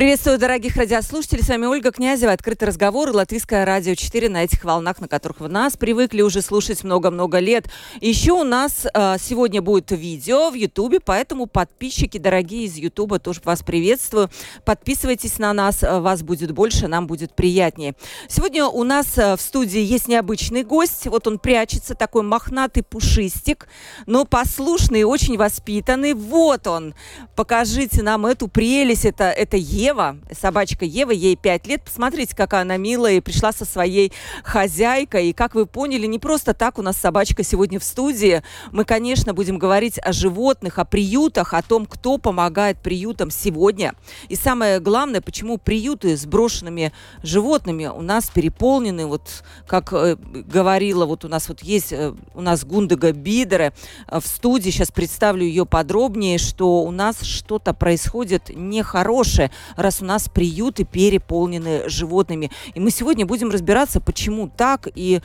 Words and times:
Приветствую, 0.00 0.38
дорогих 0.38 0.76
радиослушателей. 0.76 1.42
С 1.42 1.48
вами 1.48 1.66
Ольга 1.66 1.92
Князева. 1.92 2.32
Открытый 2.32 2.66
разговор 2.66 3.10
Латвийское 3.10 3.66
радио 3.66 3.94
4 3.94 4.30
на 4.30 4.44
этих 4.44 4.64
волнах, 4.64 4.98
на 4.98 5.08
которых 5.08 5.40
вы 5.40 5.48
нас 5.48 5.76
привыкли 5.76 6.22
уже 6.22 6.40
слушать 6.40 6.82
много-много 6.84 7.38
лет. 7.38 7.68
Еще 8.00 8.32
у 8.32 8.42
нас 8.42 8.86
э, 8.86 9.16
сегодня 9.20 9.60
будет 9.60 9.90
видео 9.90 10.48
в 10.48 10.54
Ютубе, 10.54 11.00
поэтому 11.00 11.44
подписчики 11.44 12.16
дорогие 12.16 12.64
из 12.64 12.76
Ютуба 12.76 13.18
тоже 13.18 13.42
вас 13.44 13.62
приветствую. 13.62 14.30
Подписывайтесь 14.64 15.38
на 15.38 15.52
нас, 15.52 15.82
э, 15.82 16.00
вас 16.00 16.22
будет 16.22 16.52
больше, 16.52 16.88
нам 16.88 17.06
будет 17.06 17.36
приятнее. 17.36 17.94
Сегодня 18.26 18.64
у 18.64 18.84
нас 18.84 19.18
э, 19.18 19.36
в 19.36 19.40
студии 19.42 19.82
есть 19.82 20.08
необычный 20.08 20.62
гость. 20.62 21.08
Вот 21.08 21.26
он 21.26 21.38
прячется, 21.38 21.94
такой 21.94 22.22
мохнатый 22.22 22.82
пушистик, 22.82 23.68
но 24.06 24.24
послушный, 24.24 25.04
очень 25.04 25.36
воспитанный. 25.36 26.14
Вот 26.14 26.66
он. 26.66 26.94
Покажите 27.36 28.02
нам 28.02 28.24
эту 28.24 28.48
прелесть. 28.48 29.04
Это, 29.04 29.24
это 29.24 29.58
Ева 29.58 29.89
Ева, 29.90 30.18
собачка 30.40 30.84
Ева, 30.84 31.10
ей 31.10 31.34
5 31.34 31.66
лет. 31.66 31.82
Посмотрите, 31.82 32.36
какая 32.36 32.62
она 32.62 32.76
милая 32.76 33.14
и 33.14 33.20
пришла 33.20 33.50
со 33.50 33.64
своей 33.64 34.12
хозяйкой. 34.44 35.30
И 35.30 35.32
как 35.32 35.56
вы 35.56 35.66
поняли, 35.66 36.06
не 36.06 36.20
просто 36.20 36.54
так 36.54 36.78
у 36.78 36.82
нас 36.82 36.96
собачка 36.96 37.42
сегодня 37.42 37.80
в 37.80 37.84
студии. 37.84 38.44
Мы, 38.70 38.84
конечно, 38.84 39.34
будем 39.34 39.58
говорить 39.58 39.98
о 39.98 40.12
животных, 40.12 40.78
о 40.78 40.84
приютах, 40.84 41.54
о 41.54 41.62
том, 41.62 41.86
кто 41.86 42.18
помогает 42.18 42.78
приютам 42.78 43.32
сегодня. 43.32 43.94
И 44.28 44.36
самое 44.36 44.78
главное, 44.78 45.20
почему 45.20 45.58
приюты 45.58 46.16
с 46.16 46.24
брошенными 46.24 46.92
животными 47.24 47.86
у 47.86 48.00
нас 48.00 48.30
переполнены. 48.30 49.06
Вот 49.06 49.42
как 49.66 49.92
э, 49.92 50.14
говорила, 50.14 51.04
вот 51.04 51.24
у 51.24 51.28
нас 51.28 51.48
вот 51.48 51.62
есть 51.64 51.92
э, 51.92 52.14
у 52.34 52.40
нас 52.40 52.64
Гундага 52.64 53.10
Бидере 53.10 53.72
э, 54.06 54.20
в 54.20 54.26
студии. 54.26 54.70
Сейчас 54.70 54.92
представлю 54.92 55.42
ее 55.42 55.66
подробнее, 55.66 56.38
что 56.38 56.82
у 56.82 56.92
нас 56.92 57.22
что-то 57.22 57.74
происходит 57.74 58.50
нехорошее 58.54 59.50
раз 59.82 60.02
у 60.02 60.04
нас 60.04 60.28
приюты 60.28 60.84
переполнены 60.84 61.88
животными. 61.88 62.50
И 62.74 62.80
мы 62.80 62.90
сегодня 62.90 63.26
будем 63.26 63.50
разбираться, 63.50 64.00
почему 64.00 64.48
так 64.48 64.88
и 64.94 65.20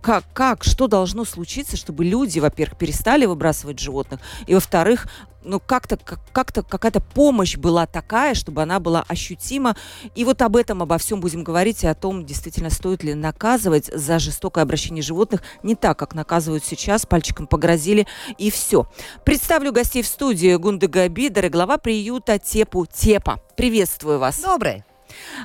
как, 0.00 0.24
как 0.32 0.64
что 0.64 0.86
должно 0.86 1.24
случиться, 1.24 1.76
чтобы 1.76 2.04
люди, 2.04 2.38
во-первых, 2.38 2.78
перестали 2.78 3.26
выбрасывать 3.26 3.78
животных, 3.78 4.20
и, 4.46 4.54
во-вторых, 4.54 5.06
ну, 5.44 5.60
как-то 5.60 5.98
как 6.32 6.52
то 6.52 6.62
какая-то 6.62 7.00
помощь 7.00 7.56
была 7.56 7.86
такая, 7.86 8.34
чтобы 8.34 8.62
она 8.62 8.80
была 8.80 9.04
ощутима. 9.08 9.76
И 10.14 10.24
вот 10.24 10.42
об 10.42 10.56
этом, 10.56 10.82
обо 10.82 10.98
всем 10.98 11.20
будем 11.20 11.44
говорить, 11.44 11.84
и 11.84 11.86
о 11.86 11.94
том, 11.94 12.24
действительно, 12.24 12.70
стоит 12.70 13.02
ли 13.02 13.14
наказывать 13.14 13.86
за 13.86 14.18
жестокое 14.18 14.62
обращение 14.62 15.02
животных 15.02 15.42
не 15.62 15.74
так, 15.74 15.98
как 15.98 16.14
наказывают 16.14 16.64
сейчас, 16.64 17.06
пальчиком 17.06 17.46
погрозили, 17.46 18.06
и 18.38 18.50
все. 18.50 18.86
Представлю 19.24 19.72
гостей 19.72 20.02
в 20.02 20.06
студии 20.06 20.54
Гундага 20.56 21.08
Бидер 21.08 21.48
глава 21.48 21.78
приюта 21.78 22.38
Тепу 22.38 22.86
Тепа. 22.86 23.40
Приветствую 23.56 24.18
вас. 24.18 24.40
Добрый. 24.40 24.84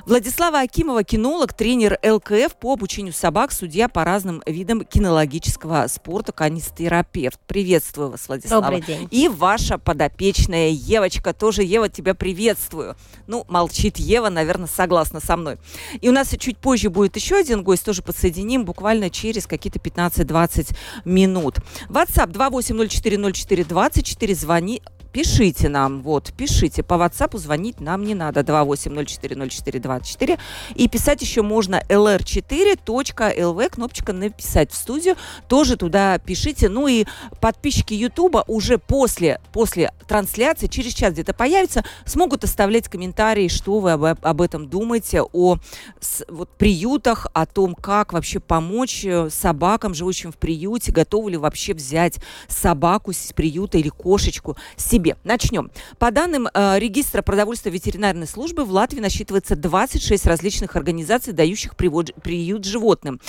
Владислава 0.06 0.60
Акимова, 0.60 1.04
кинолог, 1.04 1.52
тренер 1.52 1.98
ЛКФ 2.02 2.56
по 2.56 2.72
обучению 2.72 3.12
собак, 3.12 3.52
судья 3.52 3.88
по 3.88 4.04
разным 4.04 4.42
видам 4.46 4.84
кинологического 4.84 5.86
спорта, 5.88 6.32
канистерапевт. 6.32 7.38
Приветствую 7.46 8.10
вас, 8.10 8.28
Владислава. 8.28 8.62
Добрый 8.62 8.82
день. 8.82 9.08
И 9.10 9.28
ваша 9.28 9.78
подопечная 9.78 10.70
Евочка, 10.70 11.32
тоже, 11.32 11.62
Ева, 11.62 11.88
тебя 11.88 12.14
приветствую. 12.14 12.96
Ну, 13.26 13.44
молчит 13.48 13.98
Ева, 13.98 14.28
наверное, 14.28 14.68
согласна 14.68 15.20
со 15.20 15.36
мной. 15.36 15.58
И 16.00 16.08
у 16.08 16.12
нас 16.12 16.34
чуть 16.38 16.58
позже 16.58 16.90
будет 16.90 17.16
еще 17.16 17.36
один 17.36 17.62
гость, 17.62 17.84
тоже 17.84 18.02
подсоединим 18.02 18.64
буквально 18.64 19.10
через 19.10 19.46
какие-то 19.46 19.78
15-20 19.78 20.76
минут. 21.04 21.58
WhatsApp 21.88 22.32
28040424, 22.32 24.34
звони, 24.34 24.82
пишите 25.16 25.70
нам, 25.70 26.02
вот, 26.02 26.30
пишите. 26.36 26.82
По 26.82 26.92
WhatsApp 26.94 27.38
звонить 27.38 27.80
нам 27.80 28.04
не 28.04 28.14
надо, 28.14 28.40
28040424. 28.40 30.38
И 30.74 30.88
писать 30.88 31.22
еще 31.22 31.40
можно 31.40 31.82
lr4.lv, 31.88 33.70
кнопочка 33.70 34.12
«Написать 34.12 34.72
в 34.72 34.74
студию». 34.74 35.16
Тоже 35.48 35.78
туда 35.78 36.18
пишите. 36.18 36.68
Ну 36.68 36.86
и 36.86 37.06
подписчики 37.40 37.94
Ютуба 37.94 38.44
уже 38.46 38.76
после, 38.76 39.40
после 39.54 39.90
трансляции, 40.06 40.66
через 40.66 40.92
час 40.92 41.14
где-то 41.14 41.32
появятся, 41.32 41.82
смогут 42.04 42.44
оставлять 42.44 42.88
комментарии, 42.88 43.48
что 43.48 43.78
вы 43.78 43.92
об, 43.92 44.04
об 44.04 44.42
этом 44.42 44.68
думаете, 44.68 45.22
о 45.22 45.56
с, 45.98 46.26
вот, 46.28 46.50
приютах, 46.58 47.26
о 47.32 47.46
том, 47.46 47.74
как 47.74 48.12
вообще 48.12 48.38
помочь 48.38 49.02
э, 49.06 49.30
собакам, 49.30 49.94
живущим 49.94 50.30
в 50.30 50.36
приюте, 50.36 50.92
готовы 50.92 51.30
ли 51.30 51.38
вообще 51.38 51.72
взять 51.72 52.18
собаку 52.48 53.14
с 53.14 53.32
приюта 53.32 53.78
или 53.78 53.88
кошечку 53.88 54.58
себе 54.76 55.05
себе. 55.06 55.16
Начнем. 55.24 55.70
По 55.98 56.10
данным 56.10 56.48
э, 56.52 56.78
регистра 56.78 57.22
продовольствия 57.22 57.70
ветеринарной 57.72 58.26
службы, 58.26 58.64
в 58.64 58.72
Латвии 58.72 59.00
насчитывается 59.00 59.56
26 59.56 60.26
различных 60.26 60.76
организаций, 60.76 61.32
дающих 61.32 61.76
привод, 61.76 62.12
приют 62.22 62.64
животным. 62.64 63.20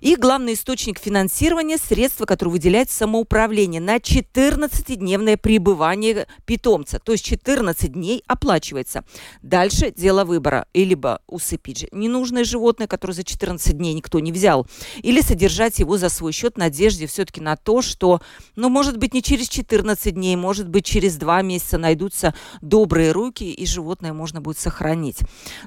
Их 0.00 0.18
главный 0.18 0.54
источник 0.54 0.98
финансирования– 0.98 1.78
средства, 1.78 2.26
которые 2.26 2.52
выделяет 2.52 2.90
самоуправление 2.90 3.80
на 3.80 3.96
14-дневное 3.96 5.36
пребывание 5.36 6.26
питомца. 6.44 6.98
То 6.98 7.12
есть 7.12 7.24
14 7.24 7.92
дней 7.92 8.22
оплачивается. 8.26 9.04
Дальше 9.42 9.92
дело 9.96 10.24
выбора. 10.24 10.66
Либо 10.74 11.20
усыпить 11.26 11.86
ненужное 11.92 12.44
животное, 12.44 12.86
которое 12.86 13.14
за 13.14 13.24
14 13.24 13.76
дней 13.76 13.94
никто 13.94 14.20
не 14.20 14.32
взял, 14.32 14.66
или 15.02 15.20
содержать 15.20 15.78
его 15.78 15.96
за 15.96 16.08
свой 16.08 16.32
счет 16.32 16.54
в 16.54 16.58
надежде 16.58 17.06
все-таки 17.06 17.40
на 17.40 17.56
то, 17.56 17.82
что, 17.82 18.20
ну, 18.56 18.68
может 18.68 18.98
быть, 18.98 19.14
не 19.14 19.22
через 19.22 19.48
14 19.48 20.14
дней, 20.14 20.36
может 20.36 20.68
быть, 20.68 20.84
через 20.84 21.11
два 21.16 21.42
месяца 21.42 21.78
найдутся 21.78 22.34
добрые 22.60 23.12
руки, 23.12 23.50
и 23.50 23.66
животное 23.66 24.12
можно 24.12 24.40
будет 24.40 24.58
сохранить. 24.58 25.20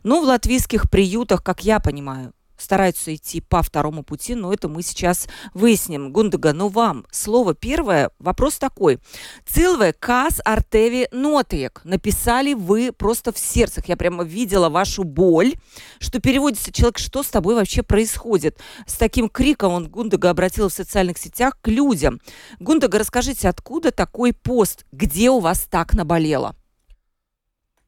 Но 0.04 0.22
в 0.22 0.26
латвийских 0.26 0.90
приютах, 0.90 1.44
как 1.44 1.64
я 1.64 1.80
понимаю, 1.80 2.34
стараются 2.66 3.14
идти 3.14 3.42
по 3.42 3.62
второму 3.62 4.04
пути, 4.04 4.36
но 4.36 4.52
это 4.52 4.68
мы 4.68 4.82
сейчас 4.82 5.28
выясним. 5.54 6.12
Гундага, 6.12 6.52
ну 6.52 6.68
вам 6.68 7.06
слово 7.12 7.54
первое. 7.54 8.10
Вопрос 8.20 8.58
такой. 8.58 9.00
Цилве 9.48 9.94
кас 9.94 10.42
артеви 10.44 11.08
нотиек. 11.12 11.82
Написали 11.84 12.54
вы 12.54 12.92
просто 12.92 13.32
в 13.32 13.38
сердцах. 13.38 13.88
Я 13.88 13.96
прямо 13.96 14.24
видела 14.24 14.70
вашу 14.70 15.04
боль, 15.04 15.54
что 16.00 16.20
переводится 16.20 16.72
человек, 16.72 16.98
что 16.98 17.22
с 17.22 17.28
тобой 17.28 17.54
вообще 17.54 17.84
происходит. 17.84 18.60
С 18.88 18.96
таким 18.96 19.30
криком 19.30 19.72
он 19.72 19.88
Гундага 19.88 20.32
обратил 20.32 20.70
в 20.70 20.74
социальных 20.74 21.20
сетях 21.20 21.60
к 21.62 21.68
людям. 21.68 22.20
Гундага, 22.60 22.98
расскажите, 22.98 23.48
откуда 23.48 23.92
такой 23.92 24.34
пост? 24.34 24.86
Где 24.92 25.30
у 25.30 25.40
вас 25.40 25.68
так 25.70 25.94
наболело? 25.94 26.56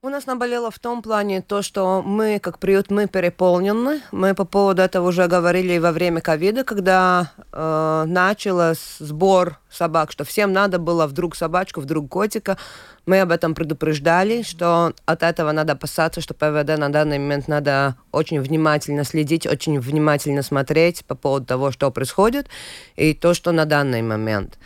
У 0.04 0.10
нас 0.10 0.28
наболело 0.28 0.70
в 0.70 0.78
том 0.78 1.02
плане 1.02 1.42
то, 1.42 1.64
что 1.64 2.04
мы, 2.04 2.38
как 2.40 2.60
приют, 2.60 2.92
мы 2.92 3.08
переполнены. 3.08 4.02
Мы 4.12 4.36
по 4.36 4.46
поводу 4.46 4.84
этого 4.84 5.08
уже 5.08 5.26
говорили 5.28 5.80
во 5.80 5.92
время 5.92 6.22
ковида, 6.22 6.64
когда 6.64 7.32
э, 7.52 8.04
начался 8.06 8.80
сбор 9.00 9.60
собак, 9.72 10.12
что 10.12 10.24
всем 10.24 10.54
надо 10.54 10.78
было 10.78 11.08
вдруг 11.08 11.36
собачку, 11.36 11.82
вдруг 11.82 12.10
котика. 12.10 12.60
Мы 13.08 13.22
об 13.22 13.32
этом 13.32 13.56
предупреждали, 13.56 14.44
что 14.44 14.94
от 15.06 15.24
этого 15.24 15.52
надо 15.52 15.74
опасаться, 15.74 16.22
что 16.22 16.36
ПВД 16.36 16.78
на 16.78 16.90
данный 16.90 17.18
момент 17.18 17.48
надо 17.48 17.96
очень 18.12 18.40
внимательно 18.40 19.04
следить, 19.04 19.48
очень 19.48 19.80
внимательно 19.80 20.44
смотреть 20.44 21.06
по 21.06 21.16
поводу 21.16 21.48
того, 21.48 21.72
что 21.72 21.90
происходит, 21.90 22.50
и 22.98 23.16
то, 23.16 23.34
что 23.34 23.52
на 23.52 23.66
данный 23.66 24.04
момент. 24.04 24.60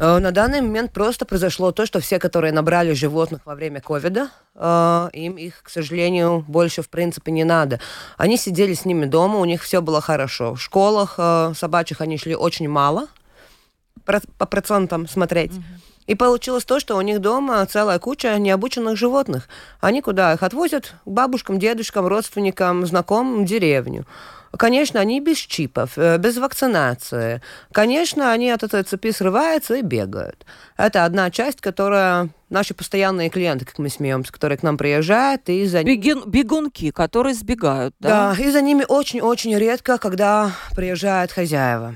Э, 0.00 0.18
на 0.18 0.30
данный 0.30 0.60
момент 0.60 0.92
просто 0.92 1.24
произошло 1.24 1.72
то, 1.72 1.84
что 1.84 1.98
все, 2.00 2.18
которые 2.18 2.52
набрали 2.52 2.92
животных 2.92 3.40
во 3.44 3.54
время 3.56 3.80
ковида, 3.80 4.30
э, 4.54 5.08
им 5.12 5.36
их, 5.36 5.62
к 5.64 5.70
сожалению, 5.70 6.44
больше 6.46 6.82
в 6.82 6.88
принципе 6.88 7.32
не 7.32 7.44
надо. 7.44 7.80
Они 8.16 8.36
сидели 8.36 8.74
с 8.74 8.84
ними 8.84 9.06
дома, 9.06 9.38
у 9.38 9.44
них 9.44 9.62
все 9.62 9.80
было 9.82 10.00
хорошо. 10.00 10.54
В 10.54 10.60
школах 10.60 11.14
э, 11.18 11.52
собачьих 11.56 12.00
они 12.00 12.16
шли 12.16 12.36
очень 12.36 12.68
мало, 12.68 13.08
по 14.04 14.46
процентам 14.46 15.08
смотреть. 15.08 15.52
И 16.06 16.14
получилось 16.14 16.64
то, 16.64 16.80
что 16.80 16.96
у 16.96 17.00
них 17.02 17.20
дома 17.20 17.66
целая 17.66 17.98
куча 17.98 18.38
необученных 18.38 18.96
животных. 18.96 19.48
Они 19.80 20.00
куда 20.00 20.32
их 20.32 20.42
отвозят? 20.42 20.94
К 21.04 21.08
бабушкам, 21.08 21.58
дедушкам, 21.58 22.06
родственникам, 22.06 22.86
знакомым, 22.86 23.44
в 23.44 23.46
деревню. 23.46 24.06
Конечно, 24.56 25.00
они 25.00 25.20
без 25.20 25.38
чипов, 25.38 25.92
э, 25.96 26.18
без 26.18 26.38
вакцинации. 26.38 27.42
Конечно, 27.72 28.32
они 28.32 28.50
от 28.50 28.62
этой 28.62 28.82
цепи 28.82 29.10
срываются 29.10 29.74
и 29.76 29.82
бегают. 29.82 30.46
Это 30.76 31.04
одна 31.04 31.30
часть, 31.30 31.60
которая 31.60 32.30
наши 32.48 32.74
постоянные 32.74 33.28
клиенты, 33.28 33.64
как 33.64 33.78
мы 33.78 33.88
смеемся, 33.88 34.32
которые 34.32 34.58
к 34.58 34.62
нам 34.62 34.78
приезжают, 34.78 35.48
и 35.48 35.66
за 35.66 35.82
Бегун, 35.82 36.28
бегунки, 36.30 36.90
которые 36.90 37.34
сбегают, 37.34 37.94
да? 38.00 38.34
Да, 38.34 38.42
и 38.42 38.50
за 38.50 38.62
ними 38.62 38.84
очень-очень 38.88 39.56
редко, 39.56 39.98
когда 39.98 40.52
приезжают 40.74 41.30
хозяева. 41.32 41.94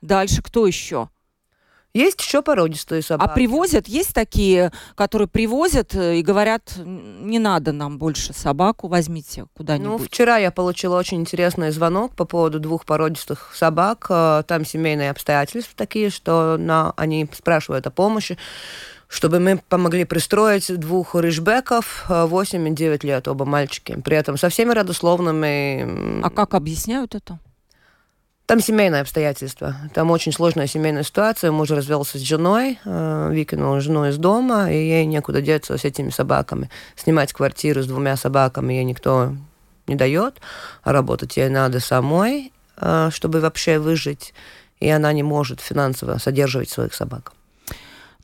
Дальше 0.00 0.42
кто 0.42 0.66
еще? 0.66 1.08
Есть 1.94 2.20
еще 2.20 2.42
породистые 2.42 3.02
собаки. 3.02 3.30
А 3.30 3.32
привозят, 3.32 3.86
есть 3.86 4.12
такие, 4.12 4.72
которые 4.96 5.28
привозят 5.28 5.94
э, 5.94 6.18
и 6.18 6.22
говорят, 6.22 6.74
не 6.76 7.38
надо 7.38 7.70
нам 7.70 7.98
больше 7.98 8.32
собаку, 8.32 8.88
возьмите 8.88 9.46
куда-нибудь. 9.56 10.00
Ну, 10.00 10.04
вчера 10.04 10.38
я 10.38 10.50
получила 10.50 10.98
очень 10.98 11.20
интересный 11.20 11.70
звонок 11.70 12.16
по 12.16 12.24
поводу 12.24 12.58
двух 12.58 12.84
породистых 12.84 13.54
собак. 13.54 14.06
Э, 14.10 14.42
там 14.44 14.64
семейные 14.64 15.10
обстоятельства 15.10 15.72
такие, 15.76 16.10
что 16.10 16.56
на, 16.58 16.92
они 16.96 17.28
спрашивают 17.32 17.86
о 17.86 17.90
помощи 17.90 18.36
чтобы 19.06 19.38
мы 19.38 19.62
помогли 19.68 20.04
пристроить 20.04 20.76
двух 20.76 21.14
рыжбеков 21.14 22.06
8 22.08 22.68
и 22.68 22.70
9 22.72 23.04
лет, 23.04 23.28
оба 23.28 23.44
мальчики. 23.44 24.00
При 24.04 24.16
этом 24.16 24.36
со 24.36 24.48
всеми 24.48 24.72
родословными. 24.72 26.20
А 26.24 26.30
как 26.30 26.54
объясняют 26.54 27.14
это? 27.14 27.38
Там 28.46 28.60
семейные 28.60 29.00
обстоятельства. 29.00 29.74
Там 29.94 30.10
очень 30.10 30.30
сложная 30.30 30.66
семейная 30.66 31.02
ситуация. 31.02 31.50
Муж 31.50 31.70
развелся 31.70 32.18
с 32.18 32.20
женой, 32.20 32.78
э, 32.84 33.28
выкинул 33.30 33.80
жену 33.80 34.06
из 34.06 34.18
дома, 34.18 34.70
и 34.70 34.76
ей 34.76 35.06
некуда 35.06 35.40
деться 35.40 35.78
с 35.78 35.84
этими 35.84 36.10
собаками. 36.10 36.68
Снимать 36.94 37.32
квартиру 37.32 37.82
с 37.82 37.86
двумя 37.86 38.16
собаками 38.16 38.74
ей 38.74 38.84
никто 38.84 39.34
не 39.86 39.94
дает. 39.94 40.42
А 40.82 40.92
работать 40.92 41.38
ей 41.38 41.48
надо 41.48 41.80
самой, 41.80 42.52
э, 42.76 43.08
чтобы 43.12 43.40
вообще 43.40 43.78
выжить. 43.78 44.34
И 44.78 44.90
она 44.90 45.10
не 45.14 45.22
может 45.22 45.60
финансово 45.60 46.18
содерживать 46.18 46.68
своих 46.68 46.92
собак. 46.92 47.32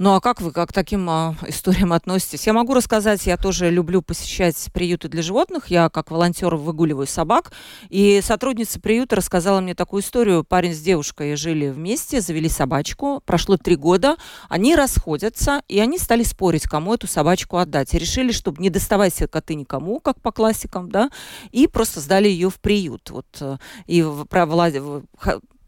Ну 0.03 0.15
а 0.15 0.23
как 0.23 0.41
вы 0.41 0.51
как 0.51 0.71
к 0.71 0.73
таким 0.73 1.11
а, 1.11 1.35
историям 1.47 1.93
относитесь? 1.93 2.47
Я 2.47 2.55
могу 2.55 2.73
рассказать, 2.73 3.27
я 3.27 3.37
тоже 3.37 3.69
люблю 3.69 4.01
посещать 4.01 4.57
приюты 4.73 5.09
для 5.09 5.21
животных. 5.21 5.67
Я 5.67 5.91
как 5.91 6.11
волонтер 6.11 6.55
выгуливаю 6.55 7.07
собак. 7.07 7.53
И 7.91 8.23
сотрудница 8.23 8.81
приюта 8.81 9.17
рассказала 9.17 9.61
мне 9.61 9.75
такую 9.75 10.03
историю. 10.03 10.43
Парень 10.43 10.73
с 10.73 10.81
девушкой 10.81 11.37
жили 11.37 11.69
вместе, 11.69 12.23
завели 12.23 12.49
собачку. 12.49 13.23
Прошло 13.27 13.59
три 13.59 13.77
года, 13.77 14.17
они 14.49 14.75
расходятся, 14.75 15.61
и 15.69 15.79
они 15.79 15.99
стали 15.99 16.23
спорить, 16.23 16.63
кому 16.63 16.95
эту 16.95 17.07
собачку 17.07 17.59
отдать. 17.59 17.93
И 17.93 17.99
решили, 17.99 18.33
чтобы 18.33 18.63
не 18.63 18.71
доставать 18.71 19.15
себе 19.15 19.29
коты 19.29 19.55
никому, 19.55 20.01
как 20.01 20.19
по 20.23 20.33
классикам, 20.33 20.91
да, 20.91 21.11
и 21.53 21.67
просто 21.67 22.01
сдали 22.01 22.27
ее 22.27 22.49
в 22.49 22.59
приют. 22.59 23.11
Вот, 23.11 23.27
э, 23.43 23.59
и 23.87 24.03
про 24.31 24.47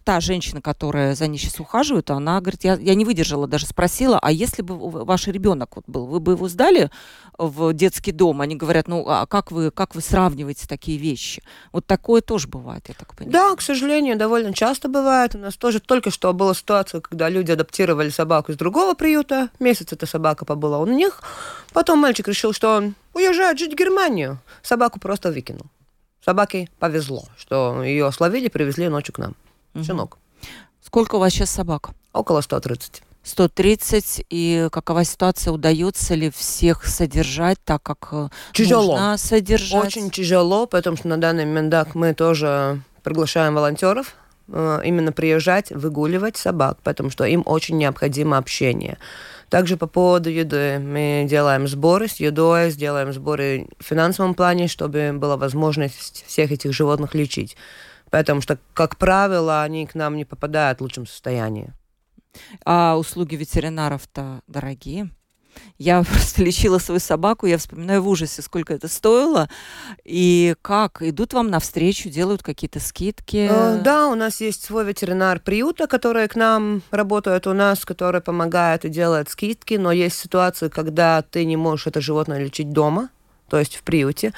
та 0.03 0.21
женщина, 0.21 0.61
которая 0.61 1.15
за 1.15 1.27
ней 1.27 1.39
сейчас 1.39 1.61
ухаживает, 1.61 2.11
она 2.11 2.41
говорит, 2.41 2.65
я, 2.65 2.75
я 2.75 2.95
не 2.95 3.05
выдержала, 3.05 3.47
даже 3.47 3.67
спросила, 3.67 4.19
а 4.21 4.31
если 4.31 4.63
бы 4.63 4.77
ваш 4.79 5.27
ребенок 5.27 5.77
вот 5.77 5.85
был, 5.87 6.07
вы 6.07 6.21
бы 6.21 6.33
его 6.33 6.49
сдали 6.49 6.91
в 7.39 7.73
детский 7.73 8.13
дом? 8.13 8.41
Они 8.41 8.57
говорят, 8.57 8.89
ну, 8.89 9.05
а 9.09 9.27
как 9.27 9.53
вы, 9.53 9.71
как 9.71 9.95
вы 9.95 10.01
сравниваете 10.01 10.67
такие 10.67 10.99
вещи? 10.99 11.43
Вот 11.73 11.87
такое 11.87 12.21
тоже 12.21 12.49
бывает, 12.49 12.85
я 12.89 12.95
так 12.95 13.15
понимаю. 13.17 13.33
Да, 13.33 13.57
к 13.57 13.63
сожалению, 13.63 14.17
довольно 14.17 14.53
часто 14.53 14.89
бывает. 14.89 15.35
У 15.35 15.39
нас 15.39 15.57
тоже 15.57 15.81
только 15.81 16.11
что 16.11 16.33
была 16.33 16.55
ситуация, 16.55 17.01
когда 17.01 17.29
люди 17.29 17.53
адаптировали 17.53 18.11
собаку 18.11 18.53
из 18.53 18.57
другого 18.57 18.95
приюта. 18.95 19.51
Месяц 19.59 19.93
эта 19.93 20.07
собака 20.07 20.45
побыла 20.45 20.79
у 20.79 20.87
них. 20.87 21.23
Потом 21.73 22.01
мальчик 22.01 22.29
решил, 22.29 22.53
что 22.53 22.77
он 22.77 22.95
уезжает 23.15 23.59
жить 23.59 23.73
в 23.73 23.77
Германию. 23.77 24.39
Собаку 24.63 25.01
просто 25.01 25.31
выкинул. 25.31 25.67
Собаке 26.25 26.69
повезло, 26.79 27.25
что 27.37 27.83
ее 27.83 28.11
словили, 28.13 28.49
привезли 28.49 28.89
ночью 28.89 29.15
к 29.15 29.19
нам 29.19 29.35
угу. 29.75 29.85
щенок. 29.85 30.19
Сколько 30.81 31.17
у 31.17 31.19
вас 31.19 31.33
сейчас 31.33 31.51
собак? 31.51 31.91
Около 32.13 32.41
130. 32.41 33.03
130, 33.25 34.27
и 34.31 34.69
какова 34.73 35.05
ситуация, 35.05 35.53
удается 35.53 36.15
ли 36.15 36.31
всех 36.31 36.85
содержать 36.85 37.59
так, 37.65 37.83
как 37.83 38.09
э, 38.11 38.29
тяжело. 38.53 38.93
нужно 38.93 39.17
содержать? 39.17 39.87
Очень 39.87 40.11
тяжело, 40.11 40.67
потому 40.67 40.97
что 40.97 41.09
на 41.09 41.19
данный 41.19 41.47
момент 41.47 41.95
мы 41.95 42.15
тоже 42.15 42.81
приглашаем 43.05 43.55
волонтеров 43.55 44.17
э, 44.49 44.81
именно 44.85 45.13
приезжать, 45.13 45.71
выгуливать 45.71 46.37
собак, 46.37 46.79
потому 46.83 47.11
что 47.11 47.25
им 47.25 47.43
очень 47.47 47.79
необходимо 47.79 48.39
общение. 48.39 48.99
Также 49.51 49.77
по 49.77 49.87
поводу 49.87 50.31
еды 50.31 50.79
мы 50.81 51.27
делаем 51.29 51.69
сборы 51.69 52.09
с 52.09 52.17
едой, 52.17 52.71
сделаем 52.71 53.13
сборы 53.13 53.69
в 53.79 53.85
финансовом 53.85 54.35
плане, 54.35 54.67
чтобы 54.67 55.13
была 55.15 55.37
возможность 55.37 56.25
всех 56.27 56.51
этих 56.51 56.73
животных 56.73 57.15
лечить. 57.15 57.57
Потому 58.13 58.43
что, 58.43 58.59
как 58.75 58.99
правило, 58.99 59.63
они 59.63 59.87
к 59.87 59.95
нам 59.95 60.17
не 60.19 60.27
попадают 60.27 60.79
в 60.79 60.83
лучшем 60.83 61.07
состоянии. 61.07 61.73
А 62.63 62.99
услуги 62.99 63.37
ветеринаров-то 63.37 64.43
дорогие? 64.47 65.09
Я 65.79 66.03
просто 66.11 66.45
лечила 66.45 66.77
свою 66.77 67.01
собаку, 67.01 67.47
я 67.47 67.57
вспоминаю 67.57 68.03
в 68.03 68.09
ужасе, 68.09 68.43
сколько 68.43 68.75
это 68.75 68.87
стоило. 68.89 69.49
И 70.05 70.55
как? 70.61 71.01
Идут 71.01 71.33
вам 71.33 71.49
навстречу, 71.49 72.11
делают 72.11 72.43
какие-то 72.43 72.81
скидки? 72.81 73.49
Э, 73.51 73.81
да, 73.83 74.09
у 74.09 74.15
нас 74.15 74.43
есть 74.43 74.63
свой 74.63 74.85
ветеринар 74.85 75.41
приюта, 75.41 75.87
который 75.87 76.29
к 76.29 76.37
нам 76.37 76.83
работает 76.91 77.47
у 77.47 77.55
нас, 77.55 77.83
который 77.87 78.21
помогает 78.21 78.85
и 78.85 78.91
делает 78.91 79.31
скидки, 79.31 79.75
но 79.75 79.91
есть 79.91 80.19
ситуации, 80.19 80.69
когда 80.69 81.23
ты 81.23 81.47
не 81.47 81.57
можешь 81.57 81.87
это 81.87 82.03
животное 82.03 82.45
лечить 82.45 82.73
дома, 82.73 83.09
то 83.49 83.59
есть 83.59 83.77
в 83.77 83.83
приюте. 83.83 84.35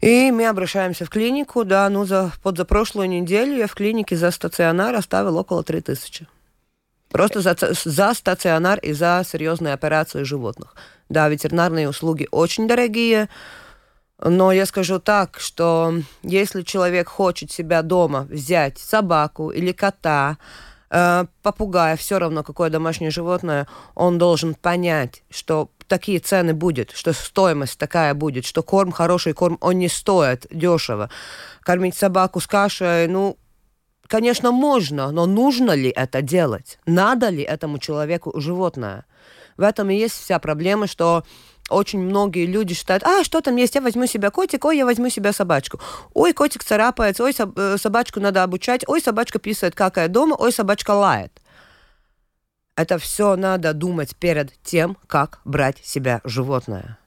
И 0.00 0.30
мы 0.30 0.46
обращаемся 0.46 1.04
в 1.04 1.10
клинику, 1.10 1.64
да, 1.64 1.88
ну, 1.88 2.04
за, 2.04 2.32
под 2.42 2.56
за 2.56 2.64
прошлую 2.64 3.08
неделю 3.08 3.56
я 3.56 3.66
в 3.66 3.74
клинике 3.74 4.16
за 4.16 4.30
стационар 4.30 4.94
оставил 4.94 5.36
около 5.36 5.64
3000. 5.64 6.26
Просто 7.10 7.40
за, 7.40 7.56
за 7.84 8.14
стационар 8.14 8.78
и 8.78 8.92
за 8.92 9.24
серьезные 9.26 9.74
операции 9.74 10.22
животных. 10.22 10.74
Да, 11.08 11.28
ветеринарные 11.28 11.88
услуги 11.88 12.28
очень 12.30 12.68
дорогие, 12.68 13.28
но 14.22 14.52
я 14.52 14.66
скажу 14.66 14.98
так, 14.98 15.40
что 15.40 15.94
если 16.22 16.62
человек 16.62 17.08
хочет 17.08 17.50
себя 17.50 17.82
дома 17.82 18.26
взять 18.30 18.78
собаку 18.78 19.50
или 19.50 19.72
кота, 19.72 20.38
э, 20.90 21.26
попугая, 21.42 21.96
все 21.96 22.18
равно 22.18 22.42
какое 22.42 22.70
домашнее 22.70 23.10
животное, 23.10 23.66
он 23.94 24.18
должен 24.18 24.54
понять, 24.54 25.22
что 25.30 25.70
такие 25.86 26.20
цены 26.20 26.54
будет, 26.54 26.92
что 26.92 27.12
стоимость 27.12 27.78
такая 27.78 28.14
будет, 28.14 28.44
что 28.44 28.62
корм, 28.62 28.92
хороший 28.92 29.32
корм, 29.32 29.58
он 29.60 29.78
не 29.78 29.88
стоит 29.88 30.46
дешево. 30.50 31.10
Кормить 31.62 31.96
собаку 31.96 32.40
с 32.40 32.46
кашей, 32.46 33.08
ну, 33.08 33.36
конечно, 34.06 34.52
можно, 34.52 35.10
но 35.10 35.26
нужно 35.26 35.72
ли 35.72 35.90
это 35.90 36.22
делать? 36.22 36.78
Надо 36.86 37.30
ли 37.30 37.42
этому 37.42 37.78
человеку 37.78 38.38
животное? 38.38 39.04
В 39.56 39.62
этом 39.62 39.90
и 39.90 39.96
есть 39.96 40.14
вся 40.14 40.38
проблема, 40.38 40.86
что 40.86 41.24
очень 41.68 42.00
многие 42.00 42.46
люди 42.46 42.74
считают, 42.74 43.04
а, 43.04 43.24
что 43.24 43.40
там 43.40 43.56
есть, 43.56 43.74
я 43.74 43.80
возьму 43.80 44.06
себе 44.06 44.30
котик, 44.30 44.64
ой, 44.64 44.78
я 44.78 44.84
возьму 44.84 45.08
себе 45.08 45.32
собачку. 45.32 45.80
Ой, 46.14 46.32
котик 46.32 46.64
царапается, 46.64 47.24
ой, 47.24 47.34
э, 47.38 47.76
собачку 47.78 48.20
надо 48.20 48.42
обучать, 48.42 48.84
ой, 48.86 49.00
собачка 49.00 49.38
писает, 49.38 49.74
какая 49.74 50.08
дома, 50.08 50.36
ой, 50.38 50.52
собачка 50.52 50.92
лает. 50.92 51.32
Это 52.76 52.98
все 52.98 53.36
надо 53.36 53.72
думать 53.72 54.14
перед 54.16 54.52
тем, 54.62 54.96
как 55.06 55.40
брать 55.44 55.78
себя 55.84 56.20
животное. 56.24 56.97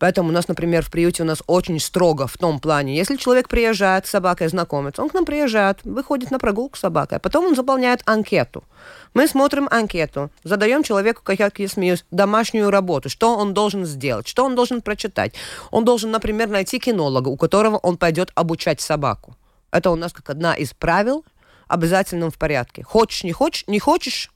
Поэтому 0.00 0.30
у 0.30 0.32
нас, 0.32 0.48
например, 0.48 0.82
в 0.82 0.90
приюте 0.90 1.22
у 1.22 1.26
нас 1.26 1.42
очень 1.46 1.78
строго 1.78 2.26
в 2.26 2.38
том 2.38 2.58
плане, 2.58 2.96
если 2.96 3.16
человек 3.16 3.48
приезжает 3.48 4.06
с 4.06 4.10
собакой 4.10 4.48
знакомиться, 4.48 5.02
он 5.02 5.10
к 5.10 5.14
нам 5.14 5.26
приезжает, 5.26 5.78
выходит 5.84 6.30
на 6.30 6.38
прогулку 6.38 6.78
с 6.78 6.80
собакой, 6.80 7.18
а 7.18 7.20
потом 7.20 7.44
он 7.44 7.54
заполняет 7.54 8.00
анкету. 8.06 8.64
Мы 9.12 9.28
смотрим 9.28 9.68
анкету, 9.70 10.30
задаем 10.42 10.82
человеку, 10.82 11.20
как 11.22 11.38
я 11.38 11.68
смеюсь, 11.68 12.06
домашнюю 12.10 12.70
работу, 12.70 13.10
что 13.10 13.36
он 13.36 13.52
должен 13.52 13.84
сделать, 13.84 14.26
что 14.26 14.46
он 14.46 14.54
должен 14.54 14.80
прочитать. 14.80 15.34
Он 15.70 15.84
должен, 15.84 16.10
например, 16.10 16.48
найти 16.48 16.78
кинолога, 16.78 17.28
у 17.28 17.36
которого 17.36 17.76
он 17.76 17.98
пойдет 17.98 18.32
обучать 18.34 18.80
собаку. 18.80 19.36
Это 19.70 19.90
у 19.90 19.96
нас 19.96 20.14
как 20.14 20.30
одна 20.30 20.54
из 20.54 20.72
правил, 20.72 21.26
обязательном 21.68 22.30
в 22.30 22.38
порядке. 22.38 22.82
Хочешь, 22.82 23.22
не 23.22 23.32
хочешь, 23.32 23.64
не 23.66 23.78
хочешь, 23.78 24.30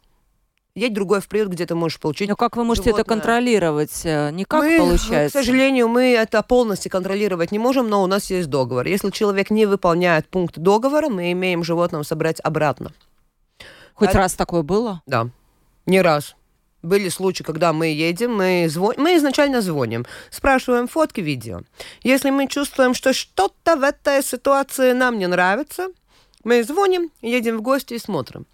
едь 0.75 0.93
другой 0.93 1.21
в 1.21 1.29
приют, 1.29 1.49
где 1.49 1.67
ты 1.67 1.75
можешь 1.75 2.01
получить. 2.01 2.29
Но 2.29 2.37
как 2.37 2.57
вы 2.57 2.65
можете 2.65 2.91
животное. 2.91 3.03
это 3.03 3.09
контролировать? 3.09 4.01
Э, 4.05 4.31
никак 4.31 4.63
мы, 4.63 4.79
получается. 4.79 5.39
К 5.39 5.43
сожалению, 5.43 5.89
мы 5.89 6.15
это 6.15 6.43
полностью 6.43 6.91
контролировать 6.91 7.53
не 7.53 7.59
можем, 7.59 7.89
но 7.89 8.03
у 8.03 8.07
нас 8.07 8.31
есть 8.31 8.49
договор. 8.49 8.87
Если 8.87 9.11
человек 9.11 9.51
не 9.51 9.67
выполняет 9.67 10.29
пункт 10.29 10.59
договора, 10.59 11.09
мы 11.09 11.33
имеем 11.33 11.63
животного 11.63 12.03
собрать 12.03 12.41
обратно. 12.43 12.93
Хоть 13.95 14.15
а... 14.15 14.19
раз 14.19 14.35
такое 14.35 14.63
было? 14.63 15.03
Да, 15.07 15.29
не 15.87 16.01
раз. 16.03 16.35
Были 16.83 17.09
случаи, 17.09 17.45
когда 17.45 17.73
мы 17.73 17.87
едем, 17.87 18.35
мы, 18.35 18.67
звон... 18.69 18.95
мы 18.99 19.17
изначально 19.17 19.63
звоним, 19.63 20.05
спрашиваем 20.31 20.87
фотки, 20.87 21.23
видео. 21.23 21.63
Если 22.03 22.29
мы 22.29 22.47
чувствуем, 22.47 22.93
что 22.93 23.15
что-то 23.15 23.77
в 23.77 23.83
этой 23.83 24.23
ситуации 24.23 24.93
нам 24.93 25.19
не 25.19 25.27
нравится, 25.27 25.89
мы 26.43 26.63
звоним, 26.63 27.11
едем 27.23 27.57
в 27.57 27.63
гости 27.63 27.95
и 27.95 27.99
смотрим. 27.99 28.45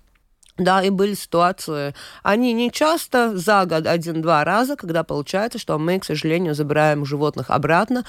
Да, 0.61 0.83
и 0.83 0.91
были 0.91 1.15
ситуации, 1.15 1.95
они 2.23 2.53
не 2.53 2.71
часто, 2.71 3.35
за 3.35 3.65
год 3.65 3.87
один-два 3.87 4.45
раза, 4.45 4.77
когда 4.77 5.05
получается, 5.05 5.59
что 5.59 5.79
мы, 5.79 5.99
к 5.99 6.05
сожалению, 6.05 6.55
забираем 6.55 7.07
животных 7.07 7.47
обратно, 7.49 8.05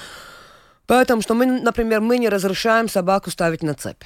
потому 0.86 1.22
что 1.22 1.32
мы, 1.32 1.46
например, 1.46 2.02
мы 2.02 2.18
не 2.18 2.28
разрешаем 2.28 2.90
собаку 2.90 3.30
ставить 3.30 3.62
на 3.62 3.72
цепь. 3.72 4.02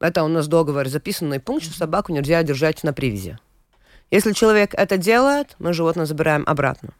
Это 0.00 0.24
у 0.24 0.28
нас 0.28 0.48
договор 0.48 0.88
записанный 0.88 1.38
пункт, 1.38 1.64
что 1.64 1.76
собаку 1.76 2.12
нельзя 2.12 2.42
держать 2.42 2.82
на 2.82 2.92
привязи. 2.92 3.38
Если 4.10 4.32
человек 4.32 4.74
это 4.74 4.96
делает, 4.96 5.54
мы 5.60 5.72
животное 5.72 6.06
забираем 6.06 6.42
обратно. 6.48 6.90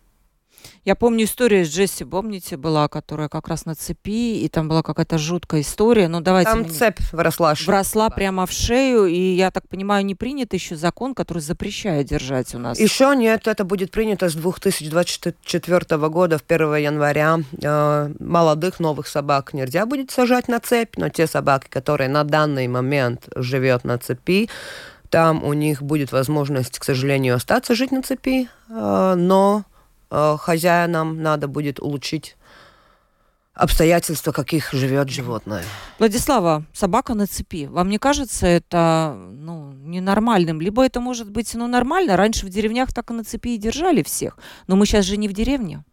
Я 0.85 0.95
помню 0.97 1.25
историю 1.25 1.67
с 1.67 1.69
Джесси, 1.69 2.05
помните, 2.05 2.57
была, 2.57 2.89
которая 2.89 3.29
как 3.29 3.49
раз 3.49 3.67
на 3.67 3.75
цепи, 3.75 4.43
и 4.43 4.49
там 4.49 4.69
была 4.69 4.83
какая-то 4.83 5.19
жуткая 5.19 5.61
история. 5.61 6.09
Ну, 6.09 6.21
давайте... 6.21 6.51
Там 6.51 6.69
цепь 6.69 7.01
вросла. 7.13 7.55
Вросла 7.67 8.09
да. 8.09 8.15
прямо 8.15 8.47
в 8.47 8.53
шею, 8.53 9.07
и, 9.07 9.35
я 9.35 9.51
так 9.51 9.69
понимаю, 9.69 10.07
не 10.07 10.15
принят 10.15 10.55
еще 10.55 10.77
закон, 10.77 11.15
который 11.15 11.41
запрещает 11.41 12.07
держать 12.07 12.55
у 12.55 12.59
нас. 12.59 12.79
Еще 12.79 13.15
нет, 13.15 13.47
это 13.47 13.65
будет 13.65 13.91
принято 13.91 14.29
с 14.31 14.35
2024 14.35 16.09
года, 16.09 16.39
в 16.39 16.43
1 16.49 16.75
января. 16.77 17.41
Э, 17.63 18.11
молодых 18.19 18.81
новых 18.81 19.07
собак 19.07 19.53
нельзя 19.53 19.85
будет 19.87 20.11
сажать 20.11 20.49
на 20.49 20.61
цепь, 20.61 20.97
но 20.97 21.09
те 21.11 21.27
собаки, 21.27 21.69
которые 21.69 22.09
на 22.09 22.25
данный 22.25 22.69
момент 22.69 23.29
живет 23.37 23.85
на 23.85 23.99
цепи, 23.99 24.49
там 25.11 25.45
у 25.45 25.53
них 25.53 25.83
будет 25.83 26.13
возможность, 26.13 26.79
к 26.79 26.85
сожалению, 26.85 27.35
остаться 27.35 27.75
жить 27.75 27.91
на 27.91 28.03
цепи, 28.03 28.49
э, 28.69 29.15
но 29.17 29.65
хозяинам 30.11 31.23
надо 31.23 31.49
будет 31.49 31.81
улучшить 31.81 32.37
обстоятельства, 33.55 34.33
каких 34.33 34.73
живет 34.73 35.11
животное. 35.11 35.65
Владислава, 35.99 36.65
собака 36.73 37.15
на 37.15 37.27
цепи. 37.27 37.67
Вам 37.67 37.89
не 37.91 37.99
кажется 37.99 38.47
это 38.47 39.15
ну, 39.17 39.73
ненормальным? 39.73 40.61
Либо 40.61 40.85
это 40.85 41.01
может 41.01 41.31
быть 41.31 41.55
ну, 41.55 41.67
нормально. 41.67 42.17
Раньше 42.17 42.47
в 42.47 42.49
деревнях 42.49 42.93
так 42.93 43.11
и 43.11 43.15
на 43.15 43.25
цепи 43.25 43.51
и 43.55 43.59
держали 43.59 44.03
всех. 44.03 44.39
Но 44.67 44.77
мы 44.77 44.87
сейчас 44.87 45.05
же 45.05 45.17
не 45.17 45.29
в 45.29 45.33
деревне. 45.33 45.85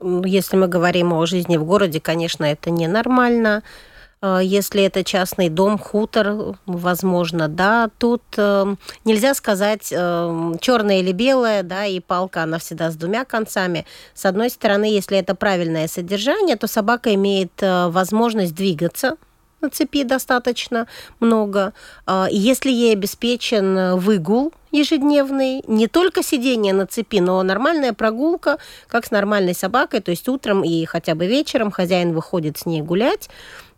Если 0.00 0.56
мы 0.56 0.68
говорим 0.68 1.12
о 1.12 1.26
жизни 1.26 1.56
в 1.56 1.64
городе, 1.64 2.00
конечно, 2.00 2.44
это 2.44 2.70
ненормально. 2.70 3.62
Э, 3.62 3.93
если 4.42 4.82
это 4.82 5.04
частный 5.04 5.48
дом, 5.48 5.78
хутор, 5.78 6.56
возможно, 6.66 7.48
да, 7.48 7.90
тут 7.98 8.22
э, 8.36 8.74
нельзя 9.04 9.34
сказать 9.34 9.92
э, 9.92 10.54
черное 10.60 11.00
или 11.00 11.12
белое, 11.12 11.62
да, 11.62 11.84
и 11.84 12.00
палка, 12.00 12.44
она 12.44 12.58
всегда 12.58 12.90
с 12.90 12.96
двумя 12.96 13.24
концами. 13.24 13.86
С 14.14 14.24
одной 14.24 14.50
стороны, 14.50 14.84
если 14.84 15.18
это 15.18 15.34
правильное 15.34 15.88
содержание, 15.88 16.56
то 16.56 16.66
собака 16.66 17.12
имеет 17.14 17.52
э, 17.60 17.88
возможность 17.88 18.54
двигаться, 18.54 19.16
на 19.60 19.70
цепи 19.70 20.04
достаточно 20.04 20.86
много. 21.20 21.74
Э, 22.06 22.26
если 22.30 22.70
ей 22.70 22.92
обеспечен 22.94 23.96
выгул 23.96 24.52
ежедневный, 24.70 25.62
не 25.66 25.86
только 25.86 26.22
сидение 26.22 26.72
на 26.72 26.86
цепи, 26.86 27.20
но 27.20 27.42
нормальная 27.42 27.92
прогулка, 27.92 28.58
как 28.88 29.06
с 29.06 29.10
нормальной 29.10 29.54
собакой, 29.54 30.00
то 30.00 30.10
есть 30.10 30.28
утром 30.28 30.64
и 30.64 30.84
хотя 30.84 31.14
бы 31.14 31.26
вечером 31.26 31.70
хозяин 31.70 32.12
выходит 32.12 32.58
с 32.58 32.66
ней 32.66 32.82
гулять, 32.82 33.28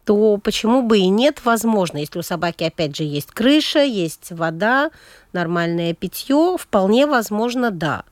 то 0.07 0.39
почему 0.39 0.83
бы 0.83 0.99
и 0.99 1.09
нет, 1.09 1.41
возможно, 1.45 1.99
если 1.99 2.21
у 2.21 2.23
собаки, 2.23 2.63
опять 2.63 2.97
же, 2.97 3.03
есть 3.03 3.33
крыша, 3.33 3.83
есть 3.83 4.31
вода, 4.31 4.91
нормальное 5.33 5.95
питье, 5.95 6.57
вполне 6.59 7.07
возможно, 7.07 7.73
да. 7.73 8.05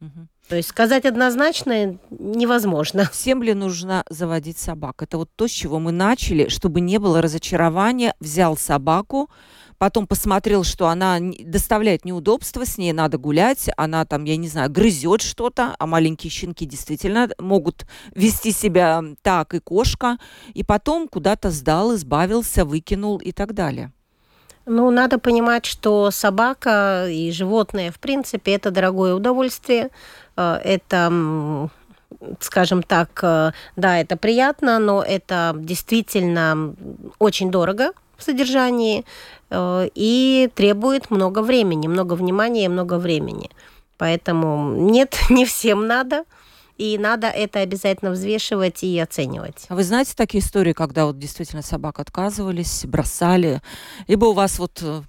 Угу. 0.00 0.26
То 0.48 0.56
есть 0.56 0.70
сказать 0.70 1.04
однозначно 1.04 1.98
невозможно. 2.10 3.08
Всем 3.12 3.42
ли 3.42 3.52
нужно 3.52 4.04
заводить 4.08 4.56
собак? 4.56 5.02
Это 5.02 5.18
вот 5.18 5.28
то, 5.36 5.46
с 5.46 5.50
чего 5.50 5.78
мы 5.78 5.92
начали, 5.92 6.48
чтобы 6.48 6.80
не 6.80 6.98
было 6.98 7.20
разочарования. 7.20 8.14
Взял 8.18 8.56
собаку, 8.56 9.28
потом 9.78 10.06
посмотрел, 10.06 10.64
что 10.64 10.88
она 10.88 11.18
доставляет 11.20 12.04
неудобства, 12.04 12.64
с 12.64 12.78
ней 12.78 12.92
надо 12.92 13.18
гулять, 13.18 13.68
она 13.76 14.04
там, 14.04 14.24
я 14.24 14.36
не 14.36 14.48
знаю, 14.48 14.70
грызет 14.70 15.22
что-то, 15.22 15.74
а 15.78 15.86
маленькие 15.86 16.30
щенки 16.30 16.66
действительно 16.66 17.28
могут 17.38 17.86
вести 18.14 18.52
себя 18.52 19.02
так, 19.22 19.54
и 19.54 19.60
кошка, 19.60 20.18
и 20.54 20.62
потом 20.62 21.08
куда-то 21.08 21.50
сдал, 21.50 21.94
избавился, 21.94 22.64
выкинул 22.64 23.18
и 23.18 23.32
так 23.32 23.54
далее. 23.54 23.92
Ну, 24.66 24.90
надо 24.90 25.18
понимать, 25.18 25.64
что 25.64 26.10
собака 26.10 27.06
и 27.08 27.30
животное, 27.30 27.92
в 27.92 28.00
принципе, 28.00 28.54
это 28.54 28.72
дорогое 28.72 29.14
удовольствие. 29.14 29.90
Э, 30.36 30.58
это 30.64 31.70
скажем 32.40 32.82
так, 32.82 33.20
э, 33.22 33.52
да, 33.76 33.98
это 33.98 34.16
приятно, 34.16 34.78
но 34.78 35.02
это 35.02 35.54
действительно 35.56 36.74
очень 37.18 37.50
дорого 37.50 37.92
в 38.16 38.22
содержании 38.22 39.04
э, 39.50 39.88
и 39.94 40.50
требует 40.54 41.10
много 41.10 41.42
времени, 41.42 41.88
много 41.88 42.14
внимания 42.14 42.64
и 42.64 42.68
много 42.68 42.98
времени. 42.98 43.50
Поэтому 43.98 44.72
нет, 44.74 45.18
не 45.30 45.44
всем 45.44 45.86
надо 45.86 46.24
и 46.78 46.98
надо 46.98 47.28
это 47.28 47.60
обязательно 47.60 48.10
взвешивать 48.10 48.82
и 48.82 48.98
оценивать. 48.98 49.66
А 49.68 49.74
вы 49.74 49.84
знаете 49.84 50.12
такие 50.16 50.42
истории, 50.42 50.72
когда 50.72 51.06
вот 51.06 51.18
действительно 51.18 51.62
собак 51.62 52.00
отказывались, 52.00 52.84
бросали, 52.84 53.62
либо 54.08 54.26
у 54.26 54.32
вас 54.32 54.58
вот 54.58 54.80
э, 54.82 55.02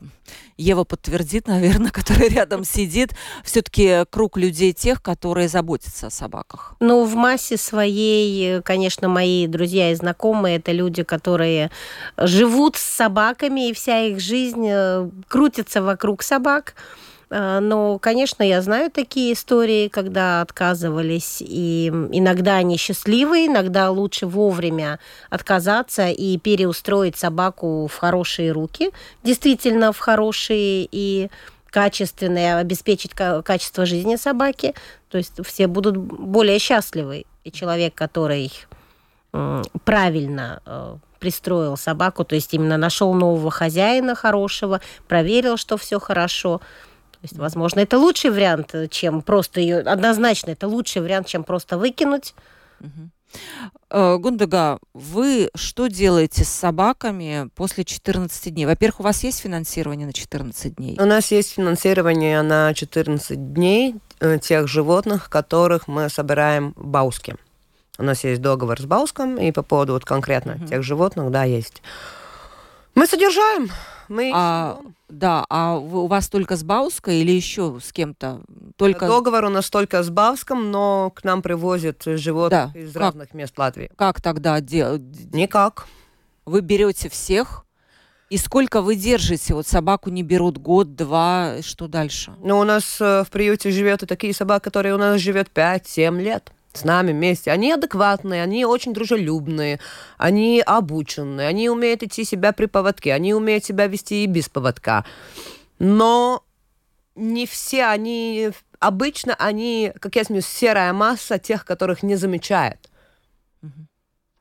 Ева 0.57 0.83
подтвердит, 0.83 1.47
наверное, 1.47 1.91
которая 1.91 2.29
рядом 2.29 2.63
сидит, 2.63 3.11
все-таки 3.43 4.05
круг 4.09 4.37
людей 4.37 4.73
тех, 4.73 5.01
которые 5.01 5.47
заботятся 5.47 6.07
о 6.07 6.09
собаках? 6.09 6.75
Ну, 6.79 7.03
в 7.05 7.15
массе 7.15 7.57
своей, 7.57 8.61
конечно, 8.61 9.07
мои 9.07 9.47
друзья 9.47 9.91
и 9.91 9.95
знакомые, 9.95 10.57
это 10.57 10.71
люди, 10.71 11.03
которые 11.03 11.71
живут 12.17 12.75
с 12.77 12.81
собаками, 12.81 13.69
и 13.69 13.73
вся 13.73 14.01
их 14.01 14.19
жизнь 14.19 14.65
э, 14.67 15.09
крутится 15.27 15.81
вокруг 15.81 16.23
собак. 16.23 16.75
Э, 17.29 17.59
но, 17.59 17.99
конечно, 17.99 18.43
я 18.43 18.61
знаю 18.61 18.91
такие 18.91 19.33
истории, 19.33 19.87
когда 19.87 20.41
отказывались, 20.41 21.37
и 21.41 21.87
иногда 22.11 22.55
они 22.57 22.77
счастливые, 22.77 23.47
иногда 23.47 23.89
лучше 23.91 24.27
вовремя 24.27 24.99
отказаться 25.29 26.09
и 26.09 26.37
переустроить 26.37 27.17
собаку 27.17 27.87
в 27.87 27.97
хорошие 27.97 28.51
руки, 28.51 28.91
действительно 29.23 29.91
в 29.91 29.99
хорошие 29.99 30.87
и 30.91 31.29
качественные, 31.69 32.57
обеспечить 32.57 33.11
качество 33.13 33.85
жизни 33.85 34.15
собаки. 34.15 34.73
То 35.09 35.17
есть 35.17 35.45
все 35.45 35.67
будут 35.67 35.97
более 35.97 36.59
счастливы. 36.59 37.25
И 37.43 37.51
человек, 37.51 37.93
который 37.93 38.51
правильно 39.83 40.61
э, 40.65 40.95
пристроил 41.19 41.77
собаку, 41.77 42.23
то 42.23 42.35
есть 42.35 42.53
именно 42.53 42.77
нашел 42.77 43.13
нового 43.13 43.51
хозяина 43.51 44.15
хорошего, 44.15 44.81
проверил, 45.07 45.57
что 45.57 45.77
все 45.77 45.99
хорошо, 45.99 46.61
есть, 47.27 47.37
возможно, 47.37 47.79
это 47.79 47.97
лучший 47.97 48.31
вариант, 48.31 48.73
э, 48.73 48.87
чем 48.87 49.21
просто 49.21 49.59
ее... 49.59 49.79
Однозначно, 49.79 50.51
это 50.51 50.67
лучший 50.67 51.01
вариант, 51.01 51.27
чем 51.27 51.43
просто 51.43 51.77
выкинуть. 51.77 52.33
Угу. 52.79 53.09
Гундага, 53.89 54.79
вы 54.93 55.49
что 55.55 55.87
делаете 55.87 56.43
с 56.43 56.49
собаками 56.49 57.49
после 57.55 57.85
14 57.85 58.53
дней? 58.53 58.65
Во-первых, 58.65 58.99
у 58.99 59.03
вас 59.03 59.23
есть 59.23 59.39
финансирование 59.39 60.05
на 60.05 60.13
14 60.13 60.75
дней? 60.75 60.97
У 60.99 61.05
нас 61.05 61.31
есть 61.31 61.53
финансирование 61.53 62.41
на 62.41 62.73
14 62.73 63.53
дней 63.53 63.95
э, 64.19 64.39
тех 64.39 64.67
животных, 64.67 65.29
которых 65.29 65.87
мы 65.87 66.09
собираем 66.09 66.73
в 66.75 66.85
Бауске. 66.85 67.35
У 67.97 68.03
нас 68.03 68.23
есть 68.23 68.41
договор 68.41 68.79
с 68.79 68.85
Бауском, 68.85 69.37
и 69.37 69.51
по 69.51 69.63
поводу 69.63 69.93
вот 69.93 70.05
конкретно 70.05 70.55
угу. 70.55 70.67
тех 70.67 70.83
животных, 70.83 71.31
да, 71.31 71.43
есть. 71.43 71.81
Мы 72.97 73.05
содержаем 73.05 73.69
мы 74.09 74.31
а, 74.33 74.79
да, 75.09 75.45
а 75.49 75.77
у 75.77 76.07
вас 76.07 76.29
только 76.29 76.55
с 76.55 76.63
Бауской 76.63 77.17
или 77.17 77.31
еще 77.31 77.77
с 77.81 77.91
кем-то? 77.91 78.41
Только... 78.75 79.05
Договор 79.05 79.45
у 79.45 79.49
нас 79.49 79.69
только 79.69 80.01
с 80.01 80.09
Бауском, 80.09 80.71
но 80.71 81.11
к 81.13 81.23
нам 81.23 81.41
привозят 81.41 82.03
животных 82.05 82.73
да. 82.73 82.79
из 82.79 82.93
как? 82.93 83.01
разных 83.01 83.33
мест 83.33 83.57
Латвии. 83.57 83.91
Как 83.95 84.21
тогда 84.21 84.59
делать? 84.61 85.01
Никак. 85.33 85.87
Вы 86.45 86.61
берете 86.61 87.09
всех? 87.09 87.65
И 88.29 88.37
сколько 88.37 88.81
вы 88.81 88.95
держите? 88.95 89.53
Вот 89.53 89.67
собаку 89.67 90.09
не 90.09 90.23
берут 90.23 90.57
год, 90.57 90.95
два, 90.95 91.61
что 91.61 91.87
дальше? 91.87 92.33
Ну, 92.41 92.59
у 92.59 92.63
нас 92.63 92.99
э, 92.99 93.23
в 93.23 93.29
приюте 93.29 93.71
живет 93.71 94.03
и 94.03 94.05
такие 94.05 94.33
собаки, 94.33 94.63
которые 94.63 94.95
у 94.95 94.97
нас 94.97 95.21
живет 95.21 95.49
5-7 95.53 96.19
лет 96.21 96.51
с 96.77 96.83
нами 96.83 97.11
вместе. 97.11 97.51
Они 97.51 97.71
адекватные, 97.71 98.43
они 98.43 98.65
очень 98.65 98.93
дружелюбные, 98.93 99.79
они 100.17 100.61
обученные, 100.65 101.47
они 101.47 101.69
умеют 101.69 102.03
идти 102.03 102.23
себя 102.23 102.51
при 102.53 102.65
поводке, 102.65 103.13
они 103.13 103.33
умеют 103.33 103.65
себя 103.65 103.87
вести 103.87 104.23
и 104.23 104.27
без 104.27 104.49
поводка. 104.49 105.05
Но 105.79 106.43
не 107.15 107.45
все 107.45 107.85
они... 107.85 108.51
Обычно 108.79 109.33
они, 109.39 109.91
как 109.99 110.15
я 110.15 110.23
смеюсь, 110.23 110.45
серая 110.45 110.93
масса 110.93 111.39
тех, 111.39 111.65
которых 111.65 112.03
не 112.03 112.15
замечает. 112.15 112.89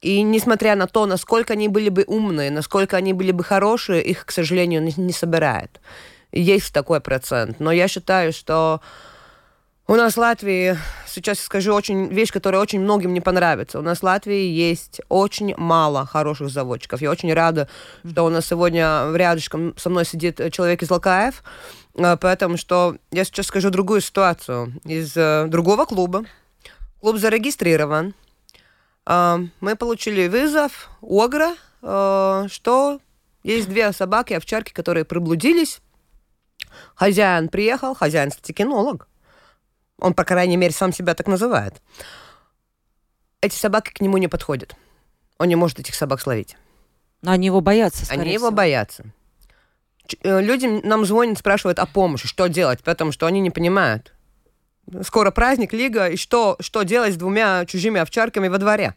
И 0.02 0.22
несмотря 0.22 0.76
на 0.76 0.86
то, 0.86 1.06
насколько 1.06 1.54
они 1.54 1.68
были 1.68 1.88
бы 1.88 2.04
умные, 2.06 2.50
насколько 2.50 2.96
они 2.96 3.12
были 3.12 3.32
бы 3.32 3.42
хорошие, 3.42 4.04
их, 4.04 4.26
к 4.26 4.30
сожалению, 4.30 4.82
не, 4.82 4.92
не 4.96 5.12
собирает. 5.12 5.80
Есть 6.32 6.72
такой 6.74 7.00
процент. 7.00 7.60
Но 7.60 7.72
я 7.72 7.88
считаю, 7.88 8.32
что 8.32 8.82
у 9.88 9.94
нас 9.94 10.14
в 10.14 10.18
Латвии, 10.18 10.76
сейчас 11.06 11.38
скажу 11.38 11.72
очень 11.72 12.08
вещь, 12.08 12.32
которая 12.32 12.60
очень 12.60 12.80
многим 12.80 13.14
не 13.14 13.20
понравится. 13.20 13.78
У 13.78 13.82
нас 13.82 14.00
в 14.00 14.02
Латвии 14.02 14.48
есть 14.48 15.00
очень 15.08 15.54
мало 15.56 16.04
хороших 16.04 16.48
заводчиков. 16.48 17.00
Я 17.00 17.10
очень 17.10 17.32
рада, 17.32 17.68
что 18.04 18.24
у 18.24 18.28
нас 18.28 18.46
сегодня 18.46 19.12
рядышком 19.14 19.76
со 19.76 19.88
мной 19.88 20.04
сидит 20.04 20.40
человек 20.52 20.82
из 20.82 20.90
Лакаев, 20.90 21.44
э, 21.94 22.16
потому 22.16 22.56
что 22.56 22.96
я 23.12 23.24
сейчас 23.24 23.46
скажу 23.46 23.70
другую 23.70 24.00
ситуацию. 24.00 24.72
Из 24.84 25.16
э, 25.16 25.46
другого 25.46 25.84
клуба. 25.84 26.24
Клуб 27.00 27.18
зарегистрирован. 27.18 28.14
Э, 29.06 29.38
мы 29.60 29.76
получили 29.76 30.26
вызов 30.26 30.90
Огра, 31.00 31.54
что 32.48 32.98
есть 33.44 33.68
две 33.68 33.92
собаки, 33.92 34.32
овчарки, 34.32 34.72
которые 34.72 35.04
приблудились. 35.04 35.78
Хозяин 36.96 37.48
приехал, 37.48 37.94
хозяин, 37.94 38.30
кстати, 38.30 38.50
кинолог 38.50 39.06
Он, 39.98 40.14
по 40.14 40.24
крайней 40.24 40.56
мере, 40.56 40.72
сам 40.72 40.92
себя 40.92 41.14
так 41.14 41.26
называет. 41.26 41.80
Эти 43.40 43.54
собаки 43.56 43.92
к 43.92 44.00
нему 44.00 44.18
не 44.18 44.28
подходят. 44.28 44.76
Он 45.38 45.48
не 45.48 45.56
может 45.56 45.78
этих 45.80 45.94
собак 45.94 46.20
словить. 46.20 46.56
Но 47.22 47.32
они 47.32 47.46
его 47.46 47.60
боятся, 47.60 48.04
скорее 48.04 48.20
Они 48.22 48.32
его 48.32 48.46
всего. 48.48 48.56
боятся. 48.56 49.04
Ч- 50.06 50.18
э, 50.22 50.40
Люди 50.42 50.66
нам 50.66 51.04
звонят, 51.04 51.38
спрашивают 51.38 51.78
о 51.78 51.86
помощи, 51.86 52.28
что 52.28 52.46
делать, 52.46 52.82
потому 52.82 53.12
что 53.12 53.26
они 53.26 53.40
не 53.40 53.50
понимают. 53.50 54.12
Скоро 55.02 55.30
праздник, 55.30 55.72
лига, 55.72 56.08
и 56.08 56.16
что, 56.16 56.56
что 56.60 56.82
делать 56.84 57.14
с 57.14 57.16
двумя 57.16 57.64
чужими 57.66 58.00
овчарками 58.00 58.48
во 58.48 58.58
дворе? 58.58 58.94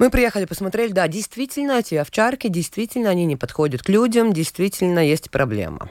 Мы 0.00 0.10
приехали, 0.10 0.44
посмотрели, 0.44 0.90
да, 0.92 1.06
действительно, 1.06 1.72
эти 1.78 1.94
овчарки, 1.94 2.48
действительно, 2.48 3.10
они 3.10 3.26
не 3.26 3.36
подходят 3.36 3.82
к 3.82 3.88
людям, 3.88 4.32
действительно, 4.32 4.98
есть 4.98 5.30
проблема. 5.30 5.88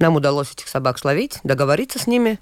Нам 0.00 0.16
удалось 0.16 0.50
этих 0.50 0.66
собак 0.66 0.98
словить, 0.98 1.38
договориться 1.44 1.98
с 1.98 2.06
ними. 2.06 2.40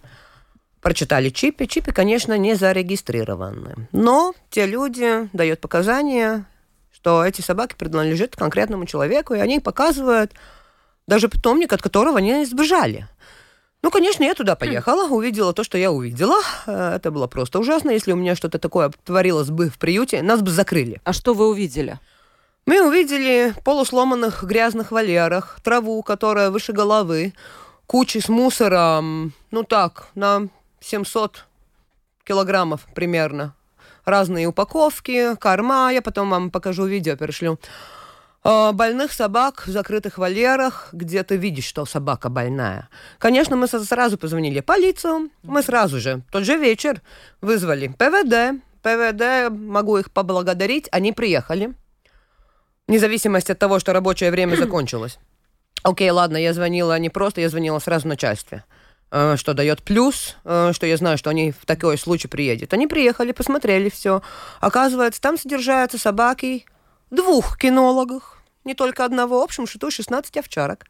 Прочитали 0.81 1.29
чипы. 1.29 1.67
Чипы, 1.67 1.93
конечно, 1.93 2.39
не 2.39 2.55
зарегистрированы. 2.55 3.89
Но 3.91 4.33
те 4.49 4.65
люди 4.65 5.29
дают 5.33 5.61
показания, 5.61 6.47
что 6.93 7.25
эти 7.25 7.41
собаки 7.41 7.75
принадлежат 7.77 8.37
конкретному 8.37 8.87
человеку, 8.87 9.35
и 9.35 9.41
они 9.41 9.59
показывают 9.59 10.33
даже 11.09 11.29
питомник, 11.29 11.73
от 11.73 11.83
которого 11.83 12.19
они 12.19 12.45
сбежали. 12.47 13.09
Ну, 13.83 13.91
конечно, 13.91 14.23
я 14.23 14.35
туда 14.35 14.55
поехала, 14.55 15.09
увидела 15.09 15.53
то, 15.53 15.65
что 15.65 15.79
я 15.79 15.91
увидела. 15.91 16.41
Э, 16.67 16.95
Это 16.97 17.11
было 17.11 17.27
просто 17.27 17.59
ужасно. 17.59 17.91
Если 17.91 18.13
у 18.13 18.17
меня 18.17 18.35
что-то 18.35 18.59
такое 18.59 18.91
творилось 19.05 19.51
бы 19.51 19.69
в 19.69 19.79
приюте, 19.79 20.23
нас 20.23 20.43
бы 20.43 20.51
закрыли. 20.51 21.01
А 21.05 21.13
что 21.13 21.33
вы 21.35 21.49
увидели? 21.49 21.99
Мы 22.69 22.87
увидели 22.87 23.55
полусломанных 23.65 24.45
грязных 24.45 24.91
вольерах, 24.91 25.59
траву, 25.65 26.03
которая 26.03 26.51
выше 26.51 26.75
головы, 26.75 27.33
кучи 27.87 28.19
с 28.19 28.29
мусором, 28.29 29.33
ну 29.51 29.63
так, 29.63 30.09
на 30.15 30.49
700 30.81 31.47
килограммов 32.25 32.87
примерно. 32.95 33.55
Разные 34.05 34.49
упаковки, 34.49 35.35
корма, 35.37 35.91
я 35.95 36.03
потом 36.03 36.29
вам 36.29 36.51
покажу 36.51 36.85
видео, 36.85 37.17
перешлю. 37.17 37.59
А, 38.45 38.73
Больных 38.73 39.13
собак 39.13 39.67
в 39.67 39.71
закрытых 39.71 40.19
вольерах, 40.19 40.91
где 40.93 41.23
ты 41.23 41.39
видишь, 41.39 41.65
что 41.65 41.87
собака 41.87 42.29
больная. 42.29 42.91
Конечно, 43.17 43.57
мы 43.57 43.67
сразу 43.67 44.19
позвонили 44.19 44.61
полицию, 44.61 45.31
мы 45.43 45.63
сразу 45.63 46.01
же, 46.01 46.21
тот 46.31 46.45
же 46.45 46.59
вечер, 46.59 47.01
вызвали 47.41 47.89
ПВД. 47.89 48.63
ПВД, 48.83 49.51
могу 49.51 49.97
их 49.97 50.11
поблагодарить, 50.13 50.87
они 50.93 51.13
приехали. 51.15 51.75
Вне 52.89 52.99
зависимости 52.99 53.53
от 53.53 53.59
того, 53.59 53.79
что 53.79 53.93
рабочее 53.93 54.31
время 54.31 54.57
закончилось. 54.59 55.19
Окей, 55.83 56.11
ладно, 56.11 56.37
я 56.39 56.53
звонила 56.53 56.99
не 56.99 57.11
просто, 57.11 57.41
я 57.41 57.49
звонила 57.49 57.79
сразу 57.79 58.09
начальстве. 58.09 58.65
Э, 59.11 59.37
Что 59.37 59.55
дает 59.55 59.83
плюс, 59.83 60.37
э, 60.45 60.73
что 60.73 60.87
я 60.87 60.97
знаю, 60.97 61.19
что 61.19 61.31
они 61.31 61.53
в 61.53 61.67
такой 61.67 61.99
случай 61.99 62.29
приедут. 62.29 62.73
Они 62.73 62.87
приехали, 62.87 63.33
посмотрели 63.33 63.91
все. 63.91 64.23
Оказывается, 64.61 65.21
там 65.21 65.39
содержатся 65.39 65.99
собаки 65.99 66.65
двух 67.11 67.59
кинологов, 67.59 68.43
не 68.65 68.75
только 68.75 69.05
одного. 69.05 69.41
В 69.41 69.45
общем, 69.45 69.67
считаю 69.67 69.91
16 69.91 70.37
овчарок. 70.39 70.87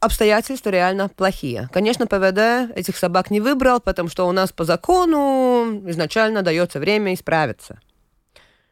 Обстоятельства 0.00 0.68
реально 0.68 1.08
плохие. 1.08 1.70
Конечно, 1.72 2.06
ПВД 2.06 2.76
этих 2.76 2.98
собак 2.98 3.30
не 3.30 3.40
выбрал, 3.40 3.80
потому 3.80 4.10
что 4.10 4.28
у 4.28 4.32
нас 4.32 4.52
по 4.52 4.64
закону 4.64 5.82
изначально 5.86 6.42
дается 6.42 6.78
время 6.78 7.14
исправиться. 7.14 7.80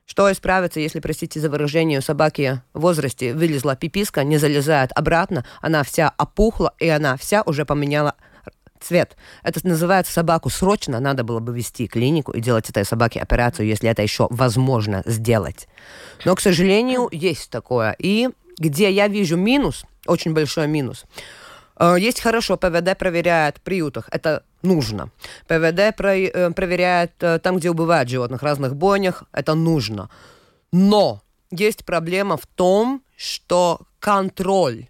Что 0.08 0.32
исправиться, 0.32 0.80
если, 0.80 1.00
простите 1.00 1.38
за 1.38 1.50
выражение, 1.50 1.98
у 1.98 2.02
собаки 2.02 2.62
в 2.72 2.80
возрасте 2.80 3.34
вылезла 3.34 3.76
пиписка, 3.76 4.24
не 4.24 4.38
залезает 4.38 4.90
обратно, 4.94 5.44
она 5.60 5.84
вся 5.84 6.08
опухла, 6.16 6.72
и 6.78 6.88
она 6.88 7.18
вся 7.18 7.42
уже 7.42 7.66
поменяла 7.66 8.14
цвет. 8.80 9.18
Это 9.42 9.60
называется 9.68 10.10
собаку 10.10 10.48
срочно 10.48 10.98
надо 10.98 11.24
было 11.24 11.40
бы 11.40 11.54
вести 11.54 11.86
клинику 11.86 12.32
и 12.32 12.40
делать 12.40 12.70
этой 12.70 12.86
собаке 12.86 13.20
операцию, 13.20 13.66
если 13.66 13.90
это 13.90 14.00
еще 14.00 14.28
возможно 14.30 15.02
сделать. 15.04 15.68
Но, 16.24 16.34
к 16.34 16.40
сожалению, 16.40 17.10
есть 17.12 17.50
такое. 17.50 17.94
И 17.98 18.30
где 18.56 18.90
я 18.90 19.08
вижу 19.08 19.36
минус, 19.36 19.84
очень 20.06 20.32
большой 20.32 20.68
минус, 20.68 21.04
есть 21.96 22.20
хорошо, 22.20 22.56
ПВД 22.56 22.96
проверяет 22.98 23.58
в 23.58 23.60
приютах, 23.60 24.08
это 24.10 24.42
нужно. 24.62 25.10
ПВД 25.46 25.96
про- 25.96 26.16
э, 26.16 26.50
проверяет 26.50 27.12
э, 27.20 27.38
там, 27.38 27.58
где 27.58 27.70
убывают 27.70 28.08
животных, 28.08 28.42
в 28.42 28.44
разных 28.44 28.74
бойнях, 28.74 29.24
это 29.32 29.54
нужно. 29.54 30.10
Но 30.72 31.22
есть 31.50 31.84
проблема 31.84 32.36
в 32.36 32.46
том, 32.46 33.02
что 33.16 33.80
контроль 34.00 34.88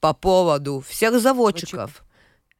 по 0.00 0.14
поводу 0.14 0.82
всех 0.86 1.20
заводчиков, 1.20 2.04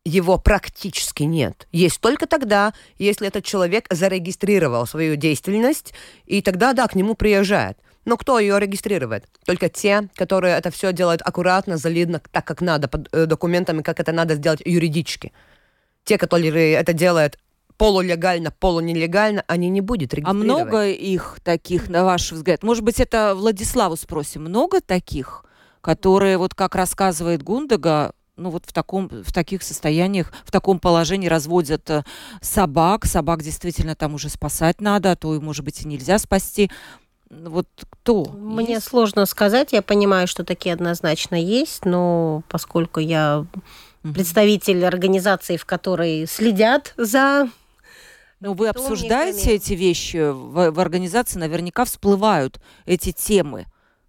его 0.05 0.39
практически 0.39 1.25
нет. 1.25 1.67
Есть 1.73 2.01
только 2.01 2.27
тогда, 2.27 2.73
если 2.99 3.29
этот 3.29 3.45
человек 3.45 3.87
зарегистрировал 3.91 4.87
свою 4.87 5.17
деятельность, 5.17 5.93
и 6.27 6.43
тогда, 6.43 6.73
да, 6.73 6.87
к 6.87 6.95
нему 6.95 7.15
приезжает. 7.15 7.79
Но 8.05 8.17
кто 8.17 8.39
ее 8.39 8.59
регистрирует? 8.59 9.27
Только 9.45 9.69
те, 9.69 10.09
которые 10.17 10.57
это 10.57 10.71
все 10.71 10.93
делают 10.93 11.23
аккуратно, 11.23 11.79
солидно, 11.79 12.21
так 12.31 12.47
как 12.47 12.61
надо, 12.61 12.89
под 12.89 13.09
э, 13.13 13.27
документами, 13.27 13.83
как 13.83 14.01
это 14.01 14.13
надо 14.13 14.35
сделать 14.37 14.63
юридически. 14.65 15.33
Те, 16.05 16.17
которые 16.17 16.73
это 16.73 16.93
делают 16.93 17.39
полулегально, 17.77 18.51
полунелегально, 18.51 19.45
они 19.47 19.69
не 19.71 19.81
будут 19.81 20.13
А 20.13 20.17
регистрировать. 20.17 20.45
много 20.45 20.89
их 20.89 21.39
таких, 21.43 21.89
на 21.89 22.05
ваш 22.05 22.33
взгляд? 22.33 22.63
Может 22.63 22.85
быть, 22.85 23.01
это 23.01 23.35
Владиславу 23.35 23.97
спросим. 23.97 24.45
Много 24.45 24.81
таких, 24.81 25.45
которые, 25.81 26.37
вот 26.37 26.55
как 26.55 26.75
рассказывает 26.75 27.43
Гундага, 27.43 28.13
ну 28.37 28.51
вот 28.51 28.65
в 28.67 28.73
таком, 28.73 29.09
в 29.09 29.33
таких 29.33 29.63
состояниях, 29.63 30.33
в 30.45 30.51
таком 30.51 30.79
положении 30.79 31.29
разводят 31.29 31.89
э, 31.91 32.03
собак. 32.41 33.07
Собак 33.07 33.43
действительно 33.43 33.95
там 33.95 34.15
уже 34.15 34.29
спасать 34.31 34.81
надо, 34.81 35.13
а 35.13 35.17
то, 35.17 35.39
может 35.41 35.65
быть, 35.65 35.83
и 35.83 35.89
нельзя 35.89 36.19
спасти. 36.19 36.71
Вот 37.31 37.69
кто? 37.89 38.25
Мне 38.25 38.75
Есть? 38.75 38.89
сложно 38.89 39.25
сказать. 39.25 39.73
Я 39.73 39.83
понимаю, 39.83 40.27
что 40.27 40.45
такие 40.45 40.75
однозначно 40.75 41.37
есть, 41.37 41.85
но 41.85 42.43
поскольку 42.49 43.01
я 43.01 43.47
Мгм. 44.03 44.15
представитель 44.15 44.85
организации, 44.85 45.57
в 45.57 45.65
которой 45.65 46.27
следят 46.27 46.93
за 46.97 47.49
Ну, 48.41 48.55
вы 48.55 48.69
обсуждаете 48.69 49.53
эти 49.53 49.75
вещи 49.75 50.31
в, 50.33 50.71
в 50.71 50.81
организации, 50.81 51.39
наверняка 51.39 51.85
всплывают 51.85 52.59
эти 52.87 53.13
темы. 53.13 53.67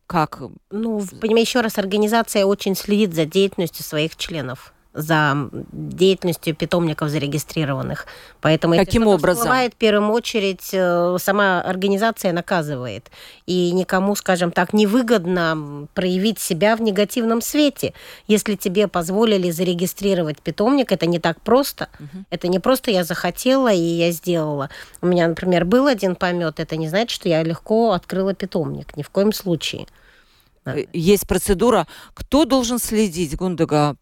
Как? 0.07 0.41
Ну, 0.71 1.05
понимаю, 1.19 1.41
еще 1.41 1.61
раз, 1.61 1.77
организация 1.77 2.45
очень 2.45 2.75
следит 2.75 3.13
за 3.13 3.25
деятельностью 3.25 3.83
своих 3.83 4.15
членов 4.15 4.73
за 4.93 5.49
деятельностью 5.71 6.55
питомников 6.55 7.09
зарегистрированных. 7.09 8.07
Поэтому 8.41 8.73
если 8.73 8.85
Каким 8.85 9.03
что-то 9.03 9.15
образом? 9.15 9.41
всплывает, 9.43 9.73
в 9.73 9.77
первую 9.77 10.11
очередь 10.11 10.69
э, 10.73 11.17
сама 11.19 11.61
организация 11.61 12.33
наказывает. 12.33 13.09
И 13.45 13.71
никому, 13.71 14.15
скажем 14.15 14.51
так, 14.51 14.73
невыгодно 14.73 15.87
проявить 15.93 16.39
себя 16.39 16.75
в 16.75 16.81
негативном 16.81 17.41
свете. 17.41 17.93
Если 18.27 18.55
тебе 18.55 18.87
позволили 18.87 19.49
зарегистрировать 19.51 20.41
питомник, 20.41 20.91
это 20.91 21.05
не 21.05 21.19
так 21.19 21.39
просто. 21.41 21.87
Это 22.29 22.47
не 22.47 22.59
просто 22.59 22.91
я 22.91 23.03
захотела 23.03 23.71
и 23.71 23.79
я 23.79 24.11
сделала. 24.11 24.69
У 25.01 25.07
меня, 25.07 25.27
например, 25.27 25.63
был 25.65 25.87
один 25.87 26.15
помет, 26.15 26.59
это 26.59 26.75
не 26.75 26.89
значит, 26.89 27.11
что 27.11 27.29
я 27.29 27.43
легко 27.43 27.93
открыла 27.93 28.33
питомник. 28.33 28.97
Ни 28.97 29.03
в 29.03 29.09
коем 29.09 29.31
случае. 29.31 29.87
Э, 30.65 30.83
Есть 30.93 31.27
процедура. 31.27 31.87
Кто 32.13 32.45
должен 32.45 32.77
следить, 32.77 33.35
Гундага? 33.35 33.95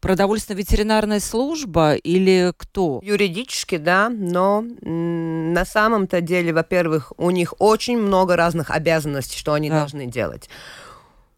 Продовольственно-ветеринарная 0.00 1.20
служба 1.20 1.94
или 1.94 2.52
кто? 2.56 3.00
Юридически, 3.02 3.76
да, 3.78 4.08
но 4.10 4.64
на 4.82 5.64
самом-то 5.64 6.20
деле, 6.20 6.52
во-первых, 6.52 7.12
у 7.16 7.30
них 7.30 7.54
очень 7.58 7.98
много 7.98 8.36
разных 8.36 8.70
обязанностей, 8.70 9.38
что 9.38 9.54
они 9.54 9.70
Да. 9.70 9.80
должны 9.80 10.06
делать. 10.06 10.48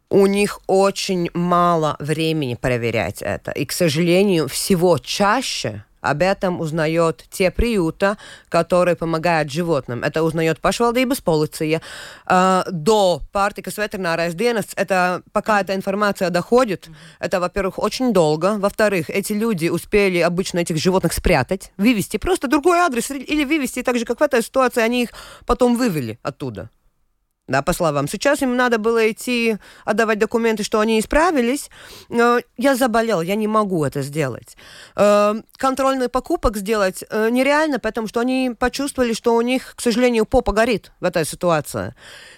У 0.09 0.27
них 0.27 0.61
очень 0.69 1.31
мало 1.35 1.97
времени 1.99 2.55
проверять 2.55 3.23
это. 3.23 3.51
И, 3.51 3.65
к 3.65 3.73
сожалению, 3.73 4.49
всего 4.49 4.99
чаще 4.99 5.85
об 6.11 6.23
этом 6.23 6.61
узнает 6.61 7.25
те 7.31 7.51
приюта, 7.51 8.17
которые 8.49 8.97
помогают 8.97 9.51
животным. 9.51 10.03
Это 10.03 10.23
узнает 10.23 10.61
pašvaldības 10.61 11.21
policija. 11.23 11.81
А, 12.27 12.65
До 12.71 13.23
pārtikas 13.33 13.79
ветеринārais 13.79 14.35
dienests, 14.35 14.75
это 14.77 15.23
пока 15.33 15.61
эта 15.61 15.75
информация 15.75 16.31
доходит, 16.31 16.89
это, 17.21 17.41
во-первых, 17.41 17.79
очень 17.79 18.13
долго. 18.13 18.59
Во-вторых, 18.59 19.11
эти 19.11 19.33
люди 19.33 19.69
успели 19.69 20.19
обычно 20.19 20.61
этих 20.61 20.77
животных 20.77 21.13
спрятать, 21.13 21.73
вывести 21.77 22.17
просто 22.17 22.49
другой 22.49 22.79
адрес 22.79 23.11
или 23.11 23.45
вывести, 23.45 23.83
так 23.83 23.99
же, 23.99 24.05
как 24.05 24.21
в 24.21 24.23
этой 24.23 24.43
ситуации, 24.43 24.83
они 24.83 25.03
их 25.03 25.11
потом 25.47 25.77
вывели 25.77 26.19
оттуда. 26.23 26.71
Да, 27.49 27.63
по 27.63 27.73
словам. 27.73 28.09
Сейчас 28.09 28.43
им 28.43 28.57
надо 28.57 28.79
было 28.79 29.09
идти 29.09 29.59
отдавать 29.85 30.19
документы, 30.19 30.65
что 30.65 30.81
они 30.81 30.99
исправились. 30.99 31.71
Я 32.09 32.75
заболел, 32.75 33.21
я 33.21 33.37
не 33.37 33.47
могу 33.47 33.85
это 33.85 34.03
сделать. 34.03 34.57
Э, 34.97 35.35
Контрольный 35.57 36.09
покупок 36.09 36.57
сделать 36.57 37.05
э, 37.09 37.31
нереально, 37.31 37.79
потому 37.79 38.09
что 38.09 38.19
они 38.19 38.51
почувствовали, 38.59 39.13
что 39.13 39.37
у 39.37 39.41
них, 39.43 39.75
к 39.77 39.81
сожалению, 39.81 40.27
попа 40.27 40.51
горит 40.53 40.91
в 40.99 41.05
этой 41.05 41.25
ситуации. 41.25 41.95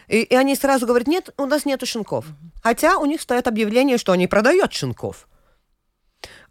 И, 0.09 0.21
и 0.21 0.35
они 0.35 0.55
сразу 0.55 0.87
говорят, 0.87 1.09
нет, 1.09 1.31
у 1.39 1.47
нас 1.47 1.65
нету 1.65 1.87
щенков. 1.87 2.27
Хотя 2.63 2.99
у 2.99 3.07
них 3.07 3.23
стоит 3.23 3.49
объявление, 3.49 3.97
что 3.97 4.13
они 4.13 4.27
продают 4.27 4.75
щенков. 4.75 5.27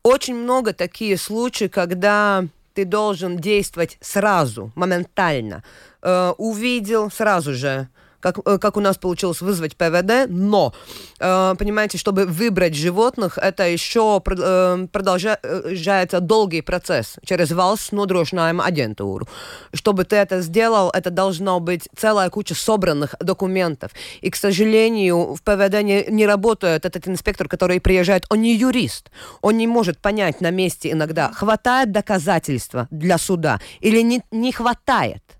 очень 0.02 0.36
много 0.36 0.74
таких 0.74 1.22
случаев, 1.22 1.72
когда 1.72 2.46
ты 2.74 2.86
должен 2.86 3.38
действовать 3.38 3.98
сразу, 4.02 4.72
моментально. 4.74 5.64
Э, 6.02 6.34
увидел 6.38 7.12
сразу 7.12 7.54
же 7.54 7.88
как, 8.20 8.40
э, 8.46 8.58
как 8.58 8.78
у 8.78 8.80
нас 8.80 8.98
получилось 8.98 9.42
вызвать 9.42 9.76
ПВД, 9.76 10.28
но, 10.30 10.74
э, 11.20 11.56
понимаете, 11.58 11.98
чтобы 11.98 12.26
выбрать 12.26 12.76
животных, 12.76 13.38
это 13.38 13.68
еще 13.68 14.22
э, 14.26 14.88
продолжается 14.92 16.20
долгий 16.20 16.62
процесс 16.62 17.16
через 17.26 17.52
valsts 17.52 17.92
нodrošinājuma 17.92 18.64
агентуру. 18.64 19.28
Чтобы 19.74 20.04
ты 20.04 20.16
это 20.16 20.42
сделал, 20.42 20.90
это 20.90 21.10
должно 21.10 21.60
быть 21.60 21.88
целая 21.96 22.30
куча 22.30 22.56
собранных 22.56 23.16
документов. 23.20 23.92
И, 24.22 24.30
к 24.30 24.36
сожалению, 24.36 25.36
в 25.36 25.42
ПВД 25.42 25.84
не, 25.84 26.06
не 26.10 26.26
работает 26.26 26.86
этот 26.86 27.08
инспектор, 27.08 27.48
который 27.48 27.80
приезжает, 27.80 28.26
он 28.30 28.42
не 28.42 28.56
юрист. 28.56 29.12
Он 29.42 29.58
не 29.58 29.68
может 29.68 30.00
понять 30.00 30.42
на 30.42 30.52
месте 30.52 30.92
иногда, 30.92 31.32
хватает 31.32 31.92
доказательства 31.92 32.88
для 32.92 33.18
суда 33.18 33.60
или 33.80 34.02
не, 34.02 34.22
не 34.32 34.52
хватает. 34.52 35.37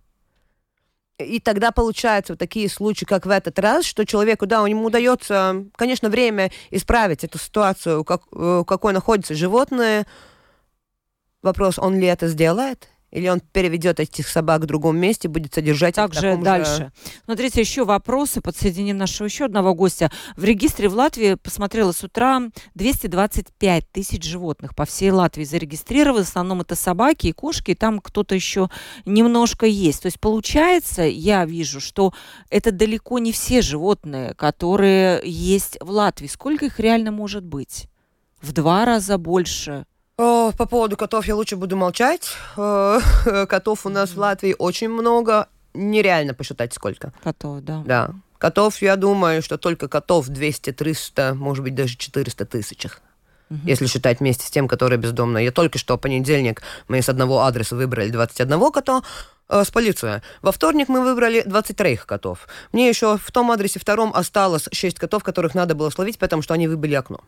И 1.20 1.40
тогда 1.40 1.72
получаются 1.72 2.34
вот 2.34 2.40
такие 2.40 2.70
случаи, 2.70 3.06
как 3.06 3.26
в 3.26 3.30
этот 3.32 3.58
раз, 3.58 3.86
что 3.86 4.06
человеку, 4.06 4.46
да, 4.46 4.68
ему 4.68 4.86
удается, 4.86 5.66
конечно, 5.76 6.10
время 6.10 6.52
исправить 6.70 7.24
эту 7.24 7.40
ситуацию, 7.40 8.04
как, 8.04 8.22
э, 8.32 8.64
какой 8.68 8.94
находится 8.94 9.34
животное. 9.34 10.06
Вопрос, 11.42 11.80
он 11.80 12.00
ли 12.00 12.06
это 12.06 12.28
сделает? 12.28 12.90
Или 13.18 13.30
он 13.30 13.40
переведет 13.40 14.00
этих 14.00 14.28
собак 14.28 14.62
в 14.62 14.66
другом 14.68 15.00
месте, 15.00 15.28
будет 15.28 15.52
содержать 15.52 15.96
Также 15.96 16.34
их 16.34 16.44
дальше. 16.44 16.78
Же... 16.78 16.92
Смотрите, 17.26 17.60
еще 17.60 17.84
вопросы. 17.84 18.42
Подсоединим 18.42 18.96
нашего 18.96 19.26
еще 19.26 19.46
одного 19.46 19.74
гостя. 19.74 20.12
В 20.36 20.44
регистре 20.44 20.88
в 20.88 20.94
Латвии, 20.94 21.34
посмотрела 21.34 21.94
с 21.94 22.04
утра, 22.04 22.44
225 22.76 23.92
тысяч 23.92 24.24
животных 24.24 24.76
по 24.76 24.86
всей 24.86 25.10
Латвии 25.10 25.46
зарегистрированы. 25.46 26.26
В 26.26 26.28
основном 26.28 26.62
это 26.62 26.76
собаки 26.76 27.26
и 27.26 27.32
кошки, 27.32 27.72
и 27.72 27.76
там 27.76 28.02
кто-то 28.02 28.36
еще 28.36 28.70
немножко 29.06 29.66
есть. 29.66 30.04
То 30.04 30.06
есть 30.06 30.20
получается, 30.20 31.02
я 31.02 31.44
вижу, 31.46 31.82
что 31.82 32.14
это 32.52 32.72
далеко 32.72 33.18
не 33.18 33.32
все 33.32 33.64
животные, 33.64 34.36
которые 34.36 35.22
есть 35.24 35.80
в 35.82 35.90
Латвии. 35.90 36.28
Сколько 36.28 36.66
их 36.66 36.80
реально 36.80 37.12
может 37.12 37.44
быть? 37.44 37.90
В 38.44 38.54
два 38.54 38.86
раза 38.86 39.18
больше? 39.18 39.88
О, 40.48 40.52
по 40.52 40.66
поводу 40.66 40.98
котов 40.98 41.26
я 41.28 41.36
лучше 41.36 41.56
буду 41.56 41.76
молчать. 41.76 42.30
Э, 42.56 43.00
котов 43.50 43.86
у 43.86 43.90
нас 43.90 44.12
в 44.12 44.18
Латвии 44.18 44.56
очень 44.58 44.90
много. 44.90 45.48
Нереально 45.74 46.34
посчитать 46.34 46.74
сколько. 46.74 47.12
Котов, 47.24 47.62
да. 47.62 47.84
Да. 47.86 48.12
Котов, 48.38 48.82
я 48.82 48.96
думаю, 48.96 49.42
что 49.42 49.58
только 49.58 49.88
котов 49.88 50.30
200-300, 50.30 51.34
может 51.34 51.64
быть, 51.64 51.76
даже 51.76 51.98
400 51.98 52.46
тысячах. 52.46 53.02
Угу. 53.50 53.60
Если 53.66 53.88
считать 53.88 54.20
вместе 54.20 54.46
с 54.46 54.52
тем, 54.52 54.68
которые 54.68 55.00
бездомные. 55.00 55.46
Я 55.46 55.52
только 55.52 55.78
что 55.78 55.98
в 55.98 56.00
понедельник 56.00 56.62
мы 56.88 57.02
с 57.02 57.10
одного 57.10 57.44
адреса 57.44 57.76
выбрали 57.76 58.10
21 58.10 58.72
кота, 58.72 59.02
э, 59.50 59.64
с 59.64 59.72
полицией. 59.72 60.22
Во 60.42 60.52
вторник 60.52 60.88
мы 60.88 61.04
выбрали 61.04 61.44
23 61.46 61.98
котов. 62.06 62.48
Мне 62.72 62.88
еще 62.88 63.18
в 63.18 63.32
том 63.32 63.52
адресе 63.52 63.80
втором 63.80 64.14
осталось 64.14 64.68
6 64.72 64.98
котов, 65.00 65.24
которых 65.24 65.56
надо 65.56 65.76
было 65.76 65.90
словить, 65.90 66.18
потому 66.20 66.42
что 66.42 66.54
они 66.54 66.68
выбили 66.68 66.94
окно. 66.96 67.20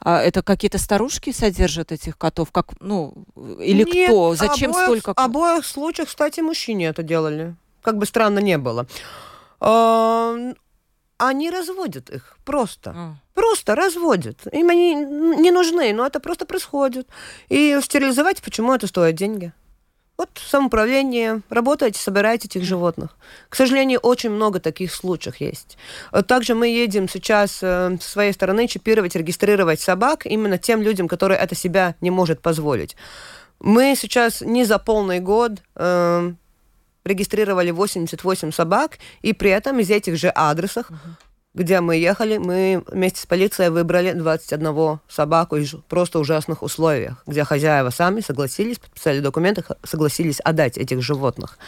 А 0.00 0.20
это 0.20 0.42
какие-то 0.42 0.78
старушки 0.78 1.32
содержат 1.32 1.92
этих 1.92 2.16
котов? 2.18 2.50
Как, 2.52 2.80
ну, 2.80 3.14
или 3.60 3.84
Нет, 3.84 4.08
кто? 4.08 4.34
Зачем 4.34 4.70
обоих, 4.70 4.84
столько? 4.84 5.14
В 5.14 5.18
обоих 5.18 5.64
случаях, 5.64 6.08
кстати, 6.08 6.40
мужчине 6.40 6.86
это 6.86 7.02
делали. 7.02 7.56
Как 7.82 7.98
бы 7.98 8.06
странно 8.06 8.38
не 8.38 8.58
было. 8.58 8.86
Они 11.16 11.48
разводят 11.50 12.10
их 12.10 12.36
просто. 12.44 12.92
А. 12.96 13.14
Просто 13.34 13.74
разводят. 13.74 14.46
Им 14.52 14.68
они 14.68 14.94
не 14.94 15.50
нужны, 15.50 15.92
но 15.94 16.04
это 16.06 16.18
просто 16.20 16.44
происходит. 16.44 17.08
И 17.48 17.78
стерилизовать 17.82 18.42
почему 18.42 18.74
это 18.74 18.86
стоит 18.86 19.14
деньги? 19.14 19.52
Вот 20.16 20.30
самоуправление, 20.36 21.42
работаете, 21.50 22.00
собираете 22.00 22.46
этих 22.46 22.62
животных. 22.62 23.16
К 23.48 23.56
сожалению, 23.56 23.98
очень 23.98 24.30
много 24.30 24.60
таких 24.60 24.94
случаев 24.94 25.36
есть. 25.36 25.76
Также 26.28 26.54
мы 26.54 26.68
едем 26.68 27.08
сейчас 27.08 27.58
э, 27.62 27.96
с 28.00 28.06
своей 28.06 28.32
стороны 28.32 28.68
чипировать, 28.68 29.16
регистрировать 29.16 29.80
собак 29.80 30.24
именно 30.24 30.56
тем 30.56 30.82
людям, 30.82 31.08
которые 31.08 31.38
это 31.40 31.56
себя 31.56 31.96
не 32.00 32.10
может 32.10 32.40
позволить. 32.40 32.96
Мы 33.58 33.96
сейчас 33.96 34.40
не 34.40 34.64
за 34.64 34.78
полный 34.78 35.18
год 35.18 35.62
э, 35.74 36.32
регистрировали 37.04 37.72
88 37.72 38.52
собак, 38.52 38.98
и 39.22 39.32
при 39.32 39.50
этом 39.50 39.80
из 39.80 39.90
этих 39.90 40.16
же 40.16 40.30
адресов 40.34 40.90
uh-huh 40.90 41.24
где 41.54 41.80
мы 41.80 41.96
ехали, 41.96 42.38
мы 42.38 42.82
вместе 42.88 43.20
с 43.20 43.26
полицией 43.26 43.70
выбрали 43.70 44.12
21 44.12 44.98
собаку 45.08 45.56
из 45.56 45.74
просто 45.88 46.18
ужасных 46.18 46.62
условиях, 46.62 47.22
где 47.26 47.44
хозяева 47.44 47.90
сами 47.90 48.20
согласились, 48.20 48.78
подписали 48.78 49.20
документы, 49.20 49.64
согласились 49.84 50.40
отдать 50.40 50.76
этих 50.76 51.00
животных 51.00 51.58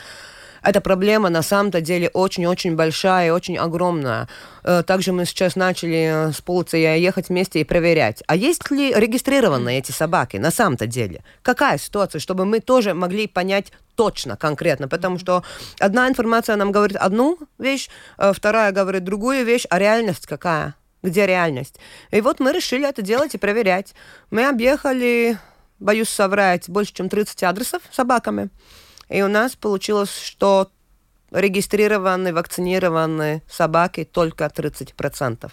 эта 0.66 0.81
проблема 0.81 1.31
на 1.31 1.42
самом-то 1.42 1.81
деле 1.81 2.09
очень-очень 2.09 2.74
большая 2.74 3.29
и 3.29 3.31
очень 3.31 3.57
огромная. 3.57 4.29
Э, 4.64 4.83
также 4.83 5.12
мы 5.12 5.24
сейчас 5.24 5.55
начали 5.55 6.33
с 6.33 6.40
полицией 6.40 7.00
ехать 7.00 7.29
вместе 7.29 7.61
и 7.61 7.64
проверять, 7.64 8.22
а 8.26 8.35
есть 8.35 8.68
ли 8.70 8.92
регистрированные 8.92 9.79
эти 9.79 9.92
собаки 9.92 10.38
на 10.38 10.50
самом-то 10.50 10.87
деле? 10.87 11.22
Какая 11.42 11.79
ситуация, 11.79 12.18
чтобы 12.18 12.44
мы 12.44 12.59
тоже 12.61 12.94
могли 12.94 13.29
понять 13.29 13.72
точно, 13.94 14.37
конкретно, 14.37 14.88
потому 14.88 15.18
что 15.18 15.44
одна 15.79 16.09
информация 16.09 16.57
нам 16.57 16.72
говорит 16.72 16.96
одну 16.96 17.38
вещь, 17.59 17.88
э, 18.18 18.33
вторая 18.35 18.72
говорит 18.72 19.05
другую 19.05 19.44
вещь, 19.44 19.66
а 19.70 19.79
реальность 19.79 20.26
какая? 20.26 20.74
Где 21.02 21.26
реальность? 21.26 21.76
И 22.11 22.20
вот 22.20 22.40
мы 22.40 22.52
решили 22.52 22.88
это 22.88 23.02
делать 23.02 23.35
и 23.35 23.38
проверять. 23.38 23.94
Мы 24.31 24.48
объехали, 24.48 25.38
боюсь 25.79 26.09
соврать, 26.09 26.68
больше, 26.68 26.92
чем 26.92 27.09
30 27.09 27.44
адресов 27.44 27.83
собаками. 27.92 28.50
И 29.08 29.22
у 29.22 29.28
нас 29.28 29.56
получилось, 29.56 30.16
что 30.16 30.70
регистрированы, 31.30 32.32
вакцинированы 32.32 33.42
собаки 33.48 34.04
только 34.04 34.46
30% 34.46 35.50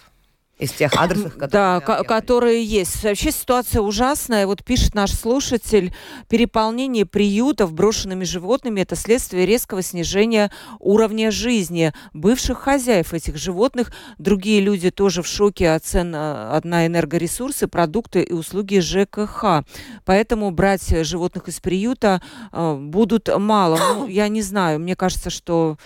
из 0.58 0.70
тех 0.72 0.94
адресов, 0.96 1.32
которые... 1.36 1.50
Да, 1.50 1.80
которые 1.80 2.64
есть. 2.64 3.02
Вообще 3.02 3.32
ситуация 3.32 3.82
ужасная. 3.82 4.46
Вот 4.46 4.64
пишет 4.64 4.94
наш 4.94 5.12
слушатель, 5.12 5.92
переполнение 6.28 7.06
приютов 7.06 7.72
брошенными 7.72 8.24
животными– 8.24 8.80
это 8.82 8.94
следствие 8.94 9.46
резкого 9.46 9.82
снижения 9.82 10.52
уровня 10.78 11.30
жизни 11.30 11.92
бывших 12.12 12.58
хозяев 12.58 13.12
этих 13.12 13.36
животных. 13.36 13.92
Другие 14.18 14.60
люди 14.60 14.90
тоже 14.90 15.22
в 15.22 15.26
шоке 15.26 15.70
от 15.70 15.84
цен 15.84 16.10
на 16.12 16.86
энергоресурсы, 16.86 17.66
продукты 17.66 18.22
и 18.22 18.32
услуги 18.32 18.78
ЖКХ. 18.78 19.64
Поэтому 20.04 20.50
брать 20.52 21.04
животных 21.04 21.48
из 21.48 21.60
приюта 21.60 22.22
э, 22.52 22.74
будут 22.76 23.28
мало. 23.36 23.78
Ну, 23.78 24.06
я 24.06 24.28
не 24.28 24.42
знаю, 24.42 24.78
мне 24.78 24.94
кажется, 24.94 25.30
что 25.30 25.78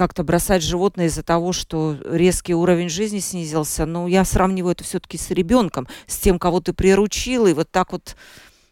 как-то 0.00 0.24
бросать 0.24 0.62
животное 0.62 1.08
из-за 1.08 1.22
того, 1.22 1.52
что 1.52 1.94
резкий 2.10 2.54
уровень 2.54 2.88
жизни 2.88 3.18
снизился. 3.18 3.84
Но 3.84 4.08
я 4.08 4.24
сравниваю 4.24 4.72
это 4.72 4.82
все-таки 4.82 5.18
с 5.18 5.30
ребенком, 5.30 5.88
с 6.06 6.16
тем, 6.16 6.38
кого 6.38 6.60
ты 6.60 6.72
приручил, 6.72 7.46
и 7.46 7.52
вот 7.52 7.70
так 7.70 7.92
вот 7.92 8.16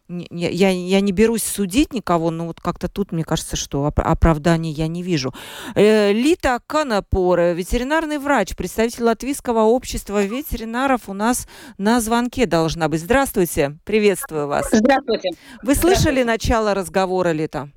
я, 0.08 0.70
я, 0.70 1.00
не 1.02 1.12
берусь 1.12 1.42
судить 1.42 1.92
никого, 1.92 2.30
но 2.30 2.46
вот 2.46 2.62
как-то 2.62 2.88
тут, 2.88 3.12
мне 3.12 3.24
кажется, 3.24 3.56
что 3.56 3.84
оправданий 3.84 4.72
я 4.72 4.88
не 4.88 5.02
вижу. 5.02 5.34
Э, 5.74 6.12
Лита 6.12 6.60
Канапор, 6.66 7.40
ветеринарный 7.54 8.16
врач, 8.16 8.56
представитель 8.56 9.02
Латвийского 9.02 9.64
общества 9.64 10.24
ветеринаров 10.24 11.10
у 11.10 11.12
нас 11.12 11.46
на 11.76 12.00
звонке 12.00 12.46
должна 12.46 12.88
быть. 12.88 13.02
Здравствуйте, 13.02 13.76
приветствую 13.84 14.46
вас. 14.46 14.70
Здравствуйте. 14.72 15.32
Вы 15.62 15.74
слышали 15.74 16.22
начало 16.22 16.72
разговора, 16.72 17.32
Лита? 17.32 17.70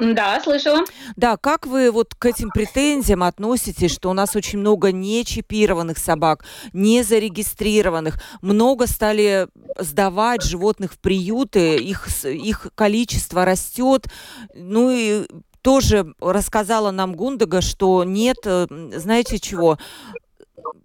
Да, 0.00 0.40
слышала. 0.40 0.84
Да, 1.16 1.36
как 1.36 1.66
вы 1.66 1.90
вот 1.90 2.14
к 2.14 2.26
этим 2.26 2.50
претензиям 2.50 3.22
относитесь, 3.22 3.92
что 3.92 4.10
у 4.10 4.12
нас 4.12 4.36
очень 4.36 4.58
много 4.58 4.92
нечипированных 4.92 5.98
собак, 5.98 6.44
не 6.72 7.02
зарегистрированных, 7.02 8.20
много 8.40 8.86
стали 8.86 9.48
сдавать 9.78 10.42
животных 10.42 10.92
в 10.92 10.98
приюты, 10.98 11.76
их, 11.76 12.08
их 12.24 12.68
количество 12.74 13.44
растет, 13.44 14.06
ну 14.54 14.90
и 14.90 15.26
тоже 15.62 16.14
рассказала 16.20 16.90
нам 16.92 17.14
Гундага, 17.14 17.60
что 17.60 18.04
нет, 18.04 18.38
знаете 18.44 19.38
чего, 19.38 19.78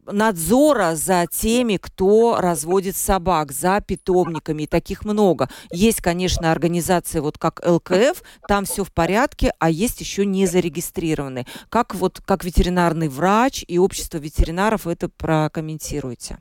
надзора 0.05 0.95
за 0.95 1.25
теми, 1.31 1.77
кто 1.77 2.37
разводит 2.39 2.95
собак, 2.95 3.51
за 3.51 3.81
питомниками, 3.81 4.65
таких 4.65 5.05
много. 5.05 5.49
Есть, 5.71 6.01
конечно, 6.01 6.51
организации 6.51 7.19
вот 7.19 7.37
как 7.37 7.61
ЛКФ, 7.65 8.23
там 8.47 8.65
все 8.65 8.83
в 8.83 8.91
порядке, 8.91 9.53
а 9.59 9.69
есть 9.69 10.01
еще 10.01 10.25
не 10.25 10.45
зарегистрированные. 10.45 11.45
Как 11.69 11.95
вот 11.95 12.19
как 12.25 12.43
ветеринарный 12.43 13.07
врач 13.07 13.63
и 13.67 13.77
общество 13.77 14.17
ветеринаров 14.17 14.87
это 14.87 15.09
прокомментируете? 15.09 16.37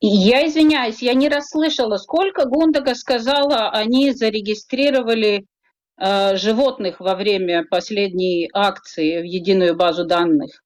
Я 0.00 0.46
извиняюсь, 0.46 1.02
я 1.02 1.14
не 1.14 1.28
расслышала, 1.28 1.96
сколько 1.96 2.46
Гундага 2.46 2.94
сказала, 2.94 3.70
они 3.70 4.12
зарегистрировали 4.12 5.44
э, 6.00 6.36
животных 6.36 7.00
во 7.00 7.16
время 7.16 7.64
последней 7.68 8.48
акции 8.52 9.20
в 9.20 9.24
единую 9.24 9.74
базу 9.74 10.04
данных. 10.04 10.62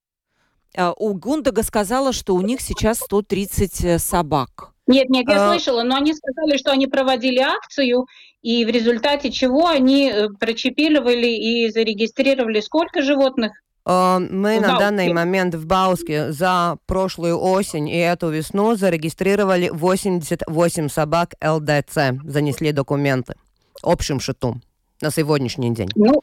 А, 0.77 0.93
у 0.93 1.15
Гундага 1.15 1.63
сказала, 1.63 2.13
что 2.13 2.35
у 2.35 2.41
них 2.41 2.61
сейчас 2.61 2.99
130 2.99 3.85
э, 3.85 3.99
собак. 3.99 4.73
Нет, 4.87 5.11
нет, 5.11 5.27
я 5.29 5.45
а... 5.45 5.49
слышала, 5.53 5.83
но 5.83 5.97
они 5.97 6.15
сказали, 6.15 6.57
что 6.57 6.73
они 6.73 6.87
проводили 6.87 7.39
акцию, 7.39 8.07
и 8.43 8.65
в 8.65 8.69
результате 8.69 9.31
чего 9.31 9.67
они 9.67 10.11
э, 10.11 10.29
прочипировали 10.41 11.29
и 11.29 11.71
зарегистрировали 11.71 12.61
сколько 12.61 13.03
животных? 13.03 13.53
Мы 13.85 14.61
на 14.61 14.79
данный 14.79 15.13
момент 15.13 15.57
в 15.57 15.67
Бауске 15.67 16.31
за 16.31 16.77
прошлую 16.87 17.41
осень 17.41 17.89
и 17.89 17.97
эту 17.97 18.29
весну 18.29 18.77
зарегистрировали 18.77 19.71
88 19.71 20.89
собак 20.89 21.35
ЛДЦ, 21.45 22.23
занесли 22.25 22.71
документы 22.71 23.35
общим 23.83 24.21
счету 24.21 24.61
на 25.01 25.11
сегодняшний 25.11 25.75
день. 25.75 25.89
Ну, 25.97 26.23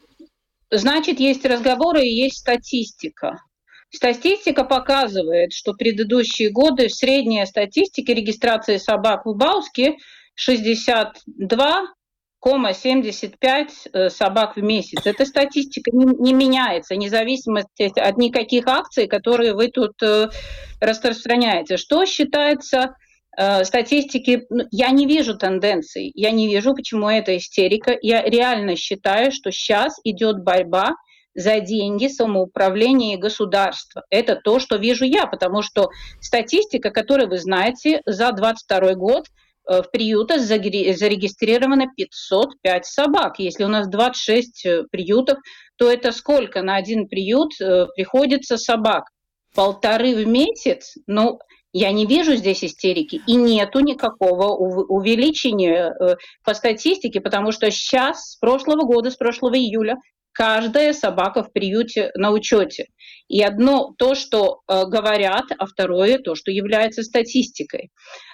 значит, 0.70 1.20
есть 1.20 1.44
разговоры 1.44 2.02
и 2.02 2.14
есть 2.14 2.38
статистика. 2.38 3.36
Статистика 3.90 4.64
показывает, 4.64 5.52
что 5.52 5.74
предыдущие 5.74 6.50
годы 6.50 6.88
средняя 6.88 7.44
статистика 7.44 8.12
регистрации 8.12 8.76
собак 8.76 9.26
в 9.26 9.34
Бауске 9.36 9.96
62 10.34 11.86
0,75 12.44 13.68
э, 13.92 14.08
собак 14.08 14.56
в 14.56 14.62
месяц. 14.62 15.04
Эта 15.04 15.26
статистика 15.26 15.90
не, 15.92 16.06
не 16.06 16.32
меняется, 16.32 16.96
независимо 16.96 17.60
от 17.78 18.16
никаких 18.16 18.66
акций, 18.66 19.06
которые 19.06 19.54
вы 19.54 19.68
тут 19.68 20.02
э, 20.02 20.28
распространяете. 20.80 21.76
Что 21.76 22.06
считается 22.06 22.94
э, 23.36 23.64
статистики? 23.64 24.46
Ну, 24.48 24.64
я 24.70 24.90
не 24.90 25.06
вижу 25.06 25.36
тенденций, 25.36 26.10
я 26.14 26.30
не 26.30 26.48
вижу, 26.48 26.74
почему 26.74 27.10
это 27.10 27.36
истерика. 27.36 27.96
Я 28.00 28.22
реально 28.22 28.74
считаю, 28.76 29.32
что 29.32 29.50
сейчас 29.50 30.00
идет 30.04 30.42
борьба 30.42 30.94
за 31.34 31.60
деньги 31.60 32.08
самоуправления 32.08 33.16
и 33.16 33.20
государства. 33.20 34.04
Это 34.10 34.36
то, 34.36 34.58
что 34.58 34.76
вижу 34.76 35.04
я, 35.04 35.26
потому 35.26 35.62
что 35.62 35.88
статистика, 36.20 36.90
которую 36.90 37.28
вы 37.28 37.38
знаете, 37.38 38.02
за 38.04 38.32
22 38.32 38.94
год 38.94 39.26
э, 39.68 39.82
в 39.82 39.90
приютах 39.90 40.40
зарегистрировано 40.40 41.86
505 41.96 42.86
собак. 42.86 43.38
Если 43.38 43.64
у 43.64 43.68
нас 43.68 43.88
26 43.88 44.66
э, 44.66 44.82
приютов, 44.90 45.38
то 45.76 45.90
это 45.90 46.12
сколько 46.12 46.62
на 46.62 46.76
один 46.76 47.08
приют 47.08 47.52
э, 47.60 47.86
приходится 47.94 48.56
собак? 48.56 49.04
Полторы 49.54 50.14
в 50.14 50.26
месяц? 50.26 50.94
Ну, 51.06 51.38
я 51.72 51.92
не 51.92 52.06
вижу 52.06 52.34
здесь 52.34 52.64
истерики, 52.64 53.20
и 53.28 53.36
нету 53.36 53.78
никакого 53.78 54.56
увеличения 54.56 55.94
по 56.44 56.54
статистике, 56.54 57.20
потому 57.20 57.52
что 57.52 57.70
сейчас, 57.70 58.32
с 58.32 58.36
прошлого 58.36 58.82
года, 58.82 59.10
с 59.10 59.16
прошлого 59.16 59.56
июля, 59.56 59.96
каждая 60.32 60.92
собака 60.92 61.42
в 61.42 61.52
приюте 61.52 62.10
на 62.14 62.30
учете. 62.30 62.86
И 63.28 63.42
одно 63.42 63.94
то, 63.96 64.14
что 64.14 64.60
э, 64.66 64.86
говорят, 64.86 65.44
а 65.56 65.66
второе 65.66 66.18
то, 66.18 66.34
что 66.34 66.50
является 66.50 67.02
статистикой. 67.02 67.90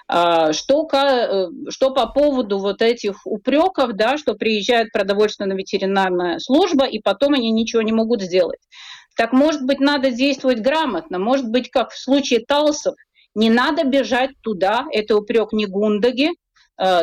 А, 0.07 0.53
что, 0.53 0.87
э, 0.91 1.47
что 1.69 1.93
по 1.93 2.07
поводу 2.07 2.59
вот 2.59 2.81
этих 2.81 3.25
упреков, 3.25 3.93
да, 3.93 4.17
что 4.17 4.33
приезжает 4.33 4.91
продовольственно-ветеринарная 4.91 6.39
служба, 6.39 6.85
и 6.85 6.99
потом 6.99 7.33
они 7.33 7.51
ничего 7.51 7.81
не 7.81 7.91
могут 7.91 8.21
сделать. 8.21 8.59
Так, 9.15 9.33
может 9.33 9.63
быть, 9.63 9.79
надо 9.79 10.11
действовать 10.11 10.61
грамотно, 10.61 11.19
может 11.19 11.49
быть, 11.49 11.69
как 11.69 11.91
в 11.91 11.99
случае 11.99 12.39
Талсов, 12.39 12.95
не 13.35 13.49
надо 13.49 13.83
бежать 13.83 14.31
туда, 14.41 14.85
это 14.91 15.15
упрек 15.15 15.51
не 15.53 15.65
Гундаги, 15.65 16.29
Э, 16.29 16.46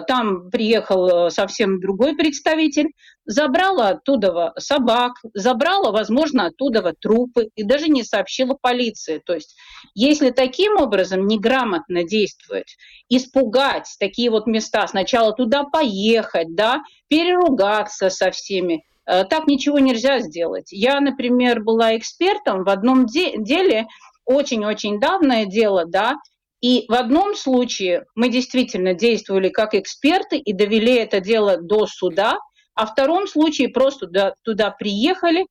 там 0.06 0.50
приехал 0.50 1.26
э, 1.26 1.30
совсем 1.30 1.80
другой 1.80 2.14
представитель, 2.16 2.92
забрала 3.24 3.88
оттуда 3.88 4.52
собак, 4.58 5.14
забрала, 5.34 5.90
возможно, 5.90 6.46
оттуда 6.46 6.94
трупы 7.00 7.48
и 7.56 7.64
даже 7.64 7.88
не 7.88 8.04
сообщила 8.04 8.56
полиции. 8.60 9.20
То 9.24 9.34
есть 9.34 9.56
если 9.94 10.30
таким 10.30 10.76
образом 10.76 11.26
неграмотно 11.26 12.04
действовать, 12.04 12.76
испугать 13.08 13.88
такие 13.98 14.30
вот 14.30 14.46
места, 14.46 14.86
сначала 14.86 15.32
туда 15.32 15.64
поехать, 15.64 16.54
да, 16.54 16.82
переругаться 17.08 18.10
со 18.10 18.30
всеми, 18.30 18.84
э, 19.06 19.24
так 19.24 19.46
ничего 19.46 19.78
нельзя 19.78 20.20
сделать. 20.20 20.68
Я, 20.70 21.00
например, 21.00 21.62
была 21.62 21.96
экспертом 21.96 22.64
в 22.64 22.68
одном 22.68 23.06
де- 23.06 23.34
деле, 23.38 23.86
очень-очень 24.24 25.00
давнее 25.00 25.46
дело, 25.46 25.84
да, 25.86 26.16
и 26.64 26.86
в 26.88 26.94
одном 26.94 27.34
случае 27.34 28.06
мы 28.14 28.30
действительно 28.30 28.94
действовали 28.94 29.50
как 29.50 29.74
эксперты 29.74 30.38
и 30.38 30.54
довели 30.54 30.94
это 30.94 31.20
дело 31.20 31.58
до 31.58 31.86
суда, 31.86 32.38
а 32.74 32.86
в 32.86 32.92
втором 32.92 33.26
случае 33.26 33.68
просто 33.68 34.06
да, 34.06 34.32
туда 34.44 34.70
приехали, 34.70 35.42
э, 35.42 35.46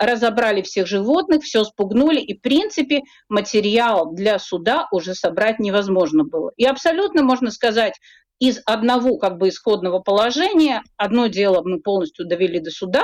разобрали 0.00 0.62
всех 0.62 0.86
животных, 0.86 1.42
все 1.42 1.62
спугнули, 1.62 2.20
и, 2.20 2.38
в 2.38 2.40
принципе, 2.40 3.02
материал 3.28 4.14
для 4.14 4.38
суда 4.38 4.88
уже 4.92 5.14
собрать 5.14 5.58
невозможно 5.58 6.24
было. 6.24 6.52
И 6.56 6.64
абсолютно 6.64 7.22
можно 7.22 7.50
сказать, 7.50 7.92
из 8.38 8.62
одного 8.64 9.18
как 9.18 9.36
бы 9.36 9.50
исходного 9.50 9.98
положения 9.98 10.82
одно 10.96 11.26
дело 11.26 11.60
мы 11.66 11.80
полностью 11.80 12.26
довели 12.26 12.60
до 12.60 12.70
суда 12.70 13.02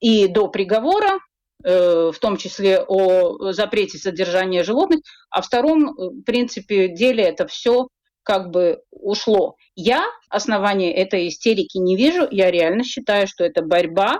и 0.00 0.28
до 0.28 0.48
приговора, 0.48 1.18
в 1.62 2.18
том 2.20 2.36
числе 2.36 2.80
о 2.80 3.52
запрете 3.52 3.98
содержания 3.98 4.64
животных, 4.64 5.00
а 5.30 5.40
в 5.40 5.46
втором, 5.46 5.88
э, 5.88 6.08
в 6.10 6.22
принципе, 6.22 6.88
деле 6.88 7.24
это 7.24 7.46
все 7.46 7.88
как 8.22 8.50
бы 8.50 8.80
ушло. 8.90 9.56
Я 9.74 10.04
основания 10.30 10.94
этой 10.94 11.28
истерики 11.28 11.78
не 11.78 11.96
вижу, 11.96 12.26
я 12.30 12.50
реально 12.50 12.84
считаю, 12.84 13.26
что 13.26 13.44
это 13.44 13.62
борьба 13.62 14.18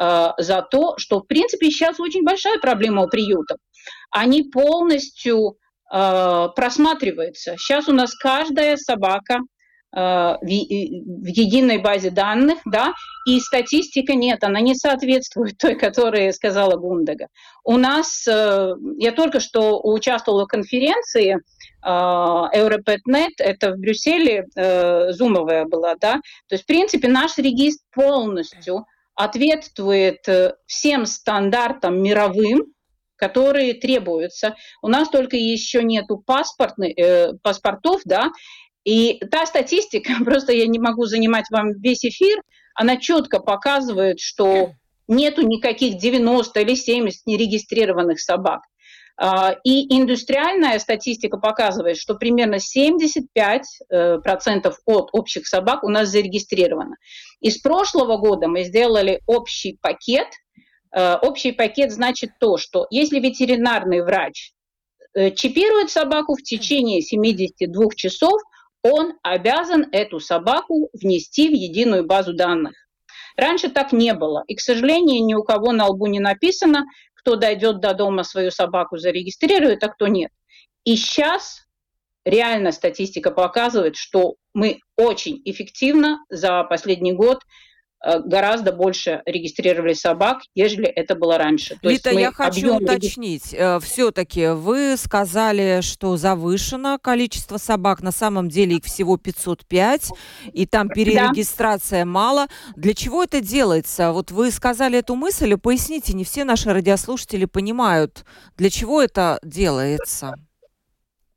э, 0.00 0.28
за 0.38 0.62
то, 0.62 0.94
что, 0.98 1.20
в 1.20 1.26
принципе, 1.26 1.70
сейчас 1.70 2.00
очень 2.00 2.24
большая 2.24 2.58
проблема 2.58 3.04
у 3.04 3.08
приютов. 3.08 3.58
Они 4.10 4.42
полностью 4.42 5.56
э, 5.92 6.48
просматриваются. 6.54 7.56
Сейчас 7.58 7.88
у 7.88 7.92
нас 7.92 8.14
каждая 8.14 8.76
собака 8.76 9.38
Э, 9.38 9.61
в 9.92 10.38
единой 10.40 11.78
базе 11.78 12.10
данных, 12.10 12.58
да, 12.64 12.94
и 13.26 13.38
статистика 13.40 14.14
нет, 14.14 14.42
она 14.42 14.60
не 14.60 14.74
соответствует 14.74 15.58
той, 15.58 15.74
которую 15.74 16.32
сказала 16.32 16.76
Гундага. 16.76 17.28
У 17.62 17.76
нас, 17.76 18.26
э, 18.26 18.74
я 18.96 19.12
только 19.12 19.38
что 19.38 19.80
участвовала 19.82 20.44
в 20.44 20.48
конференции 20.48 21.38
Europetnet, 21.84 23.34
э, 23.38 23.44
это 23.44 23.72
в 23.72 23.78
Брюсселе, 23.78 24.46
зумовая 25.12 25.66
была, 25.66 25.94
да, 26.00 26.14
то 26.48 26.54
есть, 26.54 26.64
в 26.64 26.66
принципе, 26.66 27.08
наш 27.08 27.36
регистр 27.38 27.84
полностью 27.94 28.86
ответствует 29.14 30.26
всем 30.66 31.04
стандартам 31.04 32.02
мировым, 32.02 32.72
которые 33.22 33.74
требуются. 33.74 34.56
У 34.82 34.88
нас 34.88 35.08
только 35.08 35.36
еще 35.36 35.84
нету 35.84 36.20
паспортных, 36.26 36.98
э, 36.98 37.34
паспортов, 37.40 38.00
да, 38.04 38.32
и 38.84 39.20
та 39.30 39.46
статистика, 39.46 40.12
просто 40.24 40.52
я 40.52 40.66
не 40.66 40.78
могу 40.78 41.06
занимать 41.06 41.46
вам 41.50 41.72
весь 41.72 42.04
эфир, 42.04 42.40
она 42.74 42.96
четко 42.96 43.38
показывает, 43.38 44.20
что 44.20 44.72
нету 45.08 45.42
никаких 45.42 45.98
90 45.98 46.60
или 46.60 46.74
70 46.74 47.26
нерегистрированных 47.26 48.20
собак. 48.20 48.62
А, 49.16 49.54
и 49.62 49.94
индустриальная 49.94 50.78
статистика 50.78 51.36
показывает, 51.36 51.96
что 51.96 52.14
примерно 52.14 52.56
75% 52.56 53.16
э, 53.90 54.18
от 54.86 55.10
общих 55.12 55.46
собак 55.46 55.84
у 55.84 55.88
нас 55.88 56.08
зарегистрировано. 56.08 56.96
Из 57.40 57.58
прошлого 57.58 58.16
года 58.16 58.48
мы 58.48 58.64
сделали 58.64 59.20
общий 59.26 59.78
пакет. 59.80 60.28
Э, 60.96 61.16
общий 61.16 61.52
пакет 61.52 61.92
значит 61.92 62.30
то, 62.40 62.56
что 62.56 62.86
если 62.90 63.20
ветеринарный 63.20 64.02
врач 64.02 64.52
э, 65.14 65.30
чипирует 65.32 65.90
собаку 65.90 66.34
в 66.34 66.42
течение 66.42 67.02
72 67.02 67.84
часов, 67.94 68.40
он 68.82 69.14
обязан 69.22 69.86
эту 69.92 70.20
собаку 70.20 70.90
внести 70.92 71.48
в 71.48 71.52
единую 71.52 72.04
базу 72.04 72.34
данных. 72.34 72.74
Раньше 73.36 73.70
так 73.70 73.92
не 73.92 74.12
было. 74.12 74.44
И, 74.46 74.54
к 74.54 74.60
сожалению, 74.60 75.24
ни 75.24 75.34
у 75.34 75.42
кого 75.42 75.72
на 75.72 75.86
лбу 75.86 76.06
не 76.06 76.20
написано, 76.20 76.84
кто 77.14 77.36
дойдет 77.36 77.80
до 77.80 77.94
дома 77.94 78.24
свою 78.24 78.50
собаку 78.50 78.98
зарегистрирует, 78.98 79.82
а 79.84 79.88
кто 79.88 80.08
нет. 80.08 80.30
И 80.84 80.96
сейчас 80.96 81.62
реально 82.24 82.72
статистика 82.72 83.30
показывает, 83.30 83.96
что 83.96 84.34
мы 84.54 84.80
очень 84.96 85.40
эффективно 85.44 86.18
за 86.28 86.64
последний 86.64 87.12
год 87.12 87.38
гораздо 88.02 88.72
больше 88.72 89.22
регистрировали 89.26 89.92
собак, 89.92 90.42
нежели 90.54 90.86
это 90.86 91.14
было 91.14 91.38
раньше. 91.38 91.78
То 91.80 91.88
Лита, 91.88 92.10
я 92.10 92.32
хочу 92.32 92.76
уточнить. 92.76 93.54
Э, 93.54 93.78
Все-таки 93.80 94.48
вы 94.48 94.96
сказали, 94.96 95.80
что 95.82 96.16
завышено 96.16 96.98
количество 97.00 97.58
собак. 97.58 98.02
На 98.02 98.10
самом 98.10 98.48
деле 98.48 98.76
их 98.76 98.84
всего 98.84 99.16
505, 99.16 100.10
и 100.52 100.66
там 100.66 100.88
перерегистрация 100.88 102.04
да. 102.04 102.10
мало. 102.10 102.46
Для 102.76 102.94
чего 102.94 103.22
это 103.22 103.40
делается? 103.40 104.12
Вот 104.12 104.30
вы 104.30 104.50
сказали 104.50 104.98
эту 104.98 105.14
мысль, 105.14 105.56
поясните, 105.56 106.12
не 106.12 106.24
все 106.24 106.44
наши 106.44 106.72
радиослушатели 106.72 107.44
понимают, 107.44 108.24
для 108.56 108.70
чего 108.70 109.00
это 109.00 109.38
делается. 109.44 110.34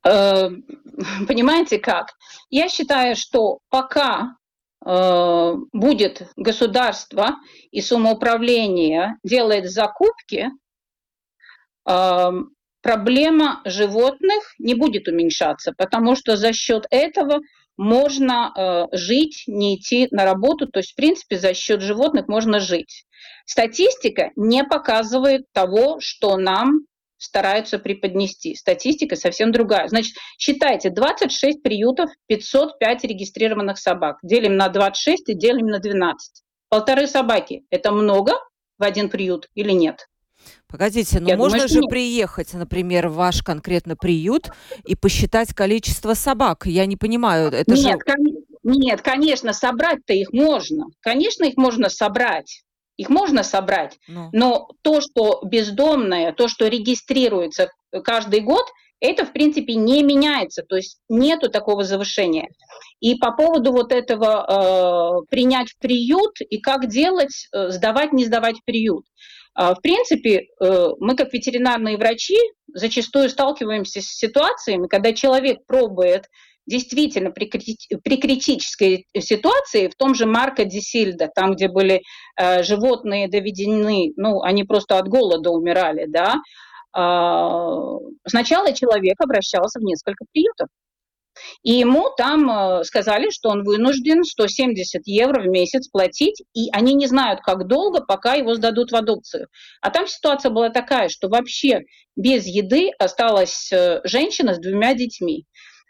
Э, 0.03 0.49
понимаете 1.27 1.77
как? 1.77 2.13
Я 2.49 2.69
считаю, 2.69 3.15
что 3.15 3.59
пока 3.69 4.35
Э, 4.35 4.44
будет 4.85 6.27
государство 6.35 7.37
и 7.71 7.81
самоуправление 7.81 9.15
делает 9.23 9.69
закупки, 9.71 10.49
э, 11.89 12.31
проблема 12.81 13.61
животных 13.65 14.53
не 14.59 14.75
будет 14.75 15.07
уменьшаться, 15.07 15.73
потому 15.75 16.15
что 16.15 16.37
за 16.37 16.53
счет 16.53 16.85
этого 16.91 17.39
можно 17.77 18.53
э, 18.55 18.95
жить, 18.95 19.45
не 19.47 19.75
идти 19.75 20.07
на 20.11 20.23
работу, 20.23 20.67
то 20.67 20.79
есть, 20.79 20.91
в 20.91 20.95
принципе, 20.95 21.37
за 21.37 21.55
счет 21.55 21.81
животных 21.81 22.27
можно 22.27 22.59
жить. 22.59 23.05
Статистика 23.47 24.29
не 24.35 24.63
показывает 24.63 25.45
того, 25.51 25.97
что 25.99 26.37
нам 26.37 26.81
стараются 27.25 27.79
преподнести. 27.79 28.55
Статистика 28.55 29.15
совсем 29.15 29.51
другая. 29.51 29.87
Значит, 29.87 30.15
считайте, 30.37 30.89
26 30.89 31.61
приютов, 31.61 32.09
505 32.27 33.03
регистрированных 33.03 33.77
собак. 33.77 34.17
Делим 34.23 34.55
на 34.55 34.69
26 34.69 35.29
и 35.29 35.33
делим 35.33 35.67
на 35.67 35.79
12. 35.79 36.43
Полторы 36.69 37.07
собаки– 37.07 37.63
это 37.69 37.91
много 37.91 38.33
в 38.77 38.83
один 38.83 39.09
приют 39.09 39.49
или 39.55 39.71
нет? 39.71 40.07
Погодите, 40.67 41.19
ну 41.19 41.27
Я 41.27 41.37
можно 41.37 41.57
думаю, 41.57 41.69
же 41.69 41.79
нет. 41.81 41.89
приехать, 41.89 42.53
например, 42.53 43.07
в 43.07 43.15
ваш 43.15 43.41
конкретно 43.41 43.95
приют 43.95 44.49
и 44.85 44.95
посчитать 44.95 45.53
количество 45.53 46.13
собак. 46.13 46.65
Я 46.65 46.85
не 46.85 46.97
понимаю, 46.97 47.51
это 47.51 47.73
нет, 47.73 47.79
же... 47.79 47.97
Кон... 47.99 48.25
Нет, 48.63 49.01
конечно, 49.01 49.53
собрать-то 49.53 50.13
их 50.13 50.33
можно. 50.33 50.85
Конечно, 51.01 51.45
их 51.45 51.55
можно 51.55 51.89
собрать. 51.89 52.63
Их 52.97 53.09
можно 53.09 53.43
собрать, 53.43 53.99
ну. 54.07 54.29
но 54.31 54.69
то, 54.81 55.01
что 55.01 55.41
бездомное, 55.43 56.31
то, 56.31 56.47
что 56.47 56.67
регистрируется 56.67 57.69
каждый 58.03 58.39
год, 58.39 58.65
это, 59.01 59.25
в 59.25 59.33
принципе, 59.33 59.75
не 59.75 60.03
меняется, 60.03 60.63
то 60.63 60.75
есть 60.75 60.99
нету 61.09 61.49
такого 61.49 61.83
завышения. 61.83 62.47
И 63.01 63.15
по 63.15 63.31
поводу 63.31 63.71
вот 63.71 63.91
этого 63.91 65.21
э, 65.21 65.25
принять 65.29 65.69
в 65.69 65.77
приют 65.79 66.39
и 66.39 66.59
как 66.59 66.87
делать, 66.87 67.47
э, 67.51 67.69
сдавать, 67.69 68.13
не 68.13 68.25
сдавать 68.25 68.57
в 68.57 68.63
приют. 68.65 69.05
Э, 69.59 69.73
в 69.73 69.81
принципе, 69.81 70.47
э, 70.59 70.87
мы 70.99 71.15
как 71.15 71.33
ветеринарные 71.33 71.97
врачи 71.97 72.37
зачастую 72.73 73.29
сталкиваемся 73.29 74.01
с 74.01 74.05
ситуациями, 74.05 74.87
когда 74.87 75.13
человек 75.13 75.65
пробует 75.65 76.25
действительно 76.65 77.31
при, 77.31 77.45
при 77.47 78.17
критической 78.17 79.05
ситуации, 79.17 79.87
в 79.87 79.95
том 79.95 80.15
же 80.15 80.25
Марко 80.25 80.65
Дисильда, 80.65 81.29
там, 81.33 81.53
где 81.53 81.67
были 81.67 82.01
э, 82.39 82.63
животные 82.63 83.27
доведены, 83.27 84.13
ну, 84.15 84.41
они 84.41 84.63
просто 84.63 84.97
от 84.97 85.07
голода 85.07 85.51
умирали, 85.51 86.05
да, 86.07 86.35
э, 86.95 88.27
сначала 88.27 88.73
человек 88.73 89.15
обращался 89.19 89.79
в 89.79 89.83
несколько 89.83 90.25
приютов. 90.31 90.67
И 91.63 91.73
ему 91.73 92.09
там 92.15 92.49
э, 92.49 92.83
сказали, 92.83 93.29
что 93.29 93.49
он 93.49 93.63
вынужден 93.63 94.23
170 94.23 95.01
евро 95.05 95.41
в 95.41 95.47
месяц 95.47 95.89
платить, 95.89 96.41
и 96.53 96.69
они 96.71 96.93
не 96.93 97.07
знают, 97.07 97.41
как 97.41 97.67
долго, 97.67 98.01
пока 98.01 98.35
его 98.35 98.55
сдадут 98.55 98.91
в 98.91 98.95
адопцию. 98.95 99.47
А 99.81 99.89
там 99.89 100.07
ситуация 100.07 100.49
была 100.49 100.69
такая, 100.69 101.09
что 101.09 101.27
вообще 101.27 101.81
без 102.15 102.45
еды 102.45 102.91
осталась 102.99 103.71
э, 103.71 104.01
женщина 104.05 104.55
с 104.55 104.59
двумя 104.59 104.93
детьми. 104.93 105.45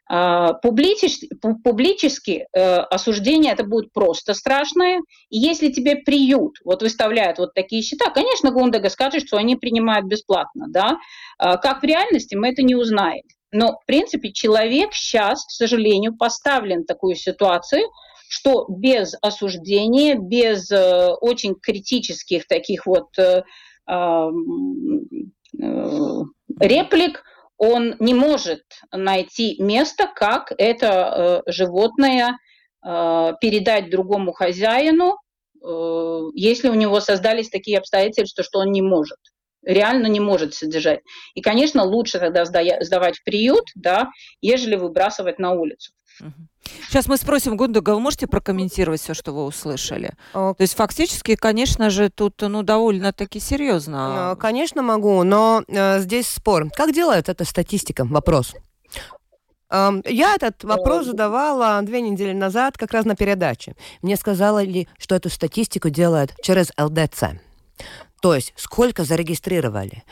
А, 0.07 0.53
публически, 0.53 1.29
публически 1.63 2.47
э, 2.53 2.77
осуждение 2.77 3.53
это 3.53 3.63
будет 3.63 3.91
просто 3.91 4.33
страшное. 4.35 4.99
И 5.29 5.37
если 5.39 5.71
тебе 5.71 5.95
приют 5.95 6.57
вот 6.63 6.83
выставляют 6.83 7.39
вот 7.39 7.53
такие 7.55 7.81
счета, 7.81 8.11
конечно, 8.11 8.51
Гундага 8.51 8.89
скажет, 8.89 9.25
что 9.25 9.37
они 9.37 9.55
принимают 9.55 10.05
бесплатно, 10.05 10.67
да. 10.69 10.97
А, 11.39 11.57
как 11.57 11.81
в 11.81 11.85
реальности 11.85 12.35
мы 12.35 12.49
это 12.49 12.61
не 12.61 12.75
узнаем. 12.75 13.23
Но, 13.51 13.79
в 13.81 13.85
принципе, 13.85 14.31
человек 14.31 14.93
сейчас, 14.93 15.45
к 15.45 15.51
сожалению, 15.51 16.15
поставлен 16.15 16.83
в 16.83 16.85
такую 16.85 17.15
ситуацию, 17.15 17.89
что 18.27 18.65
без 18.69 19.15
осуждения, 19.21 20.15
без 20.15 20.69
э, 20.71 21.13
очень 21.21 21.55
критических 21.55 22.47
таких 22.47 22.85
вот 22.85 23.17
э, 23.17 23.43
э, 23.87 24.29
реплик, 26.59 27.23
он 27.57 27.95
не 27.99 28.13
может 28.13 28.63
найти 28.91 29.61
место, 29.61 30.07
как 30.13 30.51
это 30.57 31.43
э, 31.47 31.51
животное 31.51 32.37
э, 32.85 33.33
передать 33.39 33.89
другому 33.89 34.33
хозяину, 34.33 35.17
э, 35.63 36.19
если 36.33 36.69
у 36.69 36.73
него 36.73 36.99
создались 36.99 37.49
такие 37.49 37.77
обстоятельства, 37.77 38.43
что 38.43 38.59
он 38.59 38.71
не 38.71 38.81
может 38.81 39.19
реально 39.65 40.07
не 40.07 40.19
может 40.19 40.53
содержать. 40.53 41.01
И, 41.33 41.41
конечно, 41.41 41.83
лучше 41.83 42.19
тогда 42.19 42.45
сдавать 42.45 43.17
в 43.17 43.23
приют, 43.23 43.65
да, 43.75 44.09
ежели 44.41 44.75
выбрасывать 44.75 45.39
на 45.39 45.51
улицу. 45.51 45.91
Сейчас 46.87 47.07
мы 47.07 47.17
спросим 47.17 47.57
Гундага, 47.57 47.91
вы 47.91 47.99
можете 47.99 48.25
прокомментировать 48.25 49.01
все, 49.01 49.13
что 49.13 49.33
вы 49.33 49.43
услышали? 49.43 50.13
О. 50.33 50.53
То 50.53 50.61
есть 50.61 50.75
фактически, 50.75 51.35
конечно 51.35 51.89
же, 51.89 52.09
тут 52.09 52.41
ну, 52.41 52.63
довольно-таки 52.63 53.39
серьезно. 53.39 54.33
Э, 54.33 54.39
конечно, 54.39 54.81
могу, 54.81 55.23
но 55.23 55.63
э, 55.67 55.99
здесь 55.99 56.27
спор. 56.27 56.69
Как 56.71 56.93
делает 56.93 57.29
эта 57.29 57.43
статистика? 57.43 58.05
Вопрос. 58.05 58.53
Э, 59.69 59.91
я 60.05 60.35
этот 60.35 60.63
вопрос 60.63 61.07
задавала 61.07 61.81
две 61.81 62.01
недели 62.01 62.33
назад 62.33 62.77
как 62.77 62.93
раз 62.93 63.05
на 63.05 63.15
передаче. 63.15 63.75
Мне 64.01 64.15
сказали, 64.15 64.87
что 64.97 65.15
эту 65.15 65.29
статистику 65.29 65.89
делают 65.89 66.33
через 66.41 66.71
ЛДЦ. 66.79 67.35
То 68.25 68.33
есть 68.33 68.53
сколько 68.55 69.03
зарегистрировали. 69.03 70.03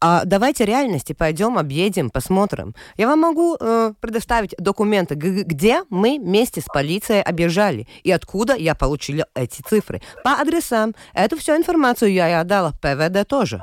А 0.00 0.24
давайте 0.24 0.64
реальности 0.64 1.12
пойдем, 1.12 1.56
объедем, 1.56 2.10
посмотрим. 2.10 2.74
Я 2.96 3.06
вам 3.06 3.20
могу 3.20 3.56
э, 3.60 3.92
предоставить 4.00 4.56
документы, 4.58 5.14
где 5.14 5.84
мы 5.88 6.18
вместе 6.20 6.62
с 6.62 6.64
полицией 6.64 7.22
объезжали 7.22 7.86
и 8.02 8.10
откуда 8.10 8.56
я 8.56 8.74
получила 8.74 9.24
эти 9.36 9.62
цифры. 9.62 10.02
По 10.24 10.32
адресам. 10.32 10.96
Эту 11.14 11.38
всю 11.38 11.54
информацию 11.54 12.12
я 12.12 12.28
и 12.28 12.32
отдала 12.32 12.72
ПВД 12.72 13.24
тоже. 13.28 13.62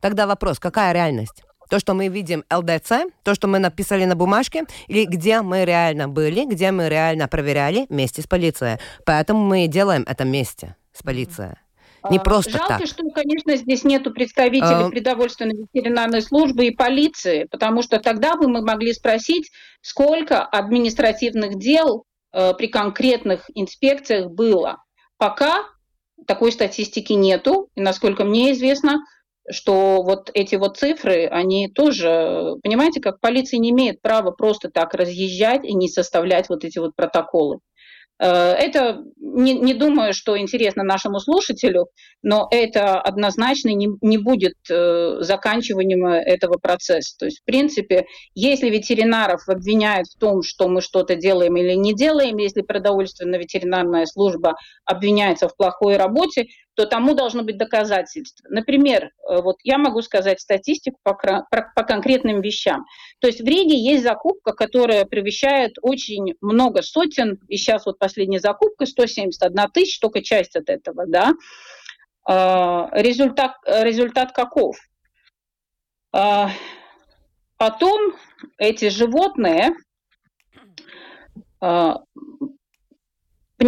Тогда 0.00 0.28
вопрос, 0.28 0.60
какая 0.60 0.92
реальность? 0.92 1.42
То, 1.68 1.80
что 1.80 1.94
мы 1.94 2.06
видим 2.06 2.44
ЛДЦ, 2.54 3.10
то, 3.24 3.34
что 3.34 3.48
мы 3.48 3.58
написали 3.58 4.04
на 4.04 4.14
бумажке, 4.14 4.64
или 4.86 5.06
где 5.06 5.42
мы 5.42 5.64
реально 5.64 6.06
были, 6.08 6.44
где 6.44 6.70
мы 6.70 6.88
реально 6.88 7.26
проверяли 7.26 7.86
вместе 7.88 8.22
с 8.22 8.28
полицией. 8.28 8.78
Поэтому 9.04 9.44
мы 9.44 9.66
делаем 9.66 10.04
это 10.06 10.22
вместе 10.22 10.76
с 10.92 11.02
полицией. 11.02 11.56
Не 12.08 12.18
а, 12.18 12.20
просто 12.20 12.52
Жалко, 12.52 12.78
так. 12.78 12.86
что, 12.86 13.08
конечно, 13.10 13.56
здесь 13.56 13.84
нету 13.84 14.12
представителей 14.12 14.86
а... 14.86 14.90
продовольственной 14.90 15.56
ветеринарной 15.56 16.22
службы 16.22 16.66
и 16.66 16.74
полиции, 16.74 17.46
потому 17.50 17.82
что 17.82 17.98
тогда 17.98 18.36
бы 18.36 18.48
мы 18.48 18.62
могли 18.62 18.92
спросить, 18.92 19.50
сколько 19.82 20.42
административных 20.42 21.58
дел 21.58 22.04
э, 22.32 22.54
при 22.54 22.68
конкретных 22.68 23.50
инспекциях 23.54 24.30
было. 24.30 24.78
Пока 25.18 25.64
такой 26.26 26.52
статистики 26.52 27.12
нету, 27.12 27.68
и 27.74 27.80
насколько 27.80 28.24
мне 28.24 28.52
известно, 28.52 29.04
что 29.50 30.02
вот 30.02 30.30
эти 30.34 30.54
вот 30.54 30.76
цифры, 30.76 31.26
они 31.26 31.68
тоже, 31.68 32.54
понимаете, 32.62 33.00
как 33.00 33.20
полиция 33.20 33.58
не 33.58 33.70
имеет 33.70 34.00
права 34.00 34.30
просто 34.30 34.70
так 34.70 34.94
разъезжать 34.94 35.64
и 35.64 35.74
не 35.74 35.88
составлять 35.88 36.48
вот 36.48 36.64
эти 36.64 36.78
вот 36.78 36.94
протоколы. 36.94 37.58
Э, 38.20 38.52
это 38.52 39.02
не, 39.16 39.54
не 39.54 39.74
думаю, 39.74 40.12
что 40.12 40.38
интересно 40.38 40.82
нашему 40.82 41.20
слушателю, 41.20 41.86
но 42.22 42.48
это 42.50 43.00
однозначно 43.00 43.70
не, 43.70 43.88
не 44.02 44.18
будет 44.18 44.54
э, 44.70 45.16
заканчиванием 45.20 46.04
этого 46.06 46.58
процесса. 46.58 47.16
То 47.18 47.24
есть, 47.26 47.40
в 47.40 47.44
принципе, 47.44 48.06
если 48.34 48.68
ветеринаров 48.68 49.48
обвиняют 49.48 50.08
в 50.08 50.18
том, 50.18 50.42
что 50.42 50.68
мы 50.68 50.82
что-то 50.82 51.14
делаем 51.14 51.56
или 51.56 51.74
не 51.74 51.94
делаем, 51.94 52.36
если 52.36 52.60
продовольственная 52.60 53.38
ветеринарная 53.38 54.04
служба 54.04 54.56
обвиняется 54.84 55.48
в 55.48 55.56
плохой 55.56 55.96
работе, 55.96 56.46
то 56.80 56.86
тому 56.86 57.12
должно 57.14 57.42
быть 57.42 57.58
доказательство. 57.58 58.48
Например, 58.48 59.04
э, 59.04 59.42
вот 59.42 59.56
я 59.64 59.76
могу 59.76 60.00
сказать 60.00 60.40
статистику 60.40 60.98
по, 61.02 61.12
по 61.12 61.82
конкретным 61.82 62.40
вещам. 62.40 62.86
То 63.18 63.26
есть 63.26 63.42
в 63.42 63.44
Риге 63.44 63.76
есть 63.76 64.02
закупка, 64.02 64.54
которая 64.54 65.04
превышает 65.04 65.76
очень 65.82 66.36
много 66.40 66.80
сотен, 66.80 67.38
и 67.48 67.58
сейчас 67.58 67.84
вот 67.84 67.98
последняя 67.98 68.40
закупка 68.40 68.86
171 68.86 69.70
тысяч, 69.74 70.00
только 70.00 70.22
часть 70.22 70.56
от 70.56 70.70
этого, 70.70 71.04
да. 71.06 71.34
А, 72.26 72.88
результат, 72.92 73.56
результат 73.66 74.32
каков? 74.32 74.78
А, 76.14 76.48
потом 77.58 78.14
эти 78.56 78.88
животные 78.88 79.74
а, 81.60 81.98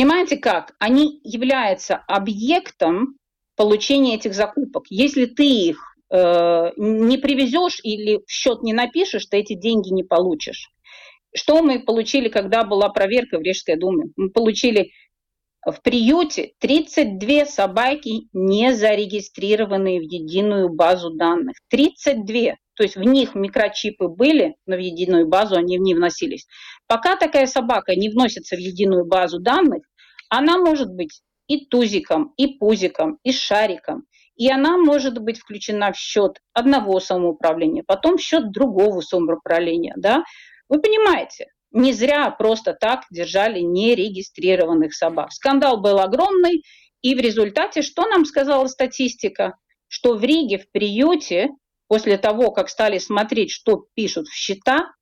Понимаете 0.02 0.36
как? 0.36 0.74
Они 0.80 1.20
являются 1.22 2.02
объектом 2.08 3.18
получения 3.54 4.16
этих 4.16 4.34
закупок. 4.34 4.86
Если 4.90 5.26
ты 5.26 5.46
их 5.46 5.78
э, 6.12 6.72
не 6.76 7.18
привезешь 7.18 7.78
или 7.84 8.16
в 8.16 8.28
счет 8.28 8.64
не 8.64 8.72
напишешь, 8.72 9.26
ты 9.26 9.36
эти 9.36 9.54
деньги 9.54 9.90
не 9.90 10.02
получишь. 10.02 10.70
Что 11.32 11.62
мы 11.62 11.78
получили, 11.78 12.28
когда 12.28 12.64
была 12.64 12.88
проверка 12.88 13.38
в 13.38 13.42
Рижской 13.42 13.76
думе? 13.76 14.06
Мы 14.16 14.30
получили 14.30 14.90
в 15.64 15.80
приюте 15.80 16.54
32 16.58 17.46
собаки, 17.46 18.28
не 18.32 18.74
зарегистрированные 18.74 20.00
в 20.00 20.02
единую 20.02 20.68
базу 20.68 21.10
данных. 21.10 21.54
32. 21.68 22.56
То 22.74 22.82
есть 22.82 22.96
в 22.96 23.02
них 23.02 23.36
микрочипы 23.36 24.08
были, 24.08 24.56
но 24.66 24.74
в 24.74 24.80
единую 24.80 25.28
базу 25.28 25.54
они 25.54 25.76
не 25.78 25.94
вносились. 25.94 26.48
Пока 26.88 27.16
такая 27.16 27.46
собака 27.46 27.94
не 27.94 28.08
вносится 28.08 28.56
в 28.56 28.58
единую 28.58 29.04
базу 29.04 29.38
данных, 29.38 29.84
она 30.34 30.56
может 30.56 30.88
быть 30.88 31.20
и 31.46 31.66
тузиком, 31.66 32.32
и 32.38 32.46
пузиком, 32.46 33.18
и 33.22 33.32
шариком. 33.32 34.06
И 34.34 34.50
она 34.50 34.78
может 34.78 35.18
быть 35.18 35.38
включена 35.38 35.92
в 35.92 35.96
счет 35.96 36.38
одного 36.54 37.00
самоуправления, 37.00 37.84
потом 37.86 38.16
в 38.16 38.22
счет 38.22 38.50
другого 38.50 39.02
самоуправления. 39.02 39.92
Да? 39.98 40.24
Вы 40.70 40.80
понимаете, 40.80 41.48
не 41.70 41.92
зря 41.92 42.30
просто 42.30 42.72
так 42.72 43.02
держали 43.10 43.60
нерегистрированных 43.60 44.94
собак. 44.94 45.32
Скандал 45.32 45.82
был 45.82 45.98
огромный, 45.98 46.62
и 47.02 47.14
в 47.14 47.18
результате 47.18 47.82
что 47.82 48.08
нам 48.08 48.24
сказала 48.24 48.66
статистика? 48.68 49.58
Что 49.86 50.14
в 50.14 50.24
Риге 50.24 50.56
в 50.56 50.70
приюте, 50.70 51.50
после 51.88 52.16
того, 52.16 52.52
как 52.52 52.70
стали 52.70 52.96
смотреть, 52.96 53.50
что 53.50 53.84
пишут 53.94 54.28
в 54.28 54.34
счета, 54.34 54.94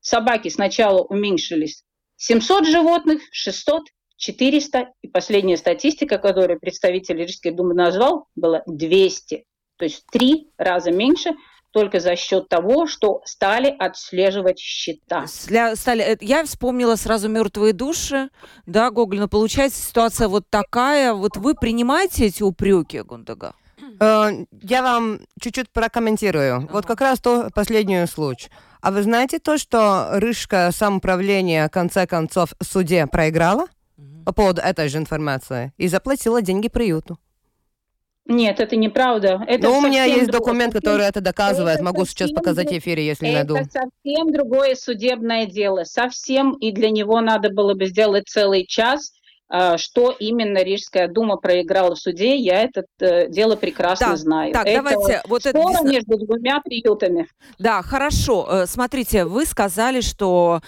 собаки 0.00 0.48
сначала 0.48 1.04
уменьшились 1.04 1.84
700 2.16 2.66
животных, 2.66 3.22
600, 3.30 3.84
400, 4.16 4.92
и 5.02 5.08
последняя 5.08 5.56
статистика, 5.56 6.18
которую 6.18 6.60
представитель 6.60 7.18
Рижской 7.18 7.52
думы 7.52 7.74
назвал, 7.74 8.26
была 8.34 8.62
200. 8.66 9.44
То 9.76 9.84
есть 9.84 10.04
в 10.04 10.10
три 10.10 10.50
раза 10.56 10.90
меньше 10.90 11.32
только 11.72 11.98
за 11.98 12.14
счет 12.14 12.48
того, 12.48 12.86
что 12.86 13.20
стали 13.24 13.74
отслеживать 13.76 14.60
счета. 14.60 15.26
Для, 15.48 15.74
стали, 15.74 16.04
э, 16.04 16.16
я 16.20 16.44
вспомнила 16.44 16.94
сразу 16.94 17.28
мертвые 17.28 17.72
души, 17.72 18.30
да, 18.64 18.92
Гоголь, 18.92 19.18
но 19.18 19.26
получается 19.26 19.82
ситуация 19.82 20.28
вот 20.28 20.44
такая. 20.48 21.12
Вот 21.12 21.36
вы 21.36 21.54
принимаете 21.54 22.26
эти 22.26 22.44
упреки, 22.44 23.00
Гундага? 23.00 23.54
Э, 24.00 24.30
я 24.62 24.82
вам 24.82 25.20
чуть-чуть 25.40 25.68
прокомментирую. 25.70 26.56
Ага. 26.58 26.68
Вот 26.70 26.86
как 26.86 27.00
раз 27.00 27.20
то 27.20 27.50
последний 27.52 28.06
случай. 28.06 28.50
А 28.80 28.92
вы 28.92 29.02
знаете 29.02 29.40
то, 29.40 29.58
что 29.58 30.10
Рыжка 30.12 30.70
самоуправление, 30.72 31.66
в 31.66 31.70
конце 31.70 32.06
концов, 32.06 32.52
в 32.60 32.64
суде 32.64 33.06
проиграла 33.08 33.66
по 34.24 34.32
поводу 34.32 34.60
этой 34.60 34.88
же 34.88 34.98
информации 34.98 35.72
и 35.76 35.88
заплатила 35.88 36.42
деньги 36.42 36.68
приюту? 36.68 37.18
Нет, 38.26 38.58
это 38.58 38.74
неправда. 38.76 39.44
Это 39.46 39.64
Но 39.64 39.78
у 39.78 39.80
меня 39.82 40.04
есть 40.04 40.30
документ, 40.30 40.72
который 40.72 41.04
это 41.04 41.20
доказывает. 41.20 41.76
Это 41.76 41.84
Могу 41.84 42.06
сейчас 42.06 42.30
показать 42.30 42.70
в 42.70 42.78
эфире, 42.78 43.04
если 43.04 43.28
это 43.28 43.36
найду. 43.36 43.56
Это 43.56 43.70
совсем 43.70 44.32
другое 44.32 44.74
судебное 44.76 45.44
дело. 45.44 45.84
Совсем. 45.84 46.54
И 46.54 46.72
для 46.72 46.88
него 46.88 47.20
надо 47.20 47.50
было 47.50 47.74
бы 47.74 47.84
сделать 47.84 48.26
целый 48.26 48.64
час 48.66 49.12
а, 49.56 49.76
что 49.76 50.10
именно 50.10 50.64
Рижская 50.64 51.06
дума 51.06 51.36
проиграла 51.36 51.94
в 51.94 51.98
суде, 51.98 52.34
я 52.36 52.62
это 52.62 52.84
э, 52.98 53.28
дело 53.28 53.56
прекрасно 53.56 54.08
так, 54.08 54.16
знаю. 54.16 54.52
Так, 54.52 54.66
это 54.66 54.82
давайте 54.82 55.22
вот 55.28 55.42
спор 55.42 55.72
это... 55.72 55.84
между 55.84 56.18
двумя 56.18 56.60
приютами. 56.60 57.28
Да, 57.58 57.82
хорошо. 57.82 58.48
Э, 58.50 58.66
смотрите, 58.66 59.26
вы 59.26 59.44
сказали, 59.44 60.00
что 60.00 60.60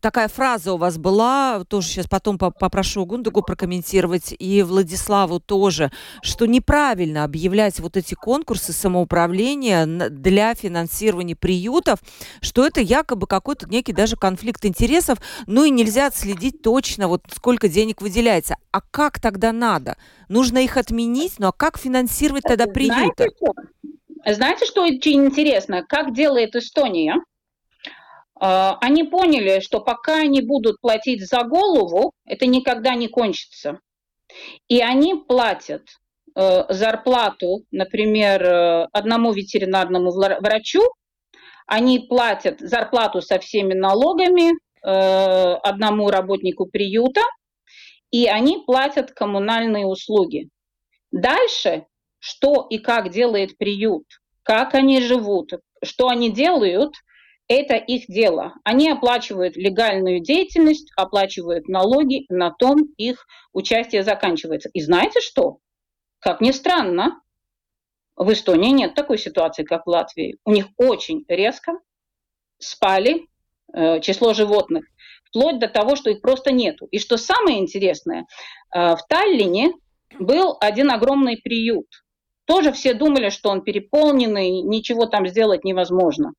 такая 0.00 0.28
фраза 0.28 0.72
у 0.72 0.76
вас 0.76 0.98
была, 0.98 1.64
тоже 1.64 1.88
сейчас 1.88 2.06
потом 2.06 2.38
попрошу 2.38 3.04
Гундагу 3.06 3.42
прокомментировать, 3.42 4.34
и 4.38 4.62
Владиславу 4.62 5.40
тоже, 5.40 5.90
что 6.22 6.46
неправильно 6.46 7.24
объявлять 7.24 7.80
вот 7.80 7.96
эти 7.96 8.14
конкурсы 8.14 8.72
самоуправления 8.72 9.86
для 9.86 10.54
финансирования 10.54 11.36
приютов, 11.36 12.00
что 12.40 12.66
это 12.66 12.80
якобы 12.80 13.26
какой-то 13.26 13.68
некий 13.68 13.92
даже 13.92 14.16
конфликт 14.16 14.64
интересов, 14.64 15.18
ну 15.46 15.64
и 15.64 15.70
нельзя 15.70 16.06
отследить 16.06 16.62
точно, 16.62 17.08
вот 17.08 17.22
сколько 17.34 17.68
денег 17.68 18.00
выделяется. 18.02 18.56
А 18.70 18.80
как 18.80 19.20
тогда 19.20 19.52
надо? 19.52 19.96
Нужно 20.28 20.58
их 20.58 20.76
отменить, 20.76 21.34
ну 21.38 21.48
а 21.48 21.52
как 21.52 21.78
финансировать 21.78 22.44
тогда 22.44 22.66
приюты? 22.66 23.28
Знаете, 23.28 23.36
что? 23.36 24.34
Знаете, 24.34 24.66
что 24.66 24.82
очень 24.82 25.26
интересно? 25.26 25.84
Как 25.88 26.14
делает 26.14 26.54
Эстония? 26.56 27.16
А, 28.40 28.78
они 28.80 29.04
поняли, 29.04 29.60
что 29.60 29.80
пока 29.80 30.16
они 30.20 30.40
будут 30.40 30.80
платить 30.80 31.26
за 31.26 31.42
голову, 31.42 32.12
это 32.24 32.46
никогда 32.46 32.94
не 32.94 33.08
кончится. 33.08 33.80
И 34.68 34.80
они 34.80 35.14
платят 35.14 35.82
э, 36.34 36.64
зарплату, 36.68 37.64
например, 37.70 38.42
э, 38.44 38.84
одному 38.92 39.32
ветеринарному 39.32 40.12
врачу, 40.12 40.82
они 41.66 41.98
платят 41.98 42.60
зарплату 42.60 43.20
со 43.22 43.38
всеми 43.38 43.74
налогами 43.74 44.52
э, 44.52 45.54
одному 45.62 46.10
работнику 46.10 46.66
приюта, 46.66 47.22
и 48.10 48.26
они 48.26 48.62
платят 48.66 49.12
коммунальные 49.12 49.86
услуги. 49.86 50.48
Дальше, 51.10 51.86
что 52.18 52.66
и 52.70 52.78
как 52.78 53.10
делает 53.10 53.56
приют, 53.58 54.04
как 54.42 54.74
они 54.74 55.00
живут, 55.00 55.52
что 55.82 56.08
они 56.08 56.30
делают– 56.30 56.94
это 57.48 57.76
их 57.76 58.06
дело. 58.08 58.54
Они 58.62 58.90
оплачивают 58.90 59.56
легальную 59.56 60.20
деятельность, 60.20 60.92
оплачивают 60.96 61.66
налоги, 61.66 62.26
на 62.28 62.50
том 62.50 62.84
их 62.98 63.26
участие 63.52 64.02
заканчивается. 64.02 64.68
И 64.74 64.82
знаете 64.82 65.20
что? 65.20 65.58
Как 66.20 66.40
ни 66.40 66.50
странно, 66.50 67.20
в 68.16 68.30
Эстонии 68.32 68.70
нет 68.70 68.94
такой 68.94 69.18
ситуации, 69.18 69.64
как 69.64 69.86
в 69.86 69.88
Латвии. 69.88 70.36
У 70.44 70.52
них 70.52 70.66
очень 70.76 71.24
резко 71.28 71.72
спали 72.58 73.28
э, 73.72 74.00
число 74.00 74.34
животных, 74.34 74.84
вплоть 75.24 75.58
до 75.58 75.68
того, 75.68 75.96
что 75.96 76.10
их 76.10 76.20
просто 76.20 76.52
нету. 76.52 76.86
И 76.90 76.98
что 76.98 77.16
самое 77.16 77.58
интересное, 77.60 78.26
э, 78.74 78.96
в 78.96 79.00
Таллине 79.08 79.72
был 80.18 80.56
один 80.60 80.90
огромный 80.90 81.38
приют. 81.38 81.86
Тоже 82.44 82.72
все 82.72 82.94
думали, 82.94 83.30
что 83.30 83.50
он 83.50 83.62
переполненный, 83.62 84.62
ничего 84.62 85.06
там 85.06 85.26
сделать 85.28 85.64
невозможно. 85.64 86.32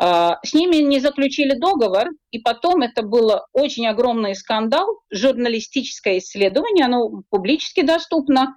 А, 0.00 0.38
с 0.44 0.54
ними 0.54 0.76
не 0.76 1.00
заключили 1.00 1.58
договор, 1.58 2.06
и 2.30 2.38
потом 2.38 2.82
это 2.82 3.02
было 3.02 3.46
очень 3.52 3.86
огромный 3.88 4.36
скандал, 4.36 5.00
журналистическое 5.10 6.18
исследование, 6.18 6.84
оно 6.84 7.22
публически 7.30 7.82
доступно, 7.82 8.54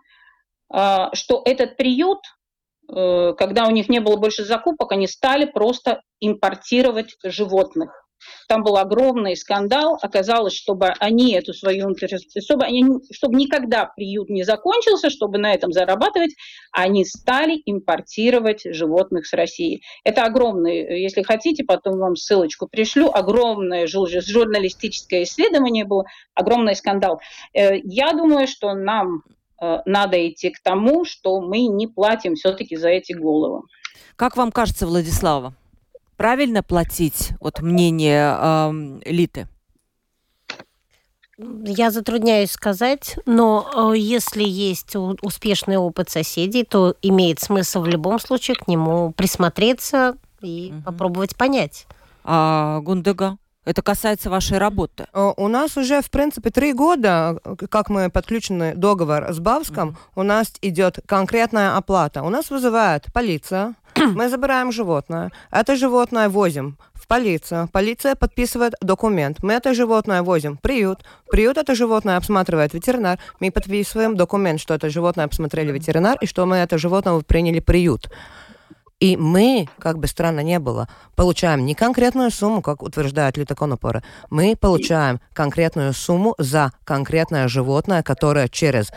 а, 0.70 1.14
что 1.16 1.42
этот 1.44 1.78
приют, 1.78 2.20
э, 2.94 3.34
когда 3.38 3.66
у 3.66 3.72
них 3.72 3.89
не 3.89 4.00
было 4.00 4.18
больше 4.18 4.46
закупок, 4.46 4.92
они 4.92 5.08
стали 5.08 5.46
просто 5.46 6.02
импортировать 6.20 7.16
животных. 7.24 8.01
Там 8.47 8.63
был 8.63 8.78
огромный 8.78 9.36
скандал. 9.36 9.97
Оказалось, 10.01 10.53
чтобы 10.53 10.88
они 10.99 11.34
эту 11.34 11.53
свою 11.53 11.93
чтобы, 11.95 12.65
они, 12.65 12.86
чтобы 13.11 13.36
никогда 13.36 13.86
приют 13.86 14.30
не 14.30 14.43
закончился, 14.43 15.09
чтобы 15.09 15.38
на 15.38 15.53
этом 15.53 15.72
зарабатывать, 15.72 16.32
они 16.72 17.05
стали 17.05 17.61
импортировать 17.65 18.61
животных 18.65 19.26
с 19.26 19.34
России. 19.34 19.82
Это 20.03 20.24
огромный, 20.24 21.01
если 21.01 21.24
хотите, 21.24 21.63
потом 21.63 21.97
вам 21.97 22.15
ссылочку 22.15 22.67
пришлю, 22.67 23.11
огромное 23.11 23.88
журналистическое 23.88 25.24
исследование 25.24 25.86
было, 25.86 26.05
огромный 26.34 26.76
скандал. 26.76 27.22
Э, 27.53 27.78
я 27.84 28.13
думаю, 28.13 28.47
что 28.47 28.74
нам 28.74 29.24
э, 29.61 29.78
надо 29.86 30.28
идти 30.28 30.49
к 30.49 30.61
тому, 30.61 31.05
что 31.05 31.41
мы 31.41 31.67
не 31.67 31.88
платим 31.88 32.36
все-таки 32.36 32.76
за 32.76 32.89
эти 32.89 33.13
головы. 33.13 33.61
Как 34.15 34.38
вам 34.38 34.51
кажется, 34.51 34.88
Владислава? 34.88 35.55
Правильно 36.22 36.61
платить, 36.61 37.32
вот 37.39 37.61
мнение 37.61 38.38
э, 38.38 38.99
Литы? 39.05 39.47
Я 41.39 41.89
затрудняюсь 41.89 42.51
сказать, 42.51 43.17
но 43.26 43.91
э, 43.91 43.97
если 43.97 44.43
есть 44.43 44.95
успешный 44.95 45.78
опыт 45.78 46.11
соседей, 46.11 46.63
то 46.63 46.93
имеет 47.01 47.39
смысл 47.39 47.82
в 47.82 47.88
любом 47.88 48.19
случае 48.19 48.55
к 48.55 48.67
нему 48.67 49.13
присмотреться 49.13 50.15
и 50.41 50.72
угу. 50.72 50.84
попробовать 50.84 51.36
понять. 51.36 51.88
А 52.24 52.82
Гундага? 52.82 53.39
Это 53.63 53.84
касается 53.84 54.30
вашей 54.30 54.59
работы. 54.59 55.07
Э, 55.13 55.34
у 55.38 55.47
нас 55.47 55.76
уже, 55.76 56.03
в 56.03 56.11
принципе, 56.11 56.51
три 56.51 56.74
года, 56.74 57.39
как 57.72 57.89
мы 57.89 58.11
подключены 58.11 58.76
договор 58.76 59.34
с 59.34 59.39
Бавском, 59.39 59.89
mm-hmm. 59.89 60.11
у 60.17 60.24
нас 60.24 60.53
идет 60.61 60.99
конкретная 61.07 61.78
оплата. 61.78 62.22
У 62.22 62.30
нас 62.30 62.51
вызывает 62.51 63.05
полиция, 63.13 63.74
мы 64.16 64.30
забираем 64.30 64.72
животное. 64.72 65.32
Это 65.52 65.76
животное 65.76 66.30
возим 66.30 66.78
в 66.94 67.08
полицию. 67.08 67.70
Полиция 67.72 68.16
подписывает 68.16 68.74
документ. 68.82 69.44
Мы 69.44 69.54
это 69.54 69.74
животное 69.74 70.22
возим 70.22 70.58
в 70.58 70.62
приют. 70.62 71.00
Приют 71.30 71.58
это 71.58 71.76
животное 71.76 72.18
обсматривает 72.18 72.74
ветеринар. 72.74 73.20
Мы 73.39 73.52
подписываем 73.52 74.16
документ, 74.16 74.60
что 74.60 74.74
это 74.74 74.89
животное 74.89 75.26
обсмотрели 75.26 75.72
ветеринар 75.72 76.18
и 76.22 76.26
что 76.26 76.46
мы 76.46 76.58
это 76.58 76.78
животное 76.78 77.20
приняли 77.22 77.60
приют. 77.60 78.10
И 79.02 79.18
мы, 79.18 79.68
как 79.80 79.98
бы 79.98 80.06
странно 80.06 80.42
не 80.42 80.60
было, 80.60 80.88
получаем 81.16 81.66
не 81.66 81.74
конкретную 81.74 82.30
сумму, 82.30 82.62
как 82.62 82.84
утверждает 82.84 83.36
Литоконопора, 83.36 84.04
мы 84.30 84.56
получаем 84.56 85.20
конкретную 85.34 85.94
сумму 85.94 86.36
за 86.38 86.72
конкретное 86.84 87.48
животное, 87.48 88.04
которое 88.04 88.48
через 88.48 88.92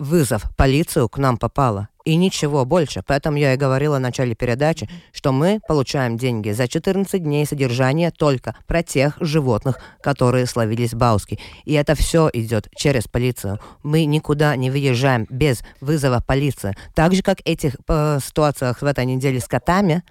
вызов 0.00 0.44
полицию 0.56 1.08
к 1.08 1.18
нам 1.18 1.36
попало. 1.36 1.88
И 2.06 2.16
ничего 2.16 2.64
больше. 2.64 3.02
Поэтому 3.06 3.36
я 3.36 3.52
и 3.52 3.58
говорила 3.58 3.98
в 3.98 4.00
начале 4.00 4.34
передачи, 4.34 4.88
что 5.12 5.32
мы 5.32 5.60
получаем 5.68 6.16
деньги 6.16 6.50
за 6.50 6.66
14 6.66 7.22
дней 7.22 7.44
содержания 7.44 8.10
только 8.10 8.56
про 8.66 8.82
тех 8.82 9.18
животных, 9.20 9.78
которые 10.02 10.46
словились 10.46 10.94
Бауски. 10.94 11.38
И 11.66 11.74
это 11.74 11.94
все 11.94 12.30
идет 12.32 12.68
через 12.74 13.06
полицию. 13.06 13.60
Мы 13.82 14.06
никуда 14.06 14.56
не 14.56 14.70
выезжаем 14.70 15.26
без 15.28 15.62
вызова 15.82 16.20
полиции. 16.26 16.74
Так 16.94 17.14
же, 17.14 17.22
как 17.22 17.40
этих 17.44 17.76
э, 17.86 18.18
ситуациях 18.24 18.80
в 18.80 18.86
этой 18.86 19.04
неделе 19.04 19.38
с 19.38 19.46
котами, 19.46 20.02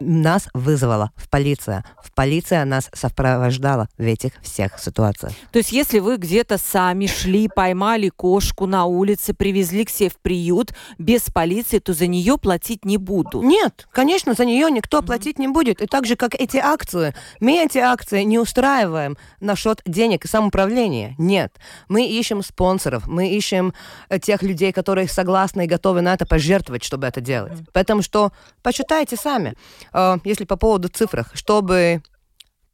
нас 0.00 0.48
вызвала 0.54 1.12
в 1.16 1.28
полиция. 1.28 1.84
В 2.02 2.12
полиция 2.12 2.64
нас 2.64 2.90
сопровождала 2.92 3.88
в 3.98 4.02
этих 4.02 4.32
всех 4.42 4.78
ситуациях. 4.78 5.32
То 5.52 5.58
есть, 5.58 5.72
если 5.72 5.98
вы 5.98 6.16
где-то 6.16 6.58
сами 6.58 7.06
шли, 7.06 7.48
поймали 7.48 8.08
кошку 8.08 8.66
на 8.66 8.86
улице, 8.86 9.34
привезли 9.34 9.84
к 9.84 9.90
себе 9.90 10.08
в 10.08 10.18
приют 10.18 10.72
без 10.98 11.22
полиции, 11.22 11.78
то 11.78 11.92
за 11.92 12.06
нее 12.06 12.38
платить 12.38 12.84
не 12.84 12.96
будут? 12.96 13.42
Нет, 13.42 13.86
конечно, 13.92 14.34
за 14.34 14.44
нее 14.44 14.70
никто 14.70 14.98
mm-hmm. 14.98 15.06
платить 15.06 15.38
не 15.38 15.48
будет. 15.48 15.80
И 15.82 15.86
так 15.86 16.06
же, 16.06 16.16
как 16.16 16.34
эти 16.34 16.56
акции. 16.56 17.14
Мы 17.40 17.62
эти 17.64 17.78
акции 17.78 18.22
не 18.22 18.38
устраиваем 18.38 19.16
на 19.40 19.56
счет 19.56 19.82
денег 19.86 20.24
и 20.24 20.28
самоуправления. 20.28 21.14
Нет. 21.18 21.54
Мы 21.88 22.06
ищем 22.06 22.42
спонсоров, 22.42 23.06
мы 23.06 23.28
ищем 23.28 23.74
э, 24.08 24.18
тех 24.18 24.42
людей, 24.42 24.72
которые 24.72 25.08
согласны 25.08 25.64
и 25.64 25.68
готовы 25.68 26.00
на 26.00 26.14
это 26.14 26.26
пожертвовать, 26.26 26.84
чтобы 26.84 27.06
это 27.06 27.20
делать. 27.20 27.52
Mm-hmm. 27.52 27.72
Потому 27.72 28.02
что 28.02 28.32
почитайте 28.62 29.16
сами. 29.16 29.54
Э, 29.92 30.18
если 30.24 30.44
по 30.44 30.56
поводу 30.56 30.88
цифр, 30.88 31.26
чтобы 31.34 32.02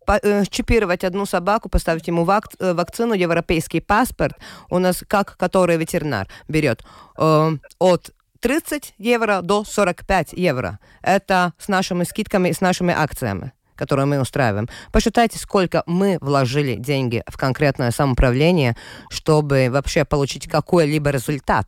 э, 0.06 0.44
чипировать 0.48 1.04
одну 1.04 1.26
собаку, 1.26 1.68
поставить 1.68 2.08
ему 2.08 2.24
вак 2.24 2.48
э, 2.58 2.72
вакцину, 2.72 3.14
европейский 3.14 3.80
паспорт, 3.80 4.36
у 4.70 4.78
нас 4.78 5.02
как 5.06 5.36
который 5.36 5.76
ветеринар 5.76 6.28
берет 6.48 6.84
от 7.16 8.10
30 8.40 8.94
евро 8.98 9.40
до 9.42 9.64
45 9.64 10.32
евро. 10.34 10.78
Это 11.02 11.52
с 11.58 11.68
нашими 11.68 12.04
скидками 12.04 12.52
с 12.52 12.60
нашими 12.60 12.94
акциями 12.94 13.52
которые 13.76 14.06
мы 14.06 14.18
устраиваем. 14.20 14.68
Посчитайте, 14.90 15.38
сколько 15.38 15.82
мы 15.84 16.16
вложили 16.22 16.76
деньги 16.76 17.22
в 17.26 17.36
конкретное 17.36 17.90
самоуправление, 17.90 18.74
чтобы 19.10 19.68
вообще 19.70 20.06
получить 20.06 20.48
какой-либо 20.48 21.10
результат 21.10 21.66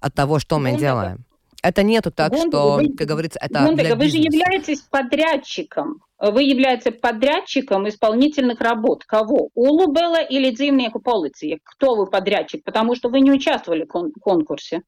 от 0.00 0.14
того, 0.14 0.38
что 0.38 0.58
мы 0.58 0.72
делаем. 0.78 1.26
Это 1.64 1.82
нету 1.82 2.10
так, 2.10 2.30
Гондага, 2.30 2.50
что, 2.50 2.74
вы, 2.74 2.94
как 2.94 3.08
говорится, 3.08 3.38
это 3.40 3.64
Гондага, 3.64 3.96
вы 3.96 4.08
же 4.08 4.18
являетесь 4.18 4.82
подрядчиком. 4.82 6.02
Вы 6.18 6.42
являетесь 6.42 7.00
подрядчиком 7.00 7.88
исполнительных 7.88 8.60
работ. 8.60 9.04
Кого? 9.06 9.48
Улубела 9.54 10.22
или 10.22 10.50
Дзивнеку 10.50 11.00
полиции? 11.00 11.60
Кто 11.64 11.96
вы 11.96 12.06
подрядчик? 12.06 12.62
Потому 12.64 12.94
что 12.94 13.08
вы 13.08 13.20
не 13.20 13.32
участвовали 13.32 13.84
в 13.84 13.88
кон 13.88 14.12
конкурсе. 14.12 14.82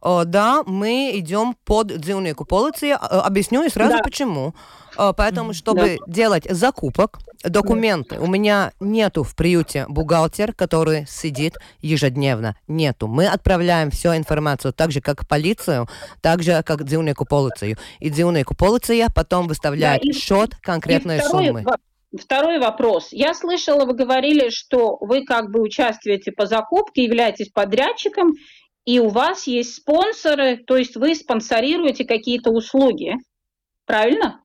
О, 0.00 0.24
да, 0.24 0.62
мы 0.66 1.12
идем 1.14 1.56
под 1.64 1.88
дзивнику 1.88 2.44
полиции. 2.44 2.90
Объясню 2.90 3.64
и 3.64 3.68
сразу 3.68 3.96
да. 3.96 4.02
почему. 4.02 4.54
Поэтому, 5.16 5.52
чтобы 5.52 5.98
да. 5.98 6.12
делать 6.12 6.44
закупок, 6.48 7.18
документы, 7.44 8.18
у 8.18 8.26
меня 8.26 8.72
нету 8.80 9.24
в 9.24 9.36
приюте 9.36 9.84
бухгалтер, 9.88 10.54
который 10.54 11.06
сидит 11.06 11.58
ежедневно. 11.80 12.56
Нету. 12.66 13.08
Мы 13.08 13.26
отправляем 13.26 13.90
всю 13.90 14.16
информацию 14.16 14.72
так 14.72 14.90
же, 14.90 15.00
как 15.00 15.26
полицию, 15.28 15.88
так 16.22 16.42
же, 16.42 16.62
как 16.62 16.84
дзивнику 16.84 17.26
полицию. 17.26 17.76
И 17.98 18.08
дзивнику 18.08 18.54
полиция 18.54 19.08
потом 19.14 19.48
выставляет 19.48 20.02
да, 20.02 20.08
и, 20.08 20.12
счет 20.12 20.56
конкретной 20.62 21.16
и 21.16 21.20
второй, 21.20 21.46
суммы. 21.46 21.64
Второй 22.18 22.58
вопрос. 22.58 23.08
Я 23.10 23.34
слышала, 23.34 23.84
вы 23.84 23.94
говорили, 23.94 24.48
что 24.48 24.96
вы 25.00 25.24
как 25.24 25.50
бы 25.50 25.60
участвуете 25.60 26.32
по 26.32 26.46
закупке, 26.46 27.04
являетесь 27.04 27.50
подрядчиком, 27.50 28.32
и 28.86 29.00
у 29.00 29.08
вас 29.08 29.46
есть 29.46 29.74
спонсоры, 29.74 30.56
то 30.56 30.76
есть 30.76 30.96
вы 30.96 31.14
спонсорируете 31.14 32.04
какие-то 32.04 32.50
услуги. 32.50 33.16
Правильно? 33.84 34.40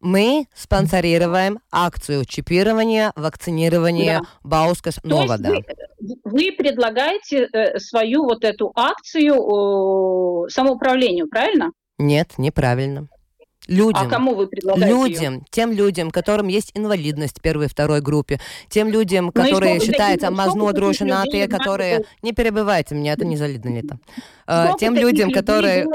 Мы 0.00 0.46
спонсорируем 0.54 1.58
акцию 1.70 2.24
чипирования, 2.24 3.12
вакцинирования 3.16 4.20
да. 4.20 4.26
Баускас 4.42 4.98
Новода. 5.04 5.50
Вы, 5.50 6.16
вы 6.24 6.52
предлагаете 6.56 7.48
э, 7.52 7.78
свою 7.78 8.24
вот 8.24 8.44
эту 8.44 8.72
акцию 8.74 10.48
самоуправлению, 10.48 11.28
правильно? 11.28 11.72
Нет, 11.98 12.38
неправильно 12.38 13.08
людям. 13.66 14.06
А 14.06 14.10
кому 14.10 14.34
вы 14.34 14.46
предлагаете 14.46 14.90
Людям, 14.90 15.34
ее? 15.34 15.42
тем 15.50 15.72
людям, 15.72 16.10
которым 16.10 16.48
есть 16.48 16.72
инвалидность 16.74 17.40
первой 17.40 17.66
и 17.66 17.68
второй 17.68 18.00
группе, 18.00 18.40
тем 18.68 18.88
людям, 18.88 19.26
ну, 19.26 19.32
которые 19.32 19.74
ну, 19.74 19.80
считаются 19.84 20.30
мазно 20.30 20.72
дружинатые, 20.72 21.48
которые... 21.48 22.04
Не 22.22 22.32
перебивайте 22.32 22.94
меня, 22.94 23.12
это 23.12 23.24
не 23.24 23.36
залидно 23.36 23.70
лето. 23.70 23.98
А, 24.46 24.74
тем 24.78 24.94
людям, 24.94 25.30
которые... 25.30 25.86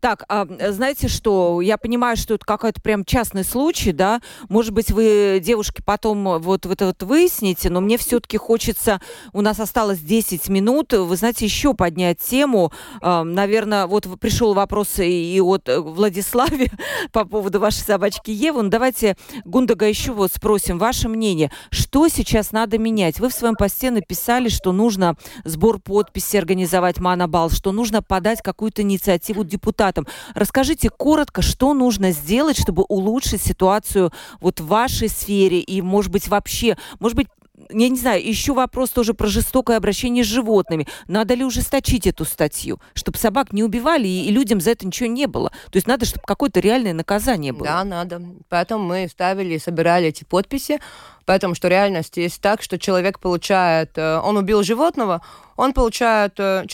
Так, 0.00 0.24
а, 0.28 0.46
знаете 0.70 1.08
что, 1.08 1.60
я 1.60 1.78
понимаю, 1.78 2.16
что 2.16 2.34
это 2.34 2.44
какой-то 2.44 2.80
прям 2.80 3.04
частный 3.04 3.44
случай, 3.44 3.92
да, 3.92 4.20
может 4.48 4.72
быть, 4.72 4.90
вы, 4.90 5.40
девушки, 5.42 5.82
потом 5.84 6.38
вот, 6.40 6.66
вот 6.66 6.72
это 6.72 6.86
вот 6.86 7.02
выясните, 7.02 7.70
но 7.70 7.80
мне 7.80 7.98
все-таки 7.98 8.36
хочется, 8.36 9.00
у 9.32 9.40
нас 9.40 9.60
осталось 9.60 10.00
10 10.00 10.48
минут, 10.48 10.92
вы 10.92 11.16
знаете, 11.16 11.44
еще 11.44 11.74
поднять 11.74 12.18
тему, 12.20 12.72
а, 13.00 13.24
наверное, 13.24 13.86
вот 13.86 14.06
пришел 14.20 14.54
вопрос 14.54 14.98
и 14.98 15.40
от 15.40 15.68
Владиславе 15.68 16.70
по 17.12 17.24
поводу 17.24 17.60
вашей 17.60 17.82
собачки 17.84 18.30
Евы, 18.30 18.62
ну 18.62 18.68
давайте 18.68 19.16
Гундага 19.44 19.86
еще 19.86 20.12
вот 20.12 20.32
спросим, 20.32 20.78
ваше 20.78 21.08
мнение, 21.08 21.50
что 21.70 22.08
сейчас 22.08 22.52
надо 22.52 22.78
менять? 22.78 23.20
Вы 23.20 23.28
в 23.28 23.32
своем 23.32 23.54
посте 23.54 23.90
написали, 23.90 24.48
что 24.48 24.72
нужно 24.72 25.16
сбор 25.44 25.78
подписей 25.80 26.38
организовать 26.38 26.98
Манабал, 26.98 27.50
что 27.50 27.72
нужно 27.72 28.02
подать 28.02 28.42
какую-то 28.42 28.82
инициативу 28.82 29.44
депутатов, 29.44 29.67
депутатам. 29.68 30.06
Расскажите 30.34 30.90
коротко, 30.90 31.42
что 31.42 31.74
нужно 31.74 32.12
сделать, 32.12 32.58
чтобы 32.58 32.84
улучшить 32.88 33.42
ситуацию 33.42 34.12
вот 34.40 34.60
в 34.60 34.66
вашей 34.66 35.08
сфере 35.08 35.60
и, 35.60 35.82
может 35.82 36.10
быть, 36.10 36.28
вообще, 36.28 36.76
может 37.00 37.16
быть, 37.16 37.28
я 37.70 37.88
не 37.88 37.98
знаю, 37.98 38.24
еще 38.24 38.54
вопрос 38.54 38.90
тоже 38.90 39.14
про 39.14 39.26
жестокое 39.26 39.76
обращение 39.76 40.22
с 40.22 40.28
животными. 40.28 40.86
Надо 41.08 41.34
ли 41.34 41.44
ужесточить 41.44 42.06
эту 42.06 42.24
статью, 42.24 42.80
чтобы 42.94 43.18
собак 43.18 43.52
не 43.52 43.64
убивали 43.64 44.06
и, 44.06 44.30
людям 44.30 44.60
за 44.60 44.70
это 44.70 44.86
ничего 44.86 45.08
не 45.08 45.26
было? 45.26 45.50
То 45.70 45.76
есть 45.76 45.88
надо, 45.88 46.06
чтобы 46.06 46.24
какое-то 46.24 46.60
реальное 46.60 46.92
наказание 46.92 47.52
было. 47.52 47.66
Да, 47.66 47.84
надо. 47.84 48.22
Поэтому 48.48 48.84
мы 48.84 49.08
ставили 49.08 49.54
и 49.54 49.58
собирали 49.58 50.06
эти 50.06 50.24
подписи, 50.24 50.78
потому 51.26 51.56
что 51.56 51.68
реальность 51.68 52.16
есть 52.16 52.40
так, 52.40 52.62
что 52.62 52.78
человек 52.78 53.18
получает, 53.18 53.98
э, 53.98 54.20
он 54.20 54.36
убил 54.36 54.62
животного, 54.62 55.20
он 55.56 55.72
получает 55.72 56.38
4-5 56.38 56.68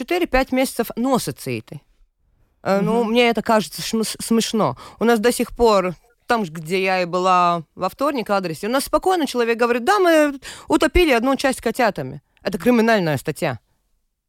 э, 0.52 0.54
месяцев 0.54 0.90
носоцииты. 0.96 1.80
Э, 2.64 2.80
ну, 2.80 3.04
мне 3.04 3.28
это 3.28 3.42
кажется 3.42 3.82
смешно. 3.82 4.76
У 4.98 5.04
нас 5.04 5.20
до 5.20 5.30
сих 5.30 5.54
пор 5.54 5.94
там, 6.26 6.44
где 6.44 6.82
я 6.82 7.02
и 7.02 7.04
была 7.04 7.64
во 7.74 7.90
вторник 7.90 8.30
адресе, 8.30 8.66
у 8.66 8.70
нас 8.70 8.84
спокойно 8.84 9.26
человек 9.26 9.58
говорит, 9.58 9.84
да, 9.84 9.98
мы 9.98 10.40
утопили 10.66 11.12
одну 11.12 11.36
часть 11.36 11.60
котятами. 11.60 12.22
Это 12.42 12.58
криминальная 12.58 13.18
статья. 13.18 13.60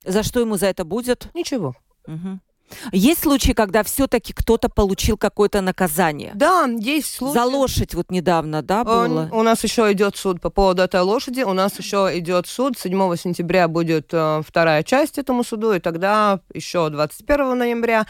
За 0.03 0.21
что 0.21 0.41
ему 0.41 0.57
за 0.57 0.67
это 0.67 0.83
будет? 0.83 1.29
Ничего. 1.33 1.75
Угу. 2.05 2.39
Есть 2.91 3.21
случаи, 3.21 3.51
когда 3.51 3.83
все-таки 3.83 4.33
кто-то 4.33 4.69
получил 4.69 5.17
какое-то 5.17 5.61
наказание? 5.61 6.31
Да, 6.35 6.65
есть 6.65 7.15
случаи. 7.15 7.33
За 7.33 7.45
лошадь 7.45 7.93
вот 7.93 8.11
недавно, 8.11 8.61
да, 8.61 8.83
было? 8.83 9.29
У 9.31 9.43
нас 9.43 9.63
еще 9.63 9.91
идет 9.91 10.15
суд 10.15 10.41
по 10.41 10.49
поводу 10.49 10.81
этой 10.81 11.01
лошади. 11.01 11.41
У 11.41 11.53
нас 11.53 11.77
еще 11.79 12.11
идет 12.17 12.47
суд. 12.47 12.77
7 12.77 13.15
сентября 13.15 13.67
будет 13.67 14.09
э, 14.11 14.41
вторая 14.45 14.83
часть 14.83 15.17
этому 15.17 15.43
суду, 15.43 15.73
и 15.73 15.79
тогда 15.79 16.39
еще 16.53 16.89
21 16.89 17.57
ноября. 17.57 18.07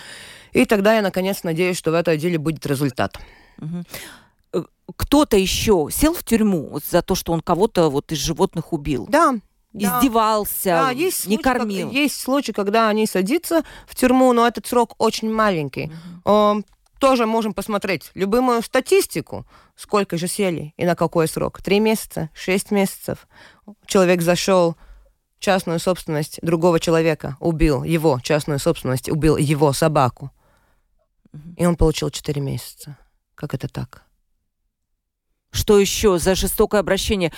И 0.54 0.66
тогда 0.66 0.96
я, 0.96 1.02
наконец, 1.02 1.44
надеюсь, 1.44 1.78
что 1.78 1.92
в 1.92 1.96
этом 1.96 2.18
деле 2.18 2.38
будет 2.38 2.66
результат. 2.66 3.18
Угу 3.62 3.84
кто-то 4.98 5.38
еще 5.38 5.88
сел 5.92 6.14
в 6.14 6.24
тюрьму 6.24 6.80
за 6.90 7.02
то, 7.02 7.16
что 7.16 7.34
он 7.34 7.42
кого-то 7.42 7.90
вот 7.90 8.12
из 8.12 8.20
животных 8.20 8.74
убил? 8.74 9.08
Да, 9.10 9.36
да. 9.76 10.00
издевался, 10.00 10.70
да, 10.70 10.92
есть 10.92 11.28
не 11.28 11.36
случай, 11.36 11.44
кормил. 11.44 11.88
Как, 11.88 11.96
есть 11.96 12.20
случаи, 12.20 12.52
когда 12.52 12.88
они 12.88 13.06
садятся 13.06 13.64
в 13.88 13.96
тюрьму, 13.96 14.32
но 14.34 14.48
этот 14.48 14.66
срок 14.66 14.96
очень 14.98 15.32
маленький. 15.32 15.92
Угу. 16.24 16.64
тоже 17.00 17.26
можем 17.26 17.54
посмотреть 17.54 18.12
любую 18.16 18.62
статистику, 18.64 19.46
сколько 19.76 20.18
же 20.18 20.28
сели 20.28 20.74
и 20.78 20.86
на 20.86 20.96
какой 20.96 21.28
срок. 21.28 21.62
Три 21.62 21.80
месяца, 21.80 22.30
шесть 22.34 22.72
месяцев. 22.72 23.28
Человек 23.86 24.22
зашел 24.22 24.76
в 25.38 25.42
частную 25.42 25.80
собственность 25.80 26.40
другого 26.42 26.80
человека, 26.80 27.36
убил 27.40 27.84
его 27.84 28.20
частную 28.24 28.60
собственность, 28.60 29.10
убил 29.10 29.36
его 29.38 29.74
собаку. 29.74 30.32
И 31.58 31.66
он 31.66 31.76
получил 31.76 32.10
четыре 32.10 32.42
месяца. 32.42 32.98
Как 33.36 33.54
это 33.54 33.68
так? 33.68 34.05
Что 35.56 35.80
еще 35.80 36.20
за 36.20 36.36
жестокое 36.36 36.82
обращение? 36.82 37.32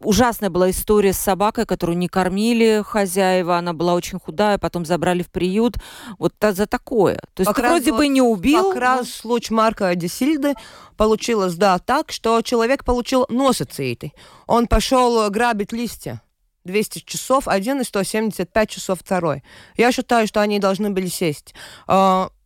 Ужасная 0.00 0.50
была 0.50 0.70
история 0.70 1.12
с 1.12 1.18
собакой, 1.18 1.66
которую 1.66 1.98
не 1.98 2.06
кормили 2.06 2.82
хозяева. 2.86 3.58
Она 3.58 3.72
была 3.72 3.94
очень 3.94 4.20
худая, 4.20 4.56
потом 4.58 4.86
забрали 4.86 5.24
в 5.24 5.30
приют. 5.30 5.74
Вот 6.18 6.32
за 6.40 6.66
такое. 6.66 7.16
То 7.34 7.40
есть 7.40 7.52
как 7.52 7.56
ты 7.56 7.62
вроде 7.62 7.90
вот, 7.90 7.98
бы 7.98 8.08
не 8.08 8.22
убил. 8.22 8.70
Как 8.70 8.80
раз 8.80 9.10
случай 9.10 9.52
Марка 9.52 9.92
Десильды 9.96 10.54
получилось, 10.96 11.56
да, 11.56 11.80
так, 11.80 12.12
что 12.12 12.40
человек 12.40 12.84
получил 12.84 13.26
носоцииты. 13.28 14.12
Он 14.46 14.68
пошел 14.68 15.28
грабить 15.28 15.72
листья. 15.72 16.22
200 16.66 17.00
часов 17.00 17.48
один 17.48 17.80
и 17.80 17.84
175 17.84 18.70
часов 18.70 19.00
второй. 19.00 19.42
Я 19.76 19.90
считаю, 19.92 20.26
что 20.26 20.40
они 20.40 20.58
должны 20.58 20.90
были 20.90 21.06
сесть. 21.06 21.54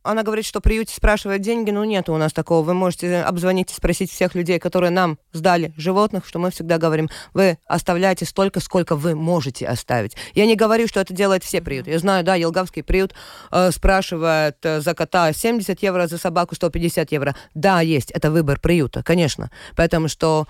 А, 0.03 0.11
она 0.11 0.23
говорит, 0.23 0.45
что 0.45 0.61
приюте 0.61 0.95
спрашивают 0.95 1.41
деньги, 1.41 1.71
но 1.71 1.85
нет 1.85 2.09
у 2.09 2.17
нас 2.17 2.33
такого. 2.33 2.65
Вы 2.65 2.73
можете 2.73 3.21
обзвонить 3.21 3.71
и 3.71 3.73
спросить 3.73 4.11
всех 4.11 4.35
людей, 4.35 4.59
которые 4.59 4.91
нам 4.91 5.17
сдали 5.31 5.73
животных, 5.77 6.25
что 6.25 6.39
мы 6.39 6.51
всегда 6.51 6.77
говорим, 6.77 7.09
вы 7.33 7.57
оставляете 7.65 8.25
столько, 8.25 8.59
сколько 8.59 8.95
вы 8.95 9.15
можете 9.15 9.67
оставить. 9.67 10.15
Я 10.33 10.45
не 10.45 10.55
говорю, 10.55 10.87
что 10.87 10.99
это 10.99 11.13
делают 11.13 11.43
все 11.43 11.61
приюты. 11.61 11.91
Я 11.91 11.99
знаю, 11.99 12.23
да, 12.23 12.35
Елгавский 12.35 12.83
приют 12.83 13.13
э, 13.51 13.71
спрашивает 13.71 14.57
э, 14.63 14.81
за 14.81 14.93
кота 14.93 15.33
70 15.33 15.81
евро, 15.81 16.07
за 16.07 16.17
собаку 16.17 16.55
150 16.55 17.11
евро. 17.11 17.35
Да, 17.53 17.81
есть, 17.81 18.11
это 18.11 18.31
выбор 18.31 18.59
приюта, 18.59 19.03
конечно. 19.03 19.51
Поэтому 19.75 20.07
что 20.07 20.47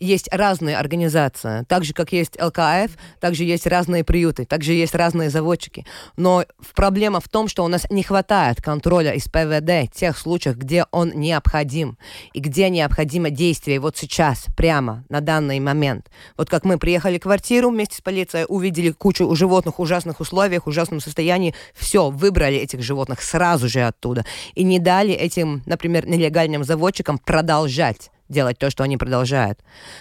есть 0.00 0.28
разные 0.32 0.76
организации, 0.76 1.64
так 1.68 1.84
же, 1.84 1.92
как 1.92 2.12
есть 2.12 2.40
ЛКФ, 2.40 2.90
также 3.20 3.44
есть 3.44 3.66
разные 3.66 4.02
приюты, 4.02 4.46
также 4.46 4.72
есть 4.72 4.94
разные 4.94 5.30
заводчики. 5.30 5.86
Но 6.16 6.44
проблема 6.74 7.20
в 7.20 7.28
том, 7.28 7.46
что 7.48 7.64
у 7.64 7.68
нас 7.68 7.86
не 7.90 8.02
хватает 8.02 8.62
контроля 8.62 9.12
из 9.12 9.24
ПВД 9.24 9.92
в 9.92 9.98
тех 9.98 10.18
случаях, 10.18 10.56
где 10.56 10.86
он 10.90 11.12
необходим, 11.14 11.98
и 12.32 12.40
где 12.40 12.70
необходимо 12.70 13.30
действие 13.30 13.78
вот 13.78 13.96
сейчас, 13.96 14.46
прямо, 14.56 15.04
на 15.08 15.20
данный 15.20 15.60
момент. 15.60 16.10
Вот 16.36 16.48
как 16.48 16.64
мы 16.64 16.78
приехали 16.78 17.18
в 17.18 17.22
квартиру 17.22 17.70
вместе 17.70 17.96
с 17.96 18.00
полицией, 18.00 18.46
увидели 18.48 18.90
кучу 18.90 19.34
животных 19.34 19.78
в 19.78 19.82
ужасных 19.82 20.20
условиях, 20.20 20.64
в 20.64 20.68
ужасном 20.68 21.00
состоянии, 21.00 21.54
все, 21.74 22.10
выбрали 22.10 22.56
этих 22.56 22.82
животных 22.82 23.22
сразу 23.22 23.68
же 23.68 23.82
оттуда, 23.82 24.24
и 24.54 24.64
не 24.64 24.78
дали 24.78 25.12
этим, 25.12 25.62
например, 25.66 26.06
нелегальным 26.06 26.64
заводчикам 26.64 27.18
продолжать 27.18 28.10
делать 28.30 28.58
то, 28.58 28.70
что 28.70 28.84
они 28.84 28.96
продолжают. 28.96 29.58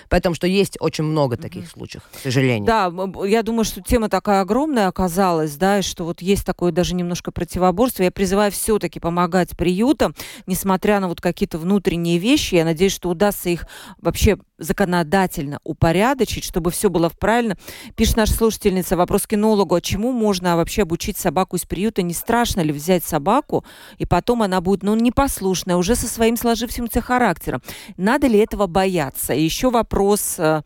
Поэтому 0.08 0.36
что 0.36 0.48
есть 0.48 0.78
очень 0.80 1.04
много 1.04 1.36
таких 1.36 1.66
mm-hmm. 1.66 1.72
случаев, 1.72 2.04
к 2.14 2.20
сожалению. 2.20 2.66
Да, 2.66 2.94
я 3.28 3.44
думаю, 3.44 3.66
что 3.66 3.82
тема 3.82 4.08
такая 4.08 4.42
огромная 4.42 4.88
оказалась, 4.88 5.56
да, 5.56 5.80
и 5.80 5.82
что 5.82 6.06
вот 6.06 6.22
есть 6.22 6.46
такое 6.46 6.72
даже 6.72 6.96
немножко 6.96 7.32
противоборство. 7.32 8.04
Я 8.04 8.12
призываю 8.12 8.52
все-таки 8.52 9.00
помогать 9.00 9.58
приютам, 9.58 10.16
несмотря 10.46 11.00
на 11.00 11.08
вот 11.08 11.20
какие-то 11.20 11.58
внутренние 11.58 12.20
вещи. 12.20 12.56
Я 12.56 12.66
надеюсь, 12.66 12.94
что 12.94 13.10
удастся 13.10 13.50
их 13.50 13.66
вообще 14.00 14.38
законодательно 14.60 15.60
упорядочить, 15.64 16.43
чтобы 16.43 16.72
все 16.72 16.89
было 16.89 17.10
правильно. 17.10 17.57
Пишет 17.95 18.18
наша 18.18 18.34
слушательница, 18.34 18.95
вопрос 18.97 19.26
кинологу, 19.26 19.76
а 19.76 19.82
чему 19.82 20.12
можно 20.12 20.55
вообще 20.57 20.84
обучить 20.84 21.18
собаку 21.18 21.55
из 21.55 21.66
приюта? 21.66 22.01
Не 22.01 22.14
страшно 22.14 22.62
ли 22.62 22.72
взять 22.72 23.03
собаку, 23.03 23.66
и 23.97 24.05
потом 24.05 24.43
она 24.43 24.62
будет, 24.62 24.84
ну, 24.84 24.95
непослушная, 24.95 25.78
уже 25.78 25.95
со 25.95 26.07
своим 26.07 26.38
сложившимся 26.38 27.01
характером? 27.01 27.62
Надо 27.97 28.28
ли 28.28 28.39
этого 28.39 28.68
бояться? 28.68 29.34
И 29.34 29.43
еще 29.43 29.70
вопрос, 29.70 30.36
э, 30.38 30.62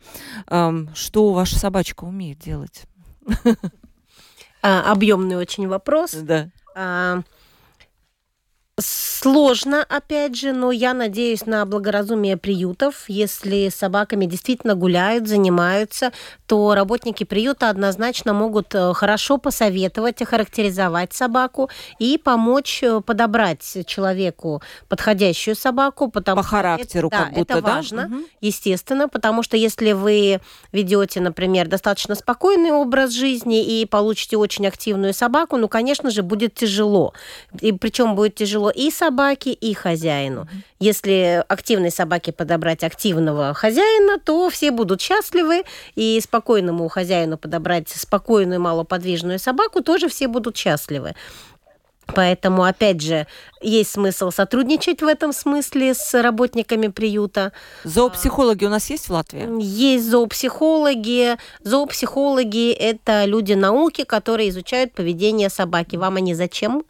э, 0.48 0.86
что 0.94 1.32
ваша 1.32 1.58
собачка 1.58 2.04
умеет 2.04 2.38
делать? 2.38 2.84
А, 4.66 4.90
объемный 4.90 5.36
очень 5.36 5.68
вопрос. 5.68 6.12
Да. 6.14 6.48
А, 6.74 7.20
Сложно, 8.76 9.86
опять 9.88 10.34
же, 10.36 10.52
но 10.52 10.72
я 10.72 10.94
надеюсь 10.94 11.46
на 11.46 11.64
благоразумие 11.64 12.36
приютов. 12.36 13.04
Если 13.06 13.68
с 13.68 13.76
собаками 13.76 14.26
действительно 14.26 14.74
гуляют, 14.74 15.28
занимаются, 15.28 16.12
то 16.46 16.74
работники 16.74 17.22
приюта 17.22 17.70
однозначно 17.70 18.32
могут 18.32 18.74
э, 18.74 18.92
хорошо 18.92 19.38
посоветовать, 19.38 20.20
охарактеризовать 20.20 21.12
собаку 21.12 21.70
и 22.00 22.18
помочь 22.18 22.82
э, 22.82 23.00
подобрать 23.00 23.86
человеку 23.86 24.60
подходящую 24.88 25.54
собаку. 25.54 26.10
Потому 26.10 26.42
По 26.42 26.48
характеру 26.48 27.08
это, 27.08 27.16
как 27.16 27.28
да, 27.28 27.38
будто, 27.38 27.54
это 27.54 27.62
важно, 27.62 28.08
да? 28.08 28.16
естественно, 28.40 29.08
потому 29.08 29.44
что 29.44 29.56
если 29.56 29.92
вы 29.92 30.40
ведете, 30.72 31.20
например, 31.20 31.68
достаточно 31.68 32.16
спокойный 32.16 32.72
образ 32.72 33.12
жизни 33.12 33.80
и 33.80 33.86
получите 33.86 34.36
очень 34.36 34.66
активную 34.66 35.14
собаку, 35.14 35.56
ну, 35.58 35.68
конечно 35.68 36.10
же, 36.10 36.24
будет 36.24 36.54
тяжело. 36.54 37.14
И 37.60 37.70
причем 37.70 38.16
будет 38.16 38.34
тяжело 38.34 38.63
тяжело 38.64 38.70
и 38.70 38.90
собаке, 38.90 39.52
и 39.52 39.74
хозяину. 39.74 40.42
Mm-hmm. 40.42 40.62
Если 40.80 41.44
активной 41.48 41.90
собаке 41.90 42.32
подобрать 42.32 42.84
активного 42.84 43.54
хозяина, 43.54 44.18
то 44.18 44.48
все 44.50 44.70
будут 44.70 45.00
счастливы, 45.00 45.64
и 45.96 46.20
спокойному 46.20 46.88
хозяину 46.88 47.38
подобрать 47.38 47.88
спокойную 47.88 48.60
малоподвижную 48.60 49.38
собаку, 49.38 49.82
тоже 49.82 50.08
все 50.08 50.28
будут 50.28 50.56
счастливы. 50.56 51.14
Поэтому, 52.06 52.64
опять 52.64 53.00
же, 53.00 53.26
есть 53.62 53.92
смысл 53.92 54.30
сотрудничать 54.30 55.00
в 55.00 55.06
этом 55.06 55.32
смысле 55.32 55.94
с 55.94 56.22
работниками 56.22 56.88
приюта. 56.88 57.52
Зоопсихологи 57.84 58.66
у 58.66 58.68
нас 58.68 58.90
есть 58.90 59.08
в 59.08 59.12
Латвии? 59.12 59.48
Есть 59.62 60.04
зоопсихологи. 60.10 61.36
Зоопсихологи– 61.62 62.72
это 62.72 63.24
люди 63.24 63.54
науки, 63.54 64.04
которые 64.04 64.50
изучают 64.50 64.92
поведение 64.92 65.48
собаки. 65.48 65.96
Вам 65.96 66.16
они 66.16 66.34
зачем? 66.34 66.84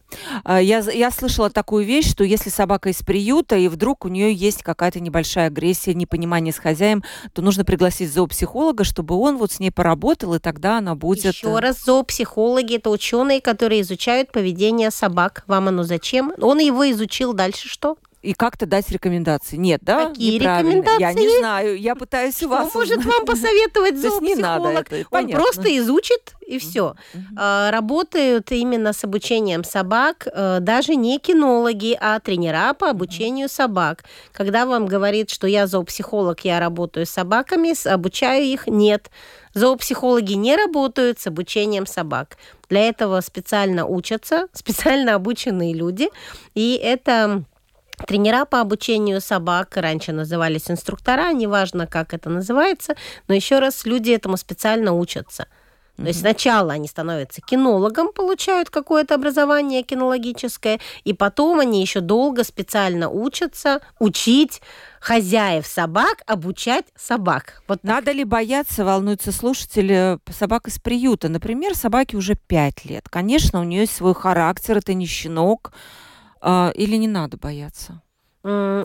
А, 0.45 0.61
я, 0.61 0.79
я 0.79 1.11
слышала 1.11 1.51
такую 1.51 1.85
вещь, 1.85 2.11
что 2.11 2.25
если 2.25 2.51
собака 2.51 2.89
из 2.89 3.03
приюта, 3.03 3.57
и 3.57 3.69
вдруг 3.69 4.05
у 4.05 4.09
нее 4.09 4.33
есть 4.33 4.63
какая-то 4.63 5.01
небольшая 5.01 5.49
агрессия, 5.49 5.95
непонимание 5.95 6.53
с 6.53 6.59
хозяином, 6.59 7.05
то 7.33 7.43
нужно 7.43 7.65
пригласить 7.65 8.13
зоопсихолога, 8.13 8.85
чтобы 8.85 9.17
он 9.17 9.37
вот 9.37 9.53
с 9.53 9.61
ней 9.61 9.71
поработал, 9.71 10.35
и 10.35 10.39
тогда 10.39 10.79
она 10.79 10.95
будет... 10.95 11.35
Еще 11.35 11.59
раз, 11.59 11.83
зоопсихологи– 11.85 12.77
это 12.77 12.91
ученые, 12.91 13.41
которые 13.41 13.81
изучают 13.83 14.33
поведение 14.33 14.91
собак. 14.91 15.45
Вам 15.47 15.69
оно 15.69 15.85
зачем? 15.85 16.33
Он 16.41 16.59
его 16.59 16.91
изучил, 16.91 17.33
дальше 17.33 17.69
что? 17.69 17.97
И 18.25 18.33
как-то 18.33 18.65
дать 18.67 18.91
рекомендации. 18.91 19.57
Нет, 19.57 19.81
да? 19.83 20.09
Какие 20.09 20.39
рекомендации? 20.39 21.01
Я 21.01 21.13
не 21.13 21.39
знаю, 21.39 21.79
я 21.79 21.95
пытаюсь 21.95 22.37
Что 22.37 22.47
у 22.47 22.49
вас 22.49 22.75
может 22.75 22.99
узнать. 22.99 23.15
вам 23.15 23.27
посоветовать 23.27 23.99
зоопсихолог? 23.99 24.23
не 24.23 24.35
надо 24.35 24.69
это, 24.71 24.97
Он 24.97 25.05
понятно. 25.11 25.45
просто 25.45 25.79
изучит 25.79 26.33
и 26.47 26.59
все. 26.59 26.95
А, 27.37 27.71
работают 27.71 28.51
именно 28.51 28.93
с 28.93 29.05
обучением 29.05 29.65
собак 29.65 30.27
э, 30.33 30.59
даже 30.61 30.95
не 30.95 31.19
кинологи, 31.19 31.97
а 32.01 32.19
тренера 32.21 32.73
по 32.75 32.91
обучению 32.91 33.49
собак. 33.49 34.05
Когда 34.33 34.65
вам 34.67 34.87
говорит, 34.87 35.31
что 35.31 35.47
я 35.47 35.67
зоопсихолог, 35.67 36.41
я 36.45 36.61
работаю 36.61 37.07
с 37.07 37.11
собаками, 37.11 37.75
обучаю 37.89 38.45
их, 38.45 38.67
нет. 38.67 39.11
Зоопсихологи 39.55 40.33
не 40.33 40.57
работают 40.57 41.21
с 41.21 41.27
обучением 41.27 41.87
собак. 41.87 42.37
Для 42.69 42.89
этого 42.89 43.21
специально 43.21 43.87
учатся, 43.87 44.49
специально 44.53 45.15
обученные 45.15 45.75
люди. 45.75 46.09
И 46.55 46.81
это 46.83 47.45
Тренера 48.07 48.45
по 48.45 48.61
обучению 48.61 49.21
собак 49.21 49.77
раньше 49.77 50.13
назывались 50.13 50.71
инструктора, 50.71 51.33
неважно, 51.33 51.87
как 51.87 52.15
это 52.15 52.29
называется, 52.29 52.95
но 53.29 53.35
еще 53.35 53.59
раз 53.59 53.87
люди 53.87 54.11
этому 54.11 54.37
специально 54.37 54.93
учатся. 54.93 55.47
То 55.97 56.03
mm-hmm. 56.03 56.07
есть 56.09 56.21
сначала 56.21 56.73
они 56.73 56.89
становятся 56.89 57.41
кинологом, 57.41 58.13
получают 58.13 58.69
какое-то 58.69 59.15
образование 59.15 59.85
кинологическое, 59.85 60.81
и 61.05 61.13
потом 61.13 61.61
они 61.61 61.81
еще 61.81 62.01
долго 62.01 62.43
специально 62.43 63.09
учатся 63.09 63.81
учить 64.01 64.61
хозяев 64.99 65.67
собак 65.67 66.23
обучать 66.27 66.87
собак. 66.97 67.63
Вот 67.69 67.85
Надо 67.85 68.11
ли 68.11 68.25
бояться, 68.25 68.85
волнуются 68.85 69.31
слушатели, 69.31 70.19
собак 70.33 70.67
из 70.67 70.81
приюта? 70.81 71.29
Например, 71.29 71.77
собаке 71.77 72.17
уже 72.17 72.35
пять 72.35 72.85
лет. 72.85 73.09
Конечно, 73.09 73.61
у 73.61 73.65
нее 73.65 73.83
есть 73.83 73.95
свой 73.95 74.15
характер, 74.15 74.79
это 74.79 74.95
не 74.95 75.07
щенок, 75.07 75.73
или 76.75 76.97
не 76.97 77.09
надо 77.09 77.37
бояться? 77.37 78.03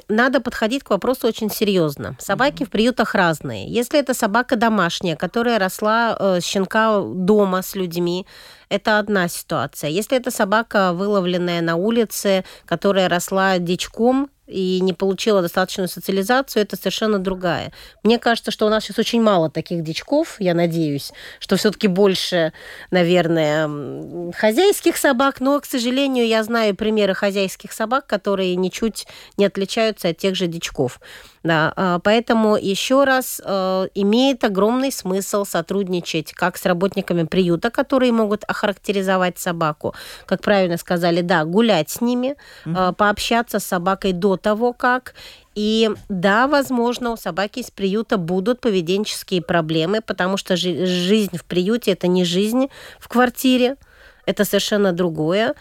надо 0.07 0.39
подходить 0.39 0.83
к 0.83 0.89
вопросу 0.89 1.27
очень 1.27 1.49
серьезно. 1.49 2.15
Собаки 2.19 2.63
mm-hmm. 2.63 2.67
в 2.67 2.69
приютах 2.69 3.13
разные. 3.13 3.67
Если 3.67 3.99
это 3.99 4.13
собака 4.13 4.55
домашняя, 4.55 5.17
которая 5.17 5.59
росла 5.59 6.15
э, 6.17 6.39
щенка 6.41 7.01
дома 7.01 7.61
с 7.61 7.75
людьми, 7.75 8.25
это 8.69 8.99
одна 8.99 9.27
ситуация. 9.27 9.89
Если 9.89 10.17
это 10.17 10.31
собака, 10.31 10.93
выловленная 10.93 11.61
на 11.61 11.75
улице, 11.75 12.45
которая 12.65 13.09
росла 13.09 13.57
дичком, 13.57 14.29
и 14.49 14.79
не 14.81 14.93
получила 14.93 15.41
достаточную 15.41 15.87
социализацию, 15.87 16.63
это 16.63 16.75
совершенно 16.75 17.19
другая. 17.19 17.71
Мне 18.03 18.17
кажется, 18.17 18.51
что 18.51 18.65
у 18.65 18.69
нас 18.69 18.83
сейчас 18.83 18.99
очень 18.99 19.21
мало 19.21 19.49
таких 19.49 19.83
дичков, 19.83 20.37
я 20.39 20.53
надеюсь, 20.53 21.13
что 21.39 21.55
все-таки 21.55 21.87
больше, 21.87 22.51
наверное, 22.91 24.31
хозяйских 24.33 24.97
собак, 24.97 25.39
но, 25.39 25.59
к 25.59 25.65
сожалению, 25.65 26.27
я 26.27 26.43
знаю 26.43 26.75
примеры 26.75 27.13
хозяйских 27.13 27.71
собак, 27.71 28.07
которые 28.07 28.55
ничуть 28.55 29.05
не 29.37 29.45
отличаются 29.45 30.09
от 30.09 30.17
тех 30.17 30.35
же 30.35 30.47
дичков. 30.47 30.99
Да, 31.43 31.73
а, 31.75 31.99
поэтому 31.99 32.57
еще 32.57 33.05
раз 33.05 33.41
э, 33.43 33.87
имеет 33.95 34.43
огромный 34.43 34.91
смысл 34.91 35.45
сотрудничать 35.45 36.33
как 36.33 36.57
с 36.57 36.65
работниками 36.65 37.23
приюта, 37.23 37.69
которые 37.69 38.11
могут 38.11 38.43
охарактеризовать 38.45 39.39
собаку, 39.39 39.95
как 40.25 40.41
правильно 40.41 40.77
сказали, 40.77 41.21
да, 41.21 41.45
гулять 41.45 41.89
с 41.89 42.01
ними, 42.01 42.35
mm-hmm. 42.65 42.93
пообщаться 42.93 43.59
с 43.59 43.65
собакой 43.65 44.11
до 44.11 44.35
того, 44.35 44.73
как. 44.73 45.13
И 45.55 45.89
да, 46.09 46.47
возможно, 46.47 47.11
у 47.11 47.17
собаки 47.17 47.59
из 47.59 47.71
приюта 47.71 48.17
будут 48.17 48.59
поведенческие 48.61 49.41
проблемы, 49.41 50.01
потому 50.01 50.37
что 50.37 50.55
жизнь 50.57 51.37
в 51.37 51.45
приюте 51.45 51.91
это 51.91 52.07
не 52.07 52.23
жизнь 52.25 52.67
в 52.99 53.07
квартире, 53.07 53.77
это 54.25 54.45
совершенно 54.45 54.91
другое. 54.93 55.55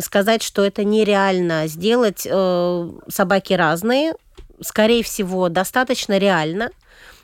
Сказать, 0.00 0.42
что 0.42 0.64
это 0.64 0.84
нереально 0.84 1.66
сделать, 1.66 2.26
э, 2.30 2.90
собаки 3.08 3.54
разные, 3.54 4.14
скорее 4.60 5.02
всего, 5.02 5.48
достаточно 5.48 6.18
реально, 6.18 6.70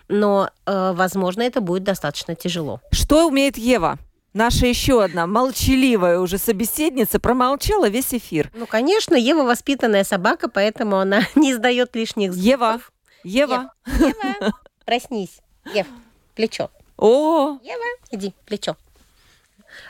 но, 0.08 0.50
э, 0.66 0.92
возможно, 0.94 1.42
это 1.42 1.60
будет 1.60 1.84
достаточно 1.84 2.34
тяжело. 2.34 2.80
Что 2.92 3.26
умеет 3.26 3.56
Ева? 3.56 3.98
наша 4.32 4.66
еще 4.66 5.02
одна 5.02 5.26
молчаливая 5.26 6.18
уже 6.18 6.38
собеседница 6.38 7.18
промолчала 7.18 7.88
весь 7.88 8.14
эфир. 8.14 8.50
Ну, 8.54 8.66
конечно, 8.66 9.14
Ева 9.14 9.42
воспитанная 9.42 10.04
собака, 10.04 10.48
поэтому 10.48 10.96
она 10.98 11.22
не 11.34 11.52
издает 11.52 11.94
лишних 11.96 12.32
звуков. 12.32 12.92
Ева, 13.24 13.72
Ева. 13.72 13.72
Ева, 13.86 14.52
проснись. 14.84 15.40
Ев, 15.74 15.86
плечо. 16.34 16.70
О, 16.96 17.58
Ева, 17.62 17.84
иди, 18.10 18.34
плечо. 18.46 18.76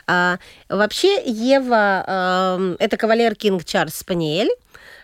А, 0.07 0.37
вообще, 0.69 1.21
Ева 1.25 2.05
э, 2.07 2.75
это 2.79 2.97
кавалер 2.97 3.35
Кинг 3.35 3.65
Чарльз 3.65 3.95
Спаниель. 3.95 4.51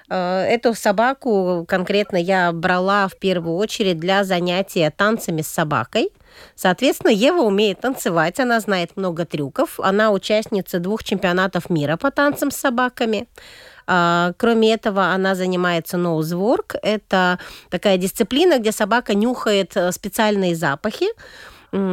Э, 0.09 0.43
эту 0.43 0.73
собаку 0.73 1.65
конкретно 1.67 2.17
я 2.17 2.51
брала 2.51 3.07
в 3.07 3.17
первую 3.17 3.57
очередь 3.57 3.99
для 3.99 4.23
занятия 4.23 4.91
танцами 4.95 5.41
с 5.41 5.47
собакой. 5.47 6.11
Соответственно, 6.55 7.11
Ева 7.11 7.41
умеет 7.41 7.81
танцевать, 7.81 8.39
она 8.39 8.59
знает 8.59 8.95
много 8.95 9.25
трюков, 9.25 9.79
она 9.79 10.11
участница 10.11 10.79
двух 10.79 11.03
чемпионатов 11.03 11.69
мира 11.69 11.97
по 11.97 12.11
танцам 12.11 12.51
с 12.51 12.57
собаками. 12.57 13.27
А, 13.87 14.33
кроме 14.37 14.73
этого, 14.73 15.07
она 15.13 15.33
занимается 15.33 15.97
ноузворк. 15.97 16.75
Это 16.83 17.39
такая 17.69 17.97
дисциплина, 17.97 18.59
где 18.59 18.71
собака 18.71 19.13
нюхает 19.13 19.75
э, 19.75 19.91
специальные 19.91 20.55
запахи. 20.55 21.07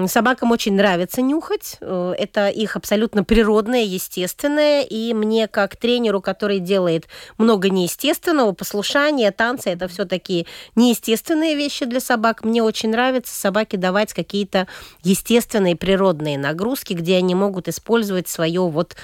Собакам 0.06 0.50
очень 0.52 0.74
нравится 0.74 1.22
нюхать. 1.22 1.76
Э, 1.80 2.14
это 2.18 2.48
их 2.48 2.76
абсолютно 2.76 3.24
природное, 3.24 3.82
естественное. 3.82 4.82
И 4.82 5.12
мне, 5.12 5.48
как 5.48 5.76
тренеру, 5.76 6.20
который 6.20 6.58
делает 6.58 7.06
много 7.38 7.70
неестественного, 7.70 8.52
послушания, 8.52 9.30
танцы, 9.30 9.70
это 9.70 9.88
все 9.88 10.04
такие 10.04 10.46
неестественные 10.74 11.54
вещи 11.54 11.84
для 11.84 12.00
собак. 12.00 12.44
Мне 12.44 12.62
очень 12.62 12.90
нравится 12.90 13.34
собаке 13.34 13.76
давать 13.76 14.12
какие-то 14.12 14.68
естественные, 15.02 15.76
природные 15.76 16.38
нагрузки, 16.38 16.94
где 16.94 17.16
они 17.16 17.34
могут 17.34 17.68
использовать 17.68 18.28
свое 18.28 18.62
вот 18.62 18.96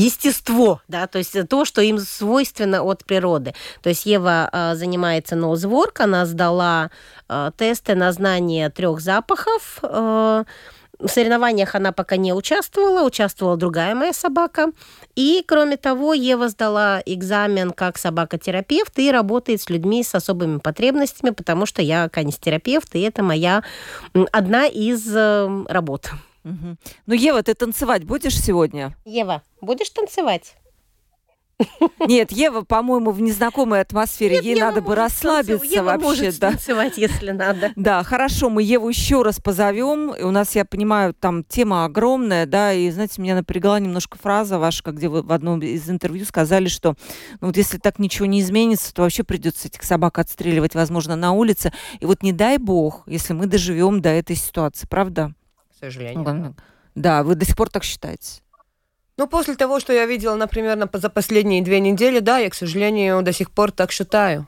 естество, 0.00 0.80
да, 0.88 1.06
то 1.06 1.18
есть 1.18 1.36
то, 1.48 1.64
что 1.64 1.82
им 1.82 1.98
свойственно 1.98 2.82
от 2.82 3.04
природы. 3.04 3.54
То 3.82 3.90
есть 3.90 4.06
Ева 4.06 4.48
э, 4.52 4.74
занимается 4.74 5.36
нозворк, 5.36 6.00
она 6.00 6.26
сдала 6.26 6.90
э, 7.28 7.50
тесты 7.56 7.94
на 7.94 8.12
знание 8.12 8.70
трех 8.70 9.00
запахов. 9.00 9.78
Э, 9.82 10.44
в 10.98 11.08
соревнованиях 11.08 11.74
она 11.74 11.92
пока 11.92 12.16
не 12.16 12.32
участвовала, 12.34 13.06
участвовала 13.06 13.56
другая 13.56 13.94
моя 13.94 14.12
собака. 14.12 14.70
И, 15.16 15.42
кроме 15.46 15.76
того, 15.76 16.12
Ева 16.12 16.48
сдала 16.48 17.02
экзамен 17.06 17.70
как 17.70 17.96
собакотерапевт 17.96 18.98
и 18.98 19.10
работает 19.10 19.62
с 19.62 19.70
людьми 19.70 20.04
с 20.04 20.14
особыми 20.14 20.58
потребностями, 20.58 21.30
потому 21.30 21.64
что 21.64 21.80
я 21.80 22.08
канистерапевт, 22.08 22.94
и 22.94 23.00
это 23.00 23.22
моя 23.22 23.62
одна 24.32 24.66
из 24.66 25.06
э, 25.14 25.64
работ. 25.68 26.10
Угу. 26.44 26.76
Ну, 27.06 27.14
Ева, 27.14 27.42
ты 27.42 27.54
танцевать 27.54 28.04
будешь 28.04 28.40
сегодня? 28.40 28.96
Ева, 29.04 29.42
будешь 29.60 29.90
танцевать? 29.90 30.56
Нет, 32.06 32.32
Ева, 32.32 32.62
по-моему, 32.62 33.10
в 33.10 33.20
незнакомой 33.20 33.80
атмосфере. 33.80 34.36
Нет, 34.36 34.44
Ей 34.44 34.56
Ева 34.56 34.66
надо 34.66 34.80
бы 34.80 34.94
расслабиться 34.94 35.66
Ева 35.66 35.84
вообще. 35.84 36.06
Может 36.06 36.38
да. 36.38 36.50
танцевать, 36.50 36.96
если 36.96 37.30
надо. 37.30 37.72
Да, 37.76 38.02
хорошо, 38.02 38.50
мы 38.50 38.62
Еву 38.62 38.88
еще 38.88 39.22
раз 39.22 39.40
позовем. 39.40 40.14
У 40.20 40.30
нас, 40.30 40.54
я 40.54 40.64
понимаю, 40.64 41.14
там 41.14 41.44
тема 41.44 41.84
огромная, 41.84 42.46
да, 42.46 42.72
и, 42.72 42.90
знаете, 42.90 43.20
меня 43.20 43.34
напрягла 43.34 43.80
немножко 43.80 44.18
фраза 44.18 44.58
ваша, 44.58 44.82
где 44.90 45.08
вы 45.08 45.22
в 45.22 45.32
одном 45.32 45.60
из 45.60 45.88
интервью 45.90 46.24
сказали, 46.24 46.68
что 46.68 46.94
ну, 47.40 47.48
вот 47.48 47.56
если 47.56 47.78
так 47.78 47.98
ничего 47.98 48.26
не 48.26 48.40
изменится, 48.40 48.94
то 48.94 49.02
вообще 49.02 49.24
придется 49.24 49.68
этих 49.68 49.82
собак 49.82 50.18
отстреливать, 50.18 50.74
возможно, 50.74 51.16
на 51.16 51.32
улице. 51.32 51.72
И 52.00 52.06
вот 52.06 52.22
не 52.22 52.32
дай 52.32 52.58
бог, 52.58 53.02
если 53.06 53.32
мы 53.32 53.46
доживем 53.46 54.00
до 54.00 54.10
этой 54.10 54.36
ситуации, 54.36 54.86
правда? 54.88 55.34
Сожалению. 55.80 56.54
Да, 56.94 57.22
вы 57.22 57.34
до 57.34 57.44
сих 57.44 57.56
пор 57.56 57.70
так 57.70 57.84
считаете? 57.84 58.42
Ну, 59.16 59.26
после 59.26 59.54
того, 59.54 59.80
что 59.80 59.92
я 59.92 60.06
видела, 60.06 60.34
например, 60.34 60.88
за 60.92 61.10
последние 61.10 61.62
две 61.62 61.80
недели, 61.80 62.20
да, 62.20 62.38
я, 62.38 62.48
к 62.48 62.54
сожалению, 62.54 63.22
до 63.22 63.32
сих 63.32 63.50
пор 63.50 63.70
так 63.70 63.92
считаю. 63.92 64.46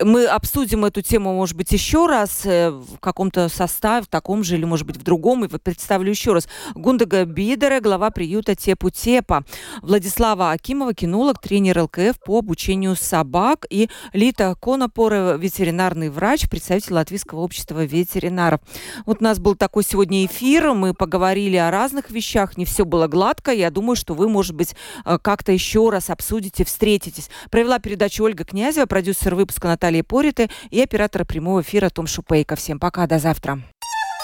Мы 0.00 0.26
обсудим 0.26 0.84
эту 0.84 1.02
тему, 1.02 1.34
может 1.34 1.56
быть, 1.56 1.70
еще 1.72 2.06
раз 2.06 2.42
э, 2.44 2.70
в 2.70 2.98
каком-то 2.98 3.48
составе, 3.48 4.04
в 4.04 4.08
таком 4.08 4.44
же 4.44 4.56
или, 4.56 4.64
может 4.64 4.86
быть, 4.86 4.96
в 4.96 5.02
другом. 5.02 5.44
И 5.44 5.48
представлю 5.48 6.10
еще 6.10 6.32
раз. 6.32 6.48
Гундага 6.74 7.24
Бидера, 7.24 7.80
глава 7.80 8.10
приюта 8.10 8.54
Тепу 8.54 8.90
Тепа. 8.90 9.44
Владислава 9.82 10.52
Акимова, 10.52 10.94
кинолог, 10.94 11.40
тренер 11.40 11.82
ЛКФ 11.82 12.18
по 12.24 12.38
обучению 12.38 12.96
собак. 12.96 13.66
И 13.70 13.88
Лита 14.12 14.56
Конопора, 14.60 15.36
ветеринарный 15.36 16.10
врач, 16.10 16.48
представитель 16.48 16.94
Латвийского 16.94 17.40
общества 17.40 17.84
ветеринаров. 17.84 18.60
Вот 19.06 19.18
у 19.20 19.24
нас 19.24 19.38
был 19.38 19.54
такой 19.54 19.84
сегодня 19.84 20.24
эфир. 20.26 20.72
Мы 20.74 20.94
поговорили 20.94 21.56
о 21.56 21.70
разных 21.70 22.10
вещах. 22.10 22.56
Не 22.56 22.64
все 22.64 22.84
было 22.84 23.06
гладко. 23.06 23.52
Я 23.52 23.70
думаю, 23.70 23.96
что 23.96 24.14
вы, 24.14 24.28
может 24.28 24.54
быть, 24.54 24.74
э, 25.04 25.18
как-то 25.20 25.52
еще 25.52 25.90
раз 25.90 26.10
обсудите, 26.10 26.64
встретитесь. 26.64 27.28
Провела 27.50 27.78
передачу 27.78 28.24
Ольга 28.24 28.44
Князева, 28.44 28.86
продюсер 28.86 29.34
выпуска 29.42 29.68
Наталья 29.68 30.02
Пориты 30.02 30.48
и 30.70 30.80
оператора 30.80 31.24
прямого 31.24 31.60
эфира 31.62 31.90
Том 31.90 32.06
Шупейко. 32.06 32.56
Всем 32.56 32.78
пока, 32.78 33.06
до 33.06 33.18
завтра. 33.18 33.60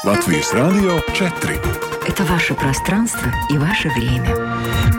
Латвийс 0.04 0.52
радио 0.54 1.00
4. 1.12 1.60
Это 2.06 2.24
ваше 2.24 2.54
пространство 2.54 3.30
и 3.50 3.58
ваше 3.58 3.88
время. 3.90 4.97